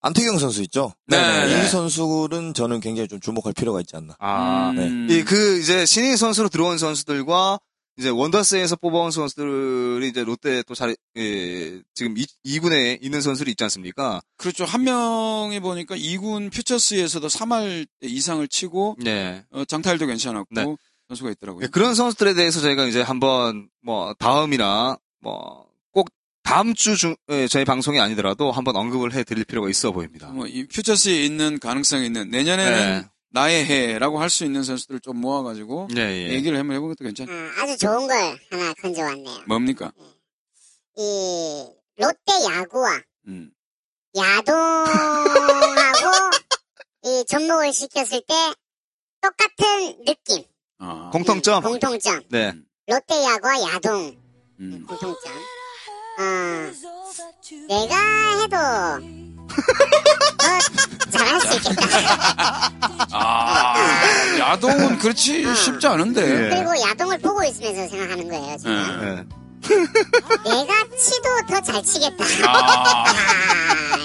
안태경 0.03 0.39
선수 0.39 0.63
있죠? 0.63 0.95
네, 1.07 1.17
이 1.17 1.51
네. 1.51 1.67
선수는 1.69 2.55
저는 2.55 2.81
굉장히 2.81 3.07
좀 3.09 3.21
주목할 3.21 3.53
필요가 3.53 3.81
있지 3.81 3.97
않나. 3.97 4.17
아, 4.19 4.71
음. 4.71 5.09
이 5.11 5.23
그 5.25 5.59
이제 5.61 5.85
신인 5.85 6.17
선수로 6.17 6.49
들어온 6.49 6.79
선수들과 6.79 7.61
이제 8.01 8.09
원더스에서 8.09 8.77
뽑아온 8.77 9.11
선수들이 9.11 10.09
이제 10.09 10.25
롯데 10.25 10.63
또 10.63 10.75
잘, 10.75 10.97
예, 11.17 11.81
지금 11.95 12.15
2, 12.43 12.59
군에 12.59 12.99
있는 13.03 13.21
선수들이 13.21 13.53
있지 13.53 13.63
않습니까? 13.65 14.23
그렇죠. 14.39 14.65
한 14.65 14.85
명이 14.85 15.61
보니까 15.61 15.97
2군 15.97 16.51
퓨처스에서도 16.51 17.27
3할 17.27 17.87
이상을 18.01 18.47
치고 18.49 18.97
네. 19.05 19.45
어, 19.51 19.65
장타일도 19.67 20.07
괜찮았고 20.07 20.47
네. 20.51 20.77
선수가 21.09 21.31
있더라고요. 21.33 21.65
예, 21.65 21.69
그런 21.69 21.95
선수들에 21.95 22.35
대해서 22.35 22.61
저희가 22.61 22.87
이제 22.87 23.03
한번 23.03 23.69
뭐 23.83 24.15
다음이나 24.19 24.99
뭐 25.21 25.71
꼭 25.93 26.09
다음 26.43 26.75
주 26.75 26.97
중, 26.97 27.15
예, 27.31 27.47
저희 27.49 27.65
방송이 27.65 28.01
아니더라도 28.01 28.51
한번 28.51 28.77
언급을 28.77 29.13
해 29.13 29.25
드릴 29.25 29.45
필요가 29.45 29.69
있어 29.69 29.93
보입니다. 29.93 30.29
뭐, 30.29 30.47
이 30.47 30.67
퓨처스에 30.67 31.25
있는 31.25 31.59
가능성이 31.59 32.07
있는 32.07 32.31
내년에는 32.31 33.03
네. 33.03 33.09
나의 33.33 33.65
해라고 33.65 34.21
할 34.21 34.29
수 34.31 34.45
있는 34.45 34.63
선수들을 34.63 35.01
좀 35.01 35.21
모아가지고 35.21 35.89
예, 35.97 36.01
예. 36.01 36.29
얘기를 36.35 36.59
한번 36.59 36.77
해보는 36.77 36.95
것도 36.95 37.05
괜찮아요. 37.05 37.35
음, 37.37 37.51
아주 37.59 37.77
좋은 37.79 38.07
걸 38.07 38.39
하나 38.51 38.73
건져왔네요. 38.75 39.43
뭡니까? 39.47 39.93
이 40.97 41.67
롯데 41.97 42.33
야구와 42.45 43.01
음. 43.29 43.51
야동하고 44.17 44.91
이 47.05 47.25
접목을 47.29 47.73
시켰을 47.73 48.23
때 48.27 48.35
똑같은 49.21 50.05
느낌, 50.05 50.43
아, 50.79 51.11
공통점? 51.13 51.63
공통점. 51.63 52.23
네. 52.31 52.55
롯데 52.87 53.23
야구와 53.25 53.61
야동 53.75 54.17
음. 54.61 54.87
공통점. 54.87 55.33
어, 56.19 56.73
내가 57.69 58.43
해도 58.43 58.57
더 60.39 61.19
잘할 61.19 61.41
수 61.41 61.57
있겠다. 61.57 62.71
아, 63.13 63.75
야동은 64.39 64.99
그렇지 64.99 65.55
쉽지 65.55 65.87
않은데. 65.87 66.23
예. 66.23 66.49
그리고 66.51 66.81
야동을 66.89 67.19
보고 67.19 67.43
있으면서 67.45 67.89
생각하는 67.89 68.29
거예요. 68.29 68.57
지금. 68.59 69.27
예. 69.67 69.71
예. 69.75 70.51
내가 70.51 70.73
치도 70.97 71.29
더 71.49 71.61
잘 71.61 71.83
치겠다. 71.83 72.25
아, 72.49 73.05
아, 73.05 73.97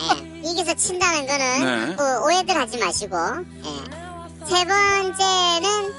예. 0.43 0.49
이겨서 0.49 0.73
친다는 0.75 1.25
거는 1.25 1.89
네. 1.89 1.95
그 1.95 2.19
오해들 2.25 2.55
하지 2.55 2.77
마시고 2.77 3.15
예. 3.63 4.45
세 4.47 4.63
번째는 4.65 5.93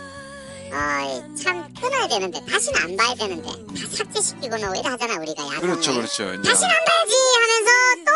어, 0.72 1.34
참 1.42 1.66
끊어야 1.80 2.06
되는데 2.08 2.40
다시는 2.44 2.80
안 2.82 2.96
봐야 2.96 3.14
되는데 3.14 3.48
다 3.48 3.96
삭제시키거나 3.96 4.70
오해를 4.70 4.92
하잖아 4.92 5.14
우리가 5.20 5.42
야구 5.46 5.60
그렇죠, 5.62 5.94
그렇죠. 5.94 6.24
다시는 6.42 6.70
안 6.70 6.84
봐야지 6.84 7.14
하면서 7.40 7.70
또 8.04 8.10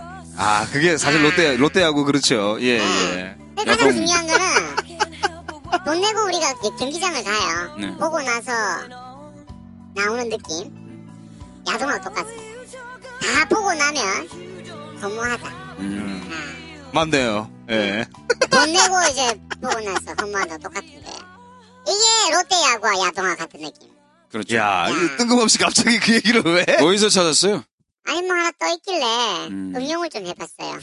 봐. 0.00 0.13
아, 0.36 0.66
그게 0.72 0.96
사실 0.96 1.22
롯데, 1.22 1.56
롯데하고 1.56 2.04
그렇죠. 2.04 2.56
예, 2.60 2.78
예. 2.78 3.36
근데 3.56 3.64
가장 3.64 3.88
야동. 3.88 3.92
중요한 4.06 4.26
거는 4.26 5.84
돈 5.84 6.00
내고 6.00 6.24
우리가 6.24 6.50
이제 6.60 6.70
경기장을 6.78 7.22
가요. 7.24 7.76
네. 7.78 7.96
보고 7.96 8.20
나서 8.22 8.52
나오는 9.94 10.28
느낌 10.28 10.72
야동하고 11.68 12.04
똑같습니다. 12.04 12.42
다 13.20 13.48
보고 13.48 13.72
나면 13.72 14.02
허무하다. 15.00 15.48
음. 15.78 16.30
아. 16.32 16.90
맞네요. 16.92 17.50
예. 17.70 18.04
돈 18.50 18.72
내고 18.72 18.94
이제 19.10 19.40
보고 19.60 19.80
나서 19.80 20.14
허무하다 20.20 20.58
똑같은 20.58 20.88
거예요. 20.88 21.18
이게 21.86 22.34
롯데 22.34 22.56
야구와 22.72 23.06
야동과 23.06 23.36
같은 23.36 23.60
느낌. 23.60 23.90
그렇죠. 24.30 24.56
야, 24.56 24.88
이거 24.88 25.16
뜬금없이 25.16 25.58
갑자기 25.58 25.98
그 26.00 26.14
얘기를 26.14 26.42
왜? 26.44 26.64
어디서 26.80 27.08
찾았어요? 27.08 27.62
아니 28.06 28.22
뭐 28.22 28.36
하나 28.36 28.50
떠 28.58 28.68
있길래 28.74 29.46
음. 29.48 29.72
음. 29.76 29.90
용을 29.90 30.10
좀 30.10 30.26
해봤어요. 30.26 30.78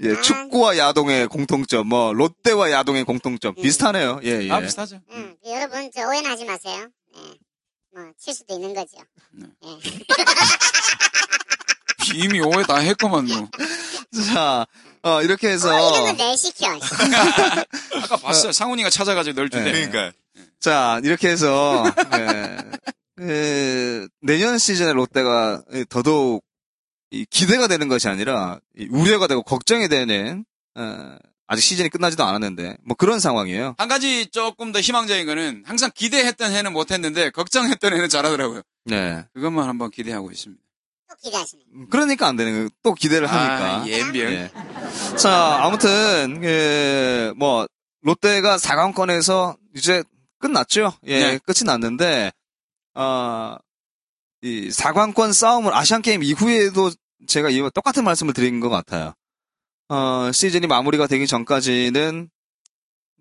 예. 0.00 0.10
예, 0.10 0.20
축구와 0.20 0.78
야동의 0.78 1.26
공통점, 1.28 1.88
뭐, 1.88 2.12
롯데와 2.12 2.70
야동의 2.70 3.04
공통점. 3.04 3.54
음. 3.56 3.62
비슷하네요. 3.62 4.20
예, 4.24 4.42
예. 4.42 4.50
아, 4.50 4.60
비슷하죠. 4.60 5.00
음, 5.10 5.36
여러분 5.44 5.90
저 5.94 6.06
오해는 6.06 6.30
하지 6.30 6.44
마세요. 6.44 6.88
예. 7.16 7.20
뭐칠 7.94 8.34
수도 8.34 8.54
있는 8.54 8.74
거죠. 8.74 8.98
네. 9.32 9.46
예. 9.64 9.78
이미 12.14 12.40
오해 12.40 12.62
다 12.64 12.76
했구만, 12.76 13.26
뭐. 13.26 13.48
자, 14.32 14.66
어, 15.02 15.22
이렇게 15.22 15.48
해서. 15.48 15.74
어, 15.74 15.90
이런 15.90 16.16
거 16.16 16.24
내일 16.24 16.36
시켜. 16.36 16.68
아까 16.68 18.16
봤어요. 18.18 18.52
상훈이가 18.52 18.90
찾아가지고 18.90 19.34
널 19.34 19.50
주대. 19.50 19.64
네. 19.64 19.88
그러니까. 19.88 20.16
자, 20.60 21.00
이렇게 21.02 21.28
해서, 21.28 21.84
예, 22.14 22.58
그, 23.16 24.08
내년 24.20 24.58
시즌에 24.58 24.92
롯데가 24.92 25.62
더더욱 25.88 26.44
이 27.10 27.24
기대가 27.30 27.66
되는 27.68 27.88
것이 27.88 28.08
아니라 28.08 28.60
이 28.76 28.86
우려가 28.90 29.26
되고 29.26 29.42
걱정이 29.42 29.88
되는, 29.88 30.44
어, 30.74 31.16
아직 31.46 31.62
시즌이 31.62 31.88
끝나지도 31.88 32.24
않았는데, 32.24 32.78
뭐 32.84 32.96
그런 32.96 33.20
상황이에요. 33.20 33.76
한 33.78 33.88
가지 33.88 34.26
조금 34.26 34.72
더 34.72 34.80
희망적인 34.80 35.26
거는 35.26 35.62
항상 35.64 35.90
기대했던 35.94 36.52
해는 36.52 36.72
못했는데 36.72 37.30
걱정했던 37.30 37.94
해는 37.94 38.08
잘하더라고요. 38.08 38.62
네. 38.84 39.24
그것만 39.34 39.68
한번 39.68 39.90
기대하고 39.90 40.30
있습니다. 40.32 40.60
또 41.08 41.14
기대하시네. 41.22 41.62
그러니까 41.90 42.26
안 42.26 42.36
되는 42.36 42.52
거예요. 42.52 42.68
또 42.82 42.94
기대를 42.94 43.28
하니까. 43.28 43.82
아, 43.82 43.86
예비형. 43.86 44.32
예. 44.32 44.50
자, 45.16 45.60
아무튼, 45.62 46.40
그, 46.40 47.32
뭐, 47.36 47.66
롯데가 48.02 48.56
4강권에서 48.56 49.56
이제 49.76 50.02
끝났죠? 50.40 50.94
예, 51.06 51.18
네. 51.20 51.38
끝이 51.38 51.64
났는데, 51.64 52.32
어, 52.96 53.56
이 54.42 54.68
4강권 54.68 55.32
싸움을 55.32 55.74
아시안 55.74 56.02
게임 56.02 56.22
이후에도 56.22 56.90
제가 57.26 57.50
이 57.50 57.58
똑같은 57.74 58.04
말씀을 58.04 58.32
드린 58.32 58.60
것 58.60 58.70
같아요. 58.70 59.12
어, 59.88 60.32
시즌이 60.32 60.66
마무리가 60.66 61.06
되기 61.06 61.26
전까지는, 61.26 62.28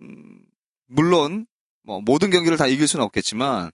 음, 0.01 0.45
물론, 0.88 1.45
뭐, 1.84 2.01
모든 2.01 2.30
경기를 2.30 2.57
다 2.57 2.67
이길 2.67 2.88
수는 2.88 3.05
없겠지만, 3.05 3.69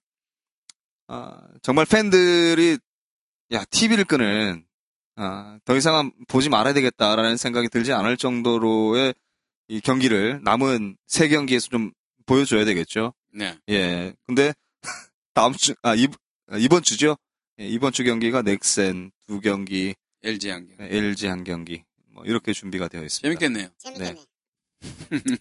어, 1.07 1.37
정말 1.61 1.85
팬들이, 1.85 2.77
야, 3.53 3.63
TV를 3.65 4.03
끄는, 4.05 4.65
아, 5.15 5.59
더 5.65 5.75
이상은 5.75 6.11
보지 6.27 6.49
말아야 6.49 6.73
되겠다라는 6.73 7.37
생각이 7.37 7.69
들지 7.69 7.93
않을 7.93 8.17
정도로의 8.17 9.13
이 9.67 9.81
경기를 9.81 10.41
남은 10.43 10.97
세 11.05 11.27
경기에서 11.27 11.67
좀 11.69 11.91
보여줘야 12.25 12.65
되겠죠. 12.65 13.13
네. 13.33 13.57
예. 13.69 14.13
근데 14.25 14.53
다음 15.33 15.53
주, 15.53 15.73
아, 15.81 15.95
이, 15.95 16.07
아, 16.49 16.57
이번 16.57 16.83
주죠. 16.83 17.17
예, 17.59 17.67
이번 17.67 17.91
주 17.91 18.03
경기가 18.03 18.41
넥센 18.41 19.11
두 19.27 19.39
경기, 19.39 19.95
LG 20.23 20.49
한경. 20.49 20.77
LG 20.79 21.27
한 21.27 21.43
경기. 21.43 21.83
뭐 22.13 22.23
이렇게 22.25 22.53
준비가 22.53 22.87
되어 22.87 23.03
있습니다. 23.03 23.27
재밌겠네요. 23.27 23.69
재밌겠네. 23.77 24.21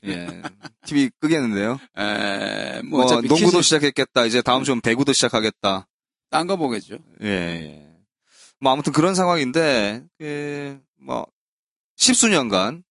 예. 0.07 0.43
TV 0.86 1.11
끄겠는데요. 1.20 1.78
에, 1.97 2.82
뭐, 2.82 3.01
뭐 3.01 3.05
어차피 3.05 3.28
농구도 3.28 3.59
퀴즈 3.59 3.62
시작했겠다. 3.62 4.26
이제 4.26 4.43
다음 4.43 4.64
주면 4.64 4.80
배구도 4.80 5.12
시작하겠다. 5.12 5.86
딴 6.30 6.47
거 6.47 6.57
보겠죠. 6.57 6.99
예, 7.22 7.26
예. 7.28 7.86
뭐 8.61 8.72
아무튼 8.72 8.93
그런 8.93 9.14
상황인데, 9.14 10.05
그, 10.18 10.80
뭐, 11.01 11.26
십수년간, 11.97 12.84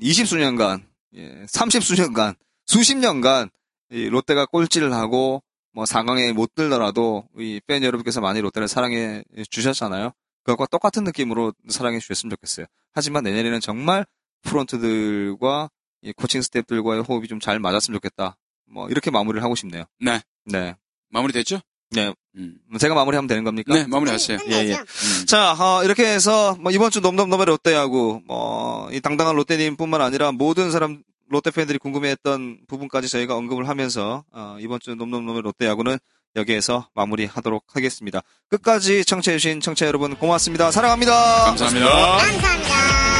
이십수년간, 0.00 0.86
예, 1.16 1.46
삼십수년간, 1.48 2.34
수십 2.66 2.96
년간, 2.96 3.50
이 3.90 4.08
롯데가 4.08 4.46
꼴찌를 4.46 4.92
하고, 4.92 5.42
뭐 5.74 5.84
4강에 5.84 6.32
못 6.32 6.54
들더라도 6.54 7.26
이 7.38 7.60
팬 7.66 7.82
여러분께서 7.82 8.20
많이 8.20 8.40
롯데를 8.40 8.68
사랑해 8.68 9.22
주셨잖아요. 9.50 10.12
그것과 10.44 10.66
똑같은 10.66 11.04
느낌으로 11.04 11.52
사랑해 11.68 11.98
주셨으면 11.98 12.30
좋겠어요. 12.30 12.66
하지만 12.92 13.24
내년에는 13.24 13.60
정말 13.60 14.04
프론트들과 14.42 15.70
이 16.02 16.12
코칭 16.12 16.42
스태프들과의 16.42 17.02
호흡이 17.02 17.28
좀 17.28 17.40
잘 17.40 17.58
맞았으면 17.58 17.96
좋겠다. 17.96 18.36
뭐 18.66 18.88
이렇게 18.88 19.10
마무리를 19.10 19.42
하고 19.42 19.54
싶네요. 19.54 19.84
네. 20.00 20.20
네. 20.44 20.76
마무리 21.10 21.32
됐죠? 21.32 21.60
네. 21.90 22.12
음. 22.36 22.58
제가 22.78 22.94
마무리하면 22.94 23.26
되는 23.28 23.44
겁니까? 23.44 23.72
네, 23.74 23.86
마무리하세요. 23.86 24.38
끝내죠. 24.38 24.56
예, 24.58 24.68
예. 24.70 24.74
음. 24.76 25.26
자, 25.26 25.52
어, 25.52 25.84
이렇게 25.84 26.04
해서 26.06 26.56
뭐 26.60 26.72
이번 26.72 26.90
주 26.90 27.00
넘넘넘의 27.00 27.46
롯데야구, 27.46 28.22
뭐, 28.26 28.90
이 28.90 29.00
당당한 29.00 29.36
롯데님뿐만 29.36 30.00
아니라 30.00 30.32
모든 30.32 30.70
사람 30.72 31.02
롯데 31.28 31.50
팬들이 31.50 31.78
궁금해했던 31.78 32.60
부분까지 32.68 33.08
저희가 33.08 33.36
언급을 33.36 33.68
하면서 33.68 34.24
어, 34.32 34.56
이번 34.60 34.80
주 34.80 34.94
넘넘넘의 34.94 35.42
롯데 35.42 35.66
야구는 35.66 35.98
여기에서 36.36 36.88
마무리하도록 36.94 37.64
하겠습니다. 37.72 38.20
끝까지 38.48 39.04
청취해주신 39.04 39.60
청취자 39.60 39.86
여러분 39.86 40.16
고맙습니다. 40.16 40.70
사랑합니다. 40.70 41.44
감사합니다. 41.44 41.88
감사합니다. 42.18 43.13